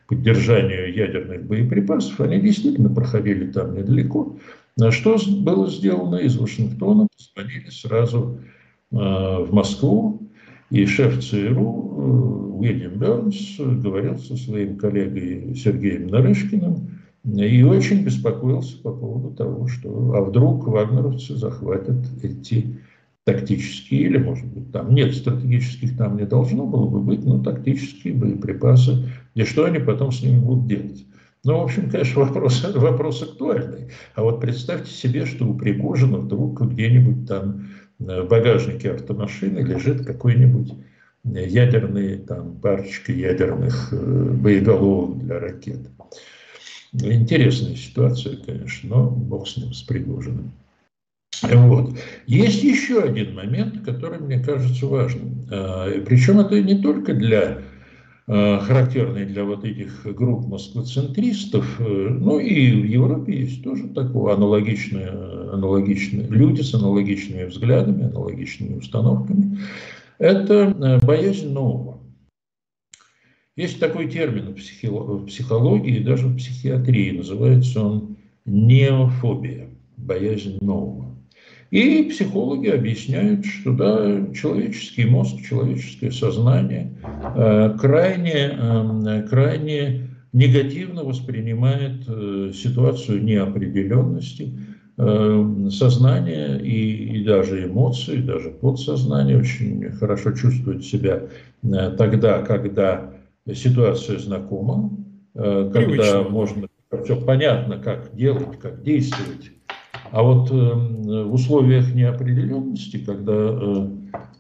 поддержанию 0.07 0.95
ядерных 0.95 1.45
боеприпасов, 1.47 2.21
они 2.21 2.41
действительно 2.41 2.95
проходили 2.95 3.51
там 3.51 3.75
недалеко. 3.75 4.39
Что 4.91 5.19
было 5.41 5.69
сделано 5.69 6.17
из 6.17 6.37
Вашингтона? 6.39 7.09
Позвонили 7.35 7.69
сразу 7.69 8.41
в 8.93 9.49
Москву, 9.51 10.23
и 10.73 10.87
шеф 10.87 11.23
ЦРУ 11.23 11.51
э, 11.53 12.59
Уильям 12.61 12.99
Бернс 12.99 13.59
говорил 13.59 14.17
со 14.17 14.37
своим 14.37 14.79
коллегой 14.79 15.55
Сергеем 15.55 16.07
Нарышкиным 16.07 16.89
и 17.25 17.63
очень 17.63 18.03
беспокоился 18.05 18.79
по 18.79 18.91
поводу 18.91 19.37
того, 19.37 19.69
что 19.69 20.15
а 20.15 20.23
вдруг 20.23 20.67
вагнеровцы 20.67 21.37
захватят 21.37 21.99
эти 22.23 22.79
тактические, 23.25 24.01
или, 24.03 24.17
может 24.17 24.47
быть, 24.47 24.73
там 24.73 24.95
нет 24.95 25.15
стратегических, 25.15 25.97
там 25.97 26.17
не 26.17 26.25
должно 26.25 26.67
было 26.67 26.89
бы 26.89 27.01
быть, 27.01 27.23
но 27.23 27.43
тактические 27.43 28.15
боеприпасы, 28.15 29.11
и 29.35 29.45
что 29.45 29.67
они 29.67 29.79
потом 29.79 30.11
с 30.11 30.23
ними 30.23 30.41
будут 30.41 30.67
делать. 30.67 31.05
Ну, 31.45 31.59
в 31.59 31.65
общем, 31.65 31.91
конечно, 31.91 32.21
вопрос, 32.25 32.65
вопрос 32.75 33.23
актуальный. 33.23 33.91
А 34.15 34.23
вот 34.23 34.41
представьте 34.41 34.91
себе, 34.91 35.27
что 35.27 35.47
у 35.47 35.55
Пригожина 35.55 36.19
вдруг 36.19 36.63
где-нибудь 36.63 37.29
там 37.29 37.67
в 38.07 38.29
багажнике 38.29 38.93
автомашины 38.93 39.61
лежит 39.61 40.05
какой-нибудь 40.05 40.73
ядерный, 41.25 42.19
там, 42.19 42.57
парочка 42.57 43.13
ядерных 43.13 43.93
э, 43.93 43.97
боеголовок 43.97 45.19
для 45.25 45.39
ракет. 45.39 45.81
Интересная 46.93 47.77
ситуация, 47.77 48.37
конечно, 48.37 48.89
но 48.89 49.11
бог 49.11 49.49
с 49.49 49.57
ним, 49.57 49.73
с 49.73 49.83
Пригожиным. 49.83 50.53
Вот. 51.43 51.97
Есть 52.27 52.63
еще 52.63 53.03
один 53.03 53.35
момент, 53.35 53.85
который 53.85 54.19
мне 54.19 54.39
кажется 54.41 54.87
важным. 54.87 55.47
А, 55.51 55.89
Причем 56.05 56.41
это 56.41 56.61
не 56.61 56.81
только 56.81 57.15
для 57.15 57.63
Э, 57.72 57.72
характерный 58.27 59.27
для 59.27 59.45
вот 59.45 59.65
этих 59.65 60.07
групп 60.15 60.47
москвоцентристов, 60.47 61.81
э, 61.81 61.85
ну 61.85 62.39
и 62.39 62.83
в 62.83 62.85
Европе 62.85 63.41
есть 63.41 63.65
тоже 63.65 63.89
такое 63.89 64.35
аналогичные, 64.35 65.09
аналогичные 65.09 66.29
люди 66.29 66.61
с 66.61 66.73
аналогичными 66.73 67.45
взглядами, 67.45 68.05
аналогичными 68.05 68.79
установками. 68.79 69.59
Это 70.19 70.55
э, 70.55 71.05
боязнь 71.05 71.53
нового. 71.53 71.99
Есть 73.57 73.81
такой 73.81 74.09
термин 74.09 74.55
в 74.55 75.27
психологии, 75.27 75.99
даже 75.99 76.29
в 76.29 76.37
психиатрии, 76.37 77.17
называется 77.17 77.83
он 77.83 78.17
неофобия, 78.45 79.69
боязнь 79.97 80.59
нового. 80.61 81.12
И 81.73 82.03
психологи 82.11 82.69
объясняют, 82.69 83.47
что 83.47 83.73
да, 83.73 84.27
человеческий 84.35 85.07
мозг, 85.07 85.37
человеческое 85.49 86.11
сознание 86.11 86.93
э, 87.35 87.75
крайне, 87.81 88.51
э, 88.53 89.27
крайне 89.27 90.09
негативно 90.35 91.03
воспринимает 91.03 92.05
э, 92.07 92.53
ситуацию 92.55 93.25
неопределенности, 93.25 94.53
э, 94.99 95.69
сознание 95.71 96.61
и, 96.61 97.17
и 97.17 97.25
даже 97.25 97.65
эмоции, 97.65 98.19
даже 98.19 98.51
подсознание 98.51 99.39
очень 99.39 99.93
хорошо 99.93 100.33
чувствует 100.33 100.85
себя 100.85 101.23
тогда, 101.97 102.43
когда 102.43 103.15
ситуация 103.51 104.19
знакома, 104.19 104.91
когда 105.33 105.71
Привычно. 105.71 106.23
можно 106.29 106.69
все 107.03 107.19
понятно, 107.19 107.79
как 107.79 108.15
делать, 108.15 108.59
как 108.61 108.83
действовать 108.83 109.53
а 110.13 110.23
вот 110.23 110.51
э, 110.51 110.55
в 110.55 111.33
условиях 111.33 111.95
неопределенности, 111.95 112.99
когда 112.99 113.33
э, 113.33 113.89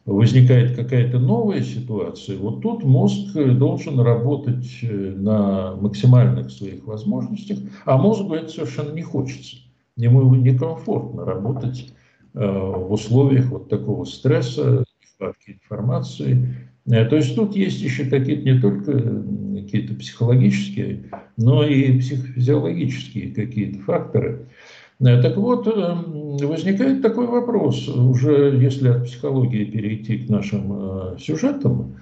возникает 0.04 0.76
какая-то 0.76 1.18
новая 1.18 1.62
ситуация, 1.62 2.36
вот 2.36 2.60
тут 2.60 2.84
мозг 2.84 3.32
должен 3.32 3.98
работать 3.98 4.68
э, 4.82 5.14
на 5.16 5.74
максимальных 5.76 6.50
своих 6.50 6.86
возможностях, 6.86 7.58
а 7.86 7.96
мозгу 7.96 8.34
это 8.34 8.48
совершенно 8.48 8.92
не 8.92 9.00
хочется. 9.00 9.56
Ему 9.96 10.34
некомфортно 10.34 11.24
работать 11.24 11.92
в 12.34 12.92
условиях 12.92 13.50
вот 13.50 13.68
такого 13.68 14.04
стресса, 14.04 14.84
нехватки 15.02 15.58
информации. 15.62 16.56
То 16.86 17.14
есть 17.14 17.36
тут 17.36 17.54
есть 17.54 17.82
еще 17.82 18.06
какие-то 18.06 18.42
не 18.42 18.58
только 18.58 19.22
какие-то 19.54 19.94
психологические, 19.94 21.10
но 21.36 21.62
и 21.62 22.00
психофизиологические 22.00 23.34
какие-то 23.34 23.80
факторы, 23.80 24.46
Э, 24.46 24.61
так 24.98 25.36
вот, 25.36 25.66
эм, 25.66 26.36
возникает 26.38 27.02
такой 27.02 27.26
вопрос, 27.26 27.88
уже 27.88 28.56
если 28.60 28.88
от 28.88 29.04
психологии 29.04 29.64
перейти 29.64 30.18
к 30.18 30.28
нашим 30.28 30.72
э, 30.72 31.16
сюжетам, 31.18 31.96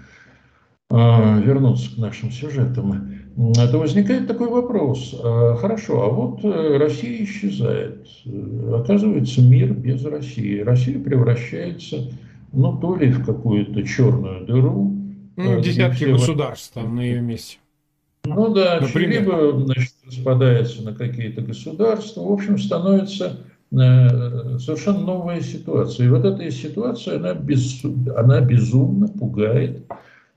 э, 0.90 0.96
вернуться 1.42 1.94
к 1.94 1.98
нашим 1.98 2.30
сюжетам, 2.30 3.16
то 3.54 3.78
возникает 3.78 4.26
такой 4.26 4.48
вопрос. 4.48 5.14
Хорошо, 5.60 6.02
а 6.02 6.08
вот 6.08 6.44
Россия 6.44 7.24
исчезает. 7.24 8.06
Оказывается, 8.74 9.40
мир 9.40 9.72
без 9.72 10.04
России. 10.04 10.60
Россия 10.60 10.98
превращается, 10.98 12.10
ну, 12.52 12.76
то 12.76 12.96
ли 12.96 13.10
в 13.10 13.24
какую-то 13.24 13.82
черную 13.84 14.44
дыру. 14.44 14.94
Ну, 15.36 15.60
десятки 15.60 16.04
государств 16.04 16.74
там 16.74 16.96
на 16.96 17.00
ее 17.00 17.22
месте. 17.22 17.58
Ну 18.24 18.52
да, 18.52 18.80
Например? 18.80 19.22
либо 19.22 19.64
значит, 19.64 19.94
распадается 20.06 20.82
на 20.82 20.94
какие-то 20.94 21.40
государства. 21.40 22.22
В 22.22 22.32
общем, 22.32 22.58
становится 22.58 23.38
э, 23.72 24.58
совершенно 24.58 25.00
новая 25.00 25.40
ситуация. 25.40 26.06
И 26.06 26.10
вот 26.10 26.24
эта 26.24 26.50
ситуация, 26.50 27.16
она, 27.16 27.34
без, 27.34 27.82
она 28.16 28.40
безумно 28.40 29.08
пугает 29.08 29.86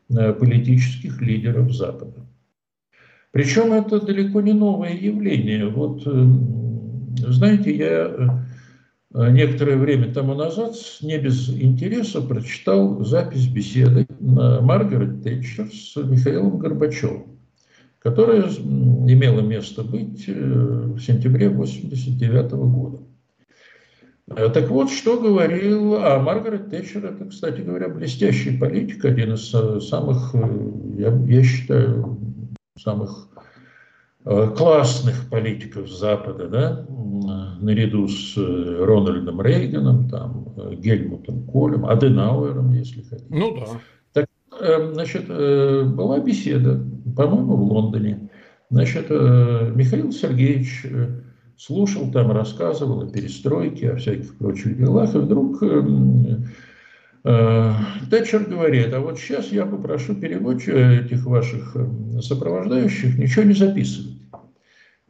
э, 0.10 0.34
политических 0.34 1.22
лидеров 1.22 1.74
Запада. 1.74 2.26
Причем 3.32 3.74
это 3.74 4.00
далеко 4.00 4.42
не 4.42 4.54
новое 4.54 4.94
явление. 4.94 5.68
Вот, 5.68 6.04
э, 6.06 6.26
знаете, 7.30 7.76
я 7.76 8.50
некоторое 9.14 9.78
время 9.78 10.12
тому 10.12 10.34
назад 10.34 10.74
не 11.02 11.20
без 11.20 11.48
интереса 11.50 12.22
прочитал 12.22 13.04
запись 13.06 13.46
беседы 13.48 14.08
Маргарет 14.20 15.22
Тэтчер 15.22 15.70
с 15.72 15.96
Михаилом 15.98 16.58
Горбачевым 16.58 17.33
которая 18.04 18.42
имела 18.42 19.40
место 19.40 19.82
быть 19.82 20.26
э, 20.28 20.34
в 20.34 21.00
сентябре 21.00 21.48
1989 21.48 22.52
года. 22.52 22.98
Э, 24.28 24.50
так 24.50 24.70
вот, 24.70 24.92
что 24.92 25.20
говорил, 25.20 25.96
а 25.96 26.20
Маргарет 26.20 26.70
Тэтчер, 26.70 27.06
это, 27.06 27.26
кстати 27.26 27.62
говоря, 27.62 27.88
блестящий 27.88 28.58
политик, 28.58 29.06
один 29.06 29.34
из 29.34 29.54
э, 29.54 29.80
самых, 29.80 30.36
я, 30.98 31.18
я 31.28 31.44
считаю, 31.44 32.20
самых 32.78 33.30
классных 34.24 35.30
политиков 35.30 35.90
Запада, 35.90 36.48
да, 36.48 36.86
наряду 37.60 38.08
с 38.08 38.38
Рональдом 38.38 39.42
Рейганом, 39.42 40.08
там, 40.08 40.48
Гельмутом 40.80 41.46
Колем, 41.46 41.86
Аденауэром, 41.86 42.72
если 42.72 43.02
хотите. 43.02 43.28
Ну 43.30 43.58
да. 44.14 44.26
Эм, 44.62 44.94
значит, 44.94 45.28
была 45.28 46.20
беседа, 46.20 46.82
по-моему, 47.16 47.56
в 47.56 47.72
Лондоне. 47.72 48.30
Значит, 48.70 49.08
э, 49.10 49.72
Михаил 49.76 50.12
Сергеевич 50.12 50.82
э, 50.86 51.22
слушал 51.58 52.12
там, 52.12 52.32
рассказывал 52.32 53.02
о 53.02 53.08
перестройке, 53.08 53.92
о 53.92 53.98
всяких 53.98 54.36
прочих 54.38 54.78
делах, 54.78 55.14
и 55.16 55.20
вдруг 55.20 55.62
эм, 55.64 56.48
Тэтчер 57.24 58.44
говорит, 58.50 58.94
а 58.94 59.00
вот 59.00 59.18
сейчас 59.18 59.52
я 59.52 59.66
попрошу 59.66 60.16
переводчика 60.16 60.78
этих 60.78 61.26
ваших 61.26 61.78
сопровождающих 62.20 63.18
ничего 63.18 63.44
не 63.44 63.54
записывать. 63.54 64.18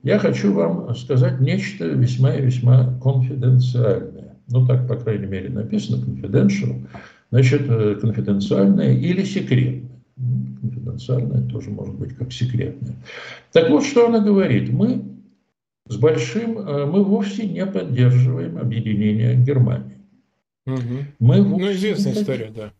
Я 0.03 0.19
хочу 0.19 0.53
вам 0.53 0.93
сказать 0.95 1.39
нечто 1.39 1.87
весьма 1.87 2.35
и 2.35 2.41
весьма 2.41 2.99
конфиденциальное. 3.01 4.35
Ну, 4.49 4.67
так, 4.67 4.85
по 4.87 4.97
крайней 4.97 5.27
мере, 5.27 5.49
написано, 5.49 6.03
confidential 6.03 6.85
значит, 7.31 7.61
э, 7.69 7.95
конфиденциальное 7.99 8.93
или 8.93 9.23
секретное. 9.23 9.92
Конфиденциальная 10.61 11.41
тоже 11.49 11.69
может 11.69 11.95
быть 11.95 12.15
как 12.15 12.31
секретная. 12.31 12.95
Так 13.51 13.69
вот, 13.69 13.83
что 13.83 14.07
она 14.07 14.19
говорит. 14.19 14.71
Мы 14.71 15.03
с 15.87 15.97
большим, 15.97 16.59
э, 16.59 16.85
мы 16.85 17.03
вовсе 17.03 17.45
не 17.45 17.65
поддерживаем 17.65 18.57
объединение 18.57 19.35
Германии. 19.35 19.97
Угу. 20.65 20.77
Мы 21.19 21.37
ну, 21.43 21.71
известная 21.71 22.13
история, 22.13 22.51
да. 22.55 22.71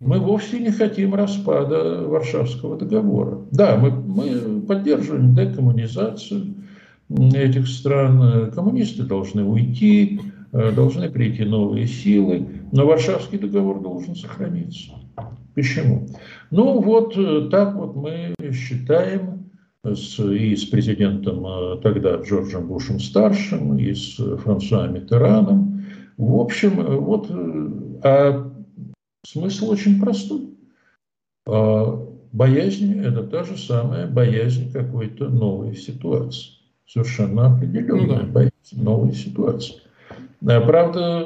Мы 0.00 0.18
вовсе 0.18 0.58
не 0.58 0.70
хотим 0.70 1.14
распада 1.14 2.02
Варшавского 2.06 2.78
договора. 2.78 3.40
Да, 3.50 3.76
мы, 3.76 3.90
мы 3.90 4.62
поддерживаем 4.62 5.34
декоммунизацию 5.34 6.54
этих 7.34 7.68
стран. 7.68 8.50
Коммунисты 8.52 9.02
должны 9.02 9.44
уйти, 9.44 10.20
э, 10.52 10.72
должны 10.72 11.10
прийти 11.10 11.44
новые 11.44 11.86
силы, 11.86 12.48
но 12.72 12.86
Варшавский 12.86 13.38
договор 13.38 13.80
должен 13.80 14.16
сохраниться. 14.16 14.92
Почему? 15.54 16.06
Ну 16.50 16.80
вот 16.80 17.16
э, 17.16 17.48
так 17.50 17.74
вот 17.74 17.96
мы 17.96 18.34
считаем 18.52 19.50
с, 19.84 20.18
и 20.18 20.56
с 20.56 20.64
президентом 20.64 21.44
э, 21.46 21.80
тогда 21.82 22.16
Джорджем 22.16 22.68
Бушем 22.68 23.00
старшим, 23.00 23.78
и 23.78 23.94
с 23.94 24.16
Франсуа 24.38 24.88
Митераном. 24.88 25.84
В 26.16 26.36
общем, 26.36 26.82
вот 27.00 27.30
а 28.02 28.50
Смысл 29.26 29.70
очень 29.70 30.00
простой. 30.00 30.48
А, 31.46 32.08
боязнь– 32.32 32.98
это 33.04 33.22
та 33.24 33.44
же 33.44 33.58
самая 33.58 34.06
боязнь 34.06 34.72
какой-то 34.72 35.28
новой 35.28 35.76
ситуации. 35.76 36.52
Совершенно 36.86 37.54
определенная 37.54 38.22
ну, 38.22 38.26
да. 38.26 38.32
боязнь 38.32 38.82
новой 38.82 39.12
ситуации. 39.12 39.76
Правда, 40.40 41.24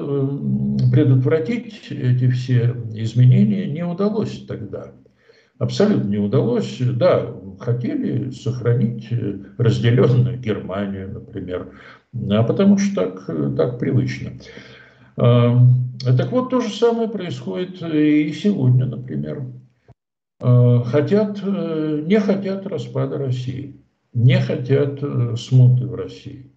предотвратить 0.90 1.88
эти 1.90 2.28
все 2.30 2.74
изменения 2.94 3.66
не 3.66 3.84
удалось 3.84 4.44
тогда. 4.46 4.92
Абсолютно 5.58 6.08
не 6.08 6.18
удалось. 6.18 6.78
Да, 6.80 7.32
хотели 7.60 8.30
сохранить 8.30 9.08
разделенную 9.56 10.38
Германию, 10.40 11.12
например, 11.12 11.72
а 12.30 12.42
потому 12.42 12.78
что 12.78 12.94
так, 12.94 13.56
так 13.56 13.78
привычно. 13.78 14.32
Так 15.16 16.32
вот, 16.32 16.50
то 16.50 16.60
же 16.60 16.68
самое 16.70 17.08
происходит 17.08 17.80
и 17.82 18.32
сегодня, 18.32 18.86
например. 18.86 19.44
Хотят, 20.40 21.40
э, 21.42 22.02
не 22.04 22.18
хотят 22.18 22.66
распада 22.66 23.16
России, 23.16 23.80
не 24.12 24.38
хотят 24.40 24.98
э, 25.00 25.36
смуты 25.36 25.86
в 25.86 25.94
России. 25.94 26.50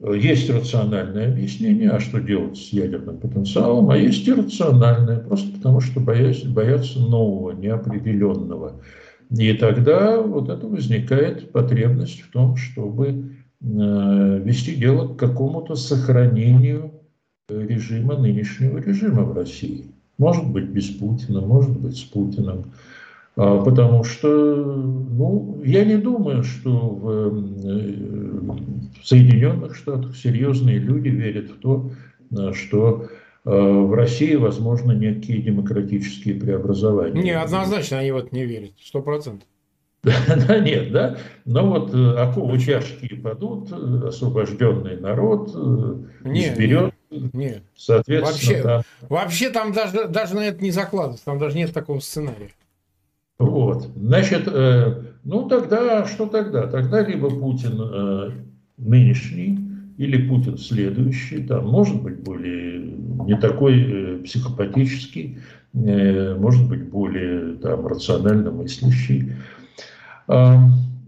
Есть 0.00 0.48
рациональное 0.48 1.28
объяснение, 1.28 1.90
а 1.90 1.98
что 1.98 2.20
делать 2.20 2.56
с 2.56 2.72
ядерным 2.72 3.18
потенциалом, 3.18 3.90
а 3.90 3.98
есть 3.98 4.28
иррациональное, 4.28 5.18
просто 5.18 5.50
потому 5.56 5.80
что 5.80 5.98
боятся, 5.98 6.48
боятся 6.48 7.00
нового, 7.00 7.50
неопределенного. 7.50 8.80
И 9.36 9.52
тогда 9.54 10.20
вот 10.20 10.50
это 10.50 10.68
возникает 10.68 11.50
потребность 11.50 12.20
в 12.20 12.30
том, 12.30 12.54
чтобы 12.54 13.08
э, 13.60 14.42
вести 14.44 14.76
дело 14.76 15.08
к 15.08 15.16
какому-то 15.16 15.74
сохранению 15.74 16.92
режима, 17.48 18.16
нынешнего 18.16 18.78
режима 18.78 19.24
в 19.24 19.36
России. 19.36 19.86
Может 20.16 20.48
быть, 20.48 20.66
без 20.66 20.90
Путина, 20.90 21.40
может 21.40 21.76
быть, 21.76 21.96
с 21.96 22.02
Путиным. 22.02 22.66
А, 23.36 23.62
потому 23.62 24.04
что, 24.04 24.28
ну, 24.28 25.60
я 25.64 25.84
не 25.84 25.96
думаю, 25.96 26.42
что 26.42 26.70
в, 26.70 27.10
э, 27.10 28.77
в 29.02 29.06
Соединенных 29.06 29.76
Штатах 29.76 30.16
серьезные 30.16 30.78
люди 30.78 31.08
верят 31.08 31.50
в 31.50 31.58
то, 31.58 31.90
э, 32.30 32.52
что 32.52 33.08
э, 33.44 33.50
в 33.50 33.92
России 33.94 34.34
возможно 34.34 34.92
некие 34.92 35.42
демократические 35.42 36.34
преобразования. 36.36 37.22
Не, 37.22 37.30
однозначно 37.32 37.98
они 37.98 38.12
вот 38.12 38.32
не 38.32 38.44
верят, 38.44 38.72
сто 38.82 39.02
процентов. 39.02 39.48
Да 40.02 40.58
нет, 40.60 40.92
да. 40.92 41.18
Но 41.44 41.68
вот 41.68 41.92
оковы 41.92 42.58
чашки 42.60 43.16
падут, 43.16 43.72
освобожденный 43.72 44.98
народ 44.98 45.48
изберет 46.24 46.94
нет. 47.10 47.62
Соответственно, 47.76 48.32
вообще, 48.32 48.62
да. 48.62 48.82
вообще 49.08 49.50
там 49.50 49.72
даже, 49.72 50.08
даже 50.08 50.34
на 50.34 50.40
это 50.40 50.62
не 50.62 50.70
закладывается, 50.70 51.24
там 51.24 51.38
даже 51.38 51.56
нет 51.56 51.72
такого 51.72 52.00
сценария. 52.00 52.50
Вот. 53.38 53.88
Значит, 53.96 54.48
э, 54.48 55.02
ну 55.24 55.48
тогда, 55.48 56.04
что 56.06 56.26
тогда? 56.26 56.66
Тогда 56.66 57.02
либо 57.02 57.30
Путин 57.30 57.80
э, 57.80 58.30
нынешний, 58.78 59.58
или 59.98 60.28
Путин 60.28 60.56
следующий, 60.56 61.42
там, 61.42 61.66
может 61.66 62.00
быть, 62.02 62.20
более 62.20 62.80
не 63.26 63.36
такой 63.36 63.82
э, 63.82 64.18
психопатический, 64.18 65.38
э, 65.74 66.36
может 66.38 66.68
быть, 66.68 66.88
более 66.88 67.56
там, 67.56 67.86
рационально 67.86 68.52
мыслящий. 68.52 69.32
Э, 70.28 70.54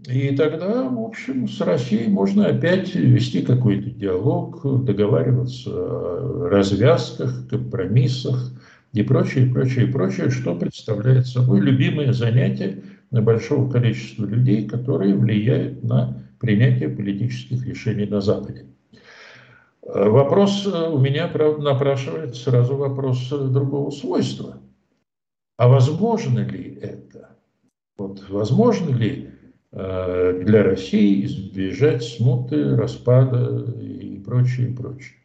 и 0.07 0.35
тогда, 0.35 0.89
в 0.89 0.99
общем, 0.99 1.47
с 1.47 1.61
Россией 1.61 2.09
можно 2.09 2.47
опять 2.47 2.93
вести 2.95 3.43
какой-то 3.43 3.91
диалог, 3.91 4.61
договариваться 4.83 5.69
о 5.71 6.49
развязках, 6.49 7.47
компромиссах 7.49 8.51
и 8.93 9.03
прочее, 9.03 9.45
прочее, 9.45 9.87
прочее, 9.87 10.31
что 10.31 10.55
представляет 10.55 11.27
собой 11.27 11.61
любимое 11.61 12.11
занятие 12.11 12.83
большого 13.11 13.71
количества 13.71 14.25
людей, 14.25 14.67
которые 14.67 15.15
влияют 15.15 15.83
на 15.83 16.17
принятие 16.41 16.89
политических 16.89 17.65
решений 17.65 18.05
на 18.05 18.19
Западе. 18.19 18.65
Вопрос 19.81 20.65
у 20.65 20.97
меня, 20.99 21.27
правда, 21.27 21.61
напрашивает 21.61 22.35
сразу 22.35 22.75
вопрос 22.75 23.29
другого 23.29 23.91
свойства. 23.91 24.57
А 25.57 25.69
возможно 25.69 26.39
ли 26.39 26.77
это? 26.81 27.37
Вот 27.97 28.27
возможно 28.29 28.93
ли 28.93 29.31
Э, 29.73 30.41
для 30.43 30.63
России 30.63 31.23
избежать 31.25 32.03
смуты, 32.03 32.75
распада 32.75 33.65
и 33.79 34.19
прочее, 34.19 34.69
и 34.69 34.73
прочее. 34.73 35.15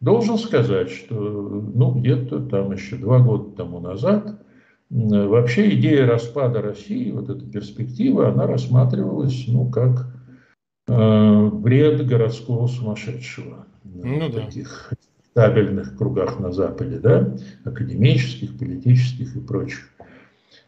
Должен 0.00 0.38
сказать, 0.38 0.90
что 0.90 1.14
ну, 1.14 1.92
где-то 1.92 2.40
там 2.46 2.72
еще 2.72 2.96
два 2.96 3.20
года 3.20 3.56
тому 3.56 3.78
назад 3.78 4.42
вообще 4.90 5.74
идея 5.74 6.06
распада 6.06 6.62
России, 6.62 7.12
вот 7.12 7.30
эта 7.30 7.44
перспектива, 7.46 8.28
она 8.28 8.46
рассматривалась 8.46 9.44
ну, 9.46 9.70
как 9.70 10.15
э, 10.88 11.50
бред 11.52 12.06
городского 12.06 12.66
сумасшедшего. 12.66 13.66
Ну, 13.84 14.28
в 14.28 14.32
да. 14.32 14.40
таких 14.40 14.92
табельных 15.32 15.96
кругах 15.96 16.40
на 16.40 16.52
Западе, 16.52 16.98
да, 16.98 17.36
академических, 17.64 18.58
политических 18.58 19.36
и 19.36 19.40
прочих. 19.40 19.90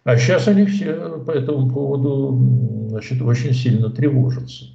А 0.04 0.16
сейчас 0.16 0.48
они 0.48 0.66
все 0.66 1.18
по 1.26 1.30
этому 1.30 1.70
поводу 1.70 2.88
значит, 2.90 3.20
очень 3.22 3.52
сильно 3.52 3.90
тревожатся. 3.90 4.66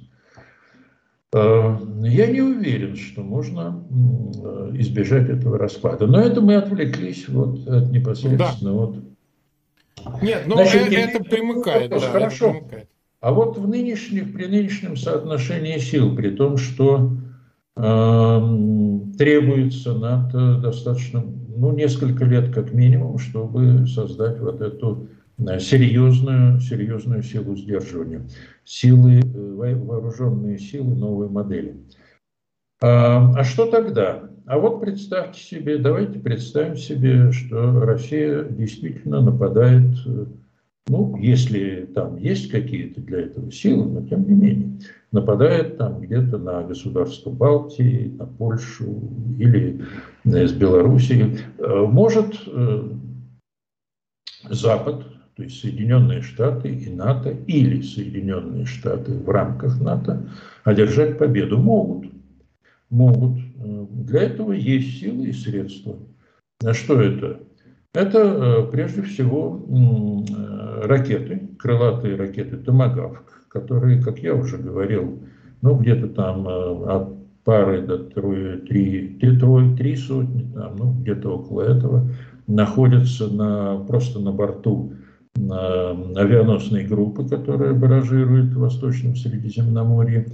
Э, 1.32 1.76
я 2.02 2.26
не 2.26 2.40
уверен, 2.40 2.96
что 2.96 3.22
можно 3.22 3.84
избежать 4.74 5.28
этого 5.28 5.58
распада. 5.58 6.06
Но 6.06 6.20
это 6.20 6.40
мы 6.40 6.56
отвлеклись 6.56 7.28
вот 7.28 7.66
от 7.66 7.90
непосредственно 7.90 8.72
да. 8.72 8.76
вот. 8.76 8.96
Нет, 10.22 10.42
ну 10.46 10.56
Значит, 10.56 10.92
это, 10.92 10.94
это 10.94 11.24
примыкает. 11.24 11.90
Да, 11.90 11.98
хорошо. 11.98 12.46
Это 12.46 12.58
примыкает. 12.58 12.88
А 13.24 13.32
вот 13.32 13.56
в 13.56 13.66
нынешнем, 13.66 14.34
при 14.34 14.44
нынешнем 14.44 14.98
соотношении 14.98 15.78
сил, 15.78 16.14
при 16.14 16.28
том, 16.28 16.58
что 16.58 17.16
э, 17.74 18.40
требуется 19.16 19.94
НАТО 19.94 20.58
достаточно, 20.58 21.24
ну, 21.56 21.72
несколько 21.72 22.26
лет 22.26 22.52
как 22.52 22.74
минимум, 22.74 23.16
чтобы 23.16 23.86
создать 23.86 24.38
вот 24.40 24.60
эту 24.60 25.08
серьезную, 25.38 26.60
серьезную 26.60 27.22
силу 27.22 27.56
сдерживания, 27.56 28.28
силы, 28.62 29.20
э, 29.20 29.74
вооруженные 29.74 30.58
силы 30.58 30.94
новой 30.94 31.30
модели. 31.30 31.76
А, 32.82 33.32
а 33.38 33.42
что 33.42 33.70
тогда? 33.70 34.28
А 34.44 34.58
вот 34.58 34.82
представьте 34.82 35.40
себе, 35.40 35.78
давайте 35.78 36.18
представим 36.18 36.76
себе, 36.76 37.32
что 37.32 37.80
Россия 37.80 38.42
действительно 38.42 39.22
нападает, 39.22 39.96
э, 40.04 40.26
ну, 40.86 41.16
если 41.16 41.88
там 41.94 42.16
есть 42.16 42.50
какие-то 42.50 43.00
для 43.00 43.20
этого 43.22 43.50
силы, 43.50 43.86
но 43.86 44.06
тем 44.06 44.28
не 44.28 44.34
менее, 44.34 44.78
нападает 45.12 45.78
там 45.78 46.00
где-то 46.00 46.38
на 46.38 46.62
государство 46.62 47.30
Балтии, 47.30 48.14
на 48.18 48.26
Польшу 48.26 49.10
или 49.38 49.82
с 50.24 50.52
Белоруссией. 50.52 51.38
Э, 51.58 51.86
может 51.86 52.36
Запад 54.50 55.06
то 55.36 55.42
есть 55.42 55.60
Соединенные 55.60 56.22
Штаты 56.22 56.68
и 56.68 56.88
НАТО, 56.90 57.30
или 57.30 57.82
Соединенные 57.82 58.66
Штаты 58.66 59.12
в 59.12 59.28
рамках 59.28 59.80
НАТО, 59.80 60.28
одержать 60.62 61.18
победу 61.18 61.58
могут. 61.58 62.12
Могут. 62.90 63.40
Для 64.06 64.22
этого 64.22 64.52
есть 64.52 65.00
силы 65.00 65.26
и 65.26 65.32
средства. 65.32 65.96
А 66.64 66.72
что 66.72 67.00
это? 67.00 67.40
Это 67.94 68.18
э, 68.18 68.70
прежде 68.70 69.02
всего 69.02 69.60
э, 69.68 70.63
ракеты, 70.86 71.48
крылатые 71.58 72.16
ракеты 72.16 72.56
«Томагавк», 72.56 73.42
которые, 73.48 74.02
как 74.02 74.18
я 74.18 74.34
уже 74.34 74.58
говорил, 74.58 75.20
ну 75.62 75.76
где-то 75.76 76.08
там 76.08 76.46
э, 76.48 76.86
от 76.86 77.14
пары 77.44 77.82
до 77.82 77.98
трое, 77.98 78.58
три, 78.58 79.16
три, 79.20 79.38
трое, 79.38 79.76
три 79.76 79.96
сотни, 79.96 80.50
там, 80.54 80.76
ну 80.76 80.92
где-то 81.00 81.36
около 81.38 81.62
этого, 81.62 82.08
находятся 82.46 83.28
на, 83.28 83.78
просто 83.86 84.18
на 84.18 84.32
борту 84.32 84.92
на 85.36 85.90
авианосной 85.90 86.84
группы, 86.84 87.28
которая 87.28 87.72
баражирует 87.74 88.52
в 88.52 88.60
Восточном 88.60 89.16
Средиземноморье. 89.16 90.26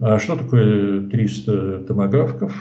А 0.00 0.18
что 0.18 0.36
такое 0.36 1.08
300 1.08 1.84
томогавков? 1.88 2.52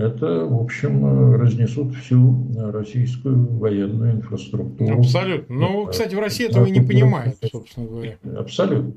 Это, 0.00 0.46
в 0.46 0.58
общем, 0.58 1.34
разнесут 1.34 1.94
всю 1.94 2.50
российскую 2.56 3.58
военную 3.58 4.12
инфраструктуру. 4.12 5.00
Абсолютно. 5.00 5.54
Ну, 5.54 5.86
кстати, 5.86 6.14
в 6.14 6.18
России 6.18 6.48
этого 6.48 6.64
и 6.64 6.70
не 6.70 6.80
понимают, 6.80 7.36
собственно 7.52 7.86
говоря. 7.86 8.16
Абсолютно. 8.36 8.94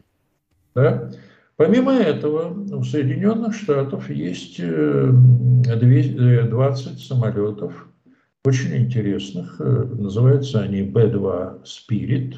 Да? 0.73 1.11
Помимо 1.55 1.93
этого, 1.93 2.51
у 2.75 2.83
Соединенных 2.83 3.53
Штатов 3.53 4.09
есть 4.09 4.57
20 4.57 6.17
э, 6.17 6.47
э, 6.49 6.97
самолетов, 6.97 7.87
очень 8.45 8.75
интересных. 8.75 9.57
Э, 9.59 9.63
называются 9.63 10.61
они 10.61 10.81
B-2 10.81 11.63
Spirit. 11.63 12.35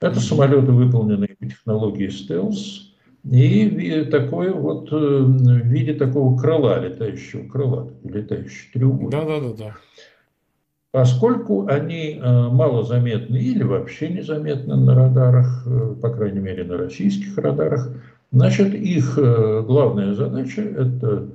Это 0.00 0.20
самолеты, 0.20 0.70
выполненные 0.70 1.34
по 1.38 1.46
технологии 1.46 2.08
стелс. 2.08 2.85
И 3.30 4.04
такой 4.10 4.52
вот 4.52 4.90
в 4.90 5.66
виде 5.66 5.94
такого 5.94 6.38
крыла, 6.38 6.80
летающего 6.80 7.48
крыла, 7.48 7.90
летающий 8.04 8.70
треугольник. 8.72 9.10
Да, 9.10 9.24
да, 9.24 9.40
да, 9.40 9.54
да. 9.58 9.76
Поскольку 10.92 11.66
они 11.66 12.18
малозаметны 12.22 13.36
или 13.36 13.62
вообще 13.62 14.08
незаметны 14.08 14.76
на 14.76 14.94
радарах, 14.94 15.66
по 16.00 16.10
крайней 16.10 16.40
мере 16.40 16.64
на 16.64 16.78
российских 16.78 17.36
радарах, 17.36 17.90
Значит, 18.32 18.74
их 18.74 19.18
э, 19.18 19.62
главная 19.66 20.14
задача– 20.14 20.60
это 20.62 21.28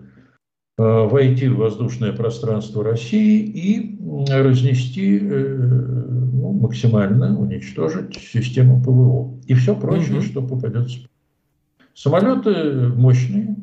э, 0.78 1.08
войти 1.08 1.48
в 1.48 1.58
воздушное 1.58 2.12
пространство 2.12 2.84
России 2.84 3.40
и 3.40 4.00
разнести, 4.30 5.18
э, 5.20 5.56
ну, 5.58 6.52
максимально 6.52 7.40
уничтожить 7.40 8.16
систему 8.16 8.84
ПВО 8.84 9.40
и 9.48 9.54
все 9.54 9.76
прочее, 9.76 10.18
угу. 10.18 10.26
что 10.26 10.42
попадется. 10.42 11.00
Самолеты 12.04 12.88
мощные, 12.96 13.56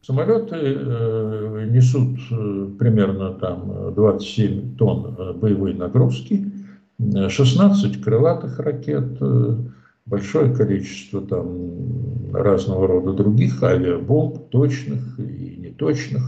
самолеты 0.00 0.56
несут 1.70 2.18
примерно 2.78 3.34
там 3.34 3.92
27 3.94 4.76
тонн 4.76 5.38
боевой 5.38 5.74
нагрузки, 5.74 6.50
16 6.98 8.02
крылатых 8.02 8.58
ракет, 8.58 9.20
большое 10.06 10.54
количество 10.54 11.20
там 11.20 12.32
разного 12.32 12.86
рода 12.86 13.12
других 13.12 13.62
авиабомб, 13.62 14.48
точных 14.48 15.18
и 15.18 15.56
неточных. 15.58 16.22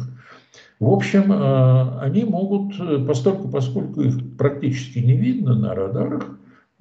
В 0.78 0.90
общем, 0.90 1.32
э, 1.32 1.98
они 2.00 2.24
могут, 2.24 2.74
постольку, 3.06 3.48
поскольку 3.48 4.02
их 4.02 4.36
практически 4.36 4.98
не 4.98 5.16
видно 5.16 5.54
на 5.54 5.74
радарах, 5.74 6.22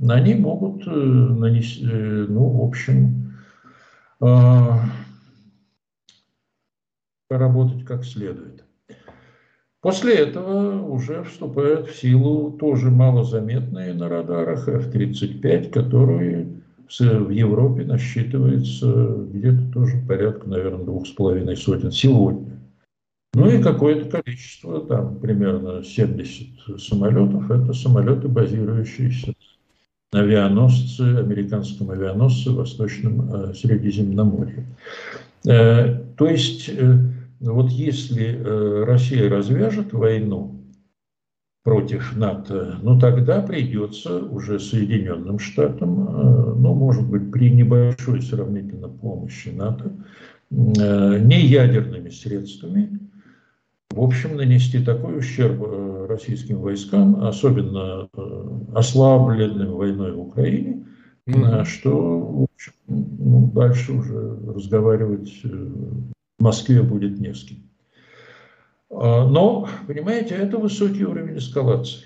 они 0.06 0.36
могут 0.36 0.86
э, 0.86 0.92
нанести, 0.92 1.88
э, 1.90 2.26
ну, 2.28 2.50
в 2.50 2.68
общем, 2.68 3.26
поработать 7.28 7.84
как 7.86 8.06
следует. 8.06 8.64
После 9.82 10.16
этого 10.16 10.82
уже 10.82 11.24
вступают 11.24 11.88
в 11.88 11.96
силу 11.96 12.52
тоже 12.54 12.90
малозаметные 12.90 13.94
на 13.94 14.10
радарах 14.10 14.68
F-35, 14.68 15.70
которые 15.70 16.62
в 17.00 17.30
Европе 17.30 17.84
насчитывается 17.84 19.28
где-то 19.32 19.72
тоже 19.72 19.98
порядка, 20.08 20.50
наверное, 20.50 20.86
двух 20.86 21.08
с 21.08 21.12
половиной 21.12 21.56
сотен 21.56 21.92
сегодня. 21.92 22.60
Ну 23.34 23.50
и 23.50 23.62
какое-то 23.62 24.22
количество, 24.22 24.82
там 24.86 25.20
примерно 25.20 25.84
70 25.84 26.80
самолетов, 26.80 27.52
это 27.52 27.74
самолеты, 27.74 28.28
базирующиеся 28.28 29.34
авианосце, 30.14 31.20
американском 31.20 31.92
авианосце 31.92 32.50
в 32.52 32.56
Восточном 32.56 33.34
э, 33.34 33.54
Средиземноморье. 33.54 34.66
Э, 35.46 36.02
то 36.18 36.28
есть, 36.28 36.70
э, 36.70 36.98
вот 37.42 37.70
если 37.70 38.42
Россия 38.86 39.30
развяжет 39.30 39.94
войну 39.94 40.62
против 41.64 42.16
НАТО, 42.16 42.80
ну 42.82 42.98
тогда 43.00 43.42
придется 43.42 44.20
уже 44.20 44.60
Соединенным 44.60 45.38
Штатам, 45.40 46.62
ну, 46.62 46.74
может 46.74 47.04
быть, 47.04 47.32
при 47.32 47.52
небольшой 47.52 48.22
сравнительно 48.22 48.88
помощи 48.88 49.50
НАТО, 49.50 49.92
не 50.50 51.46
ядерными 51.46 52.10
средствами, 52.10 53.00
в 53.92 54.02
общем, 54.02 54.36
нанести 54.36 54.84
такой 54.84 55.20
ущерб 55.20 55.62
э, 55.62 56.06
российским 56.10 56.60
войскам, 56.60 57.24
особенно 57.24 58.10
ослабленным 58.74 59.74
войной 59.74 60.12
в 60.14 60.20
Украине, 60.20 60.86
mm-hmm. 61.28 61.66
что 61.66 62.20
в 62.20 62.44
общем, 62.44 62.74
ну, 62.88 63.52
дальше 63.54 63.94
уже 63.94 64.38
разговаривать 64.48 65.44
в 65.44 66.44
Москве 66.44 66.82
будет 66.82 67.20
не 67.20 67.34
с 67.34 67.44
кем. 67.44 67.58
А, 68.90 69.28
но, 69.28 69.68
понимаете, 69.88 70.36
это 70.36 70.58
высокий 70.58 71.06
уровень 71.06 71.38
эскалации. 71.38 72.06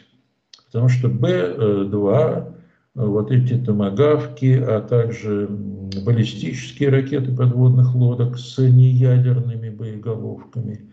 Потому 0.67 0.89
что 0.89 1.09
Б-2, 1.09 2.53
вот 2.95 3.31
эти 3.31 3.55
томогавки, 3.55 4.53
а 4.53 4.81
также 4.81 5.47
баллистические 5.49 6.89
ракеты 6.89 7.35
подводных 7.35 7.95
лодок 7.95 8.37
с 8.37 8.57
неядерными 8.59 9.69
боеголовками, 9.69 10.88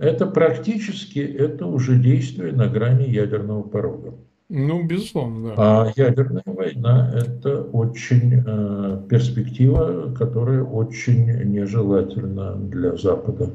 это 0.00 0.26
практически 0.26 1.18
это 1.18 1.66
уже 1.66 1.96
действие 1.96 2.52
на 2.52 2.68
грани 2.68 3.04
ядерного 3.04 3.62
порога. 3.62 4.14
Ну, 4.48 4.82
безусловно, 4.84 5.50
да. 5.50 5.54
А 5.56 5.92
ядерная 5.94 6.42
война– 6.44 7.12
это 7.14 7.62
очень 7.62 8.42
э, 8.44 9.02
перспектива, 9.08 10.12
которая 10.18 10.64
очень 10.64 11.26
нежелательна 11.44 12.56
для 12.56 12.96
Запада. 12.96 13.50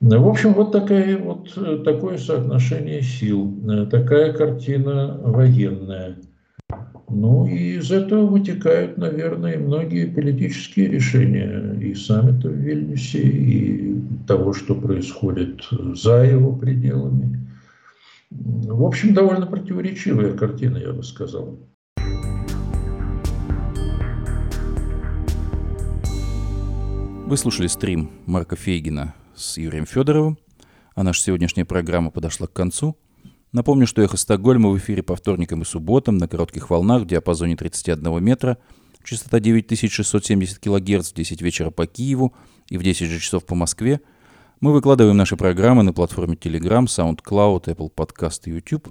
Ну, 0.00 0.22
в 0.22 0.28
общем, 0.28 0.54
вот, 0.54 0.70
такая, 0.70 1.18
вот 1.18 1.52
э, 1.56 1.82
такое 1.84 2.18
соотношение 2.18 3.02
сил, 3.02 3.52
э, 3.68 3.86
такая 3.86 4.32
картина 4.32 5.18
военная. 5.22 6.16
Ну 7.08 7.46
и 7.46 7.76
из 7.76 7.90
этого 7.90 8.26
вытекают, 8.26 8.96
наверное, 8.96 9.58
многие 9.58 10.06
политические 10.06 10.88
решения 10.88 11.76
и 11.80 11.94
саммита 11.94 12.48
в 12.48 12.54
Вильнюсе, 12.54 13.22
и 13.22 14.00
того, 14.26 14.52
что 14.52 14.74
происходит 14.74 15.60
за 15.94 16.24
его 16.24 16.54
пределами. 16.54 17.38
В 18.30 18.82
общем, 18.84 19.12
довольно 19.12 19.46
противоречивая 19.46 20.32
картина, 20.32 20.78
я 20.78 20.92
бы 20.92 21.02
сказал. 21.02 21.58
Вы 27.26 27.36
слушали 27.36 27.66
стрим 27.66 28.10
Марка 28.26 28.56
Фейгина 28.56 29.14
с 29.34 29.58
Юрием 29.58 29.86
Федоровым, 29.86 30.38
а 30.94 31.02
наша 31.02 31.22
сегодняшняя 31.22 31.64
программа 31.64 32.10
подошла 32.10 32.46
к 32.46 32.52
концу. 32.52 32.96
Напомню, 33.52 33.86
что 33.86 34.02
«Эхо 34.02 34.16
Стокгольма» 34.16 34.70
в 34.70 34.78
эфире 34.78 35.02
по 35.02 35.14
вторникам 35.14 35.62
и 35.62 35.64
субботам 35.64 36.16
на 36.16 36.26
коротких 36.26 36.70
волнах 36.70 37.02
в 37.02 37.06
диапазоне 37.06 37.54
31 37.54 38.24
метра, 38.24 38.56
частота 39.04 39.40
9670 39.40 40.58
кГц 40.58 41.10
в 41.10 41.14
10 41.14 41.42
вечера 41.42 41.70
по 41.70 41.86
Киеву 41.86 42.34
и 42.68 42.78
в 42.78 42.82
10 42.82 43.08
же 43.08 43.20
часов 43.20 43.44
по 43.44 43.54
Москве. 43.54 44.00
Мы 44.60 44.72
выкладываем 44.72 45.16
наши 45.16 45.36
программы 45.36 45.82
на 45.82 45.92
платформе 45.92 46.34
Telegram, 46.34 46.84
SoundCloud, 46.84 47.64
Apple 47.64 47.92
Podcast 47.94 48.42
и 48.46 48.52
YouTube. 48.52 48.88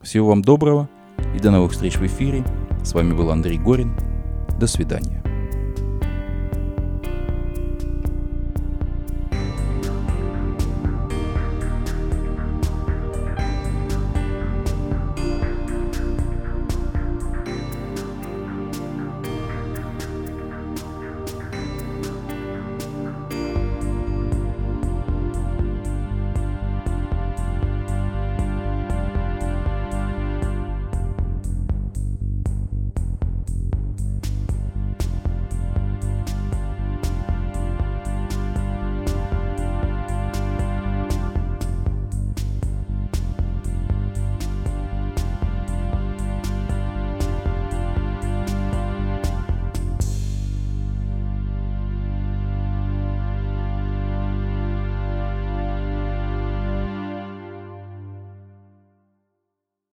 Всего 0.00 0.28
вам 0.28 0.40
доброго 0.40 0.88
и 1.36 1.38
до 1.38 1.50
новых 1.50 1.72
встреч 1.72 1.96
в 1.96 2.06
эфире. 2.06 2.44
С 2.82 2.94
вами 2.94 3.12
был 3.12 3.30
Андрей 3.30 3.58
Горин. 3.58 3.94
До 4.58 4.66
свидания. 4.66 5.29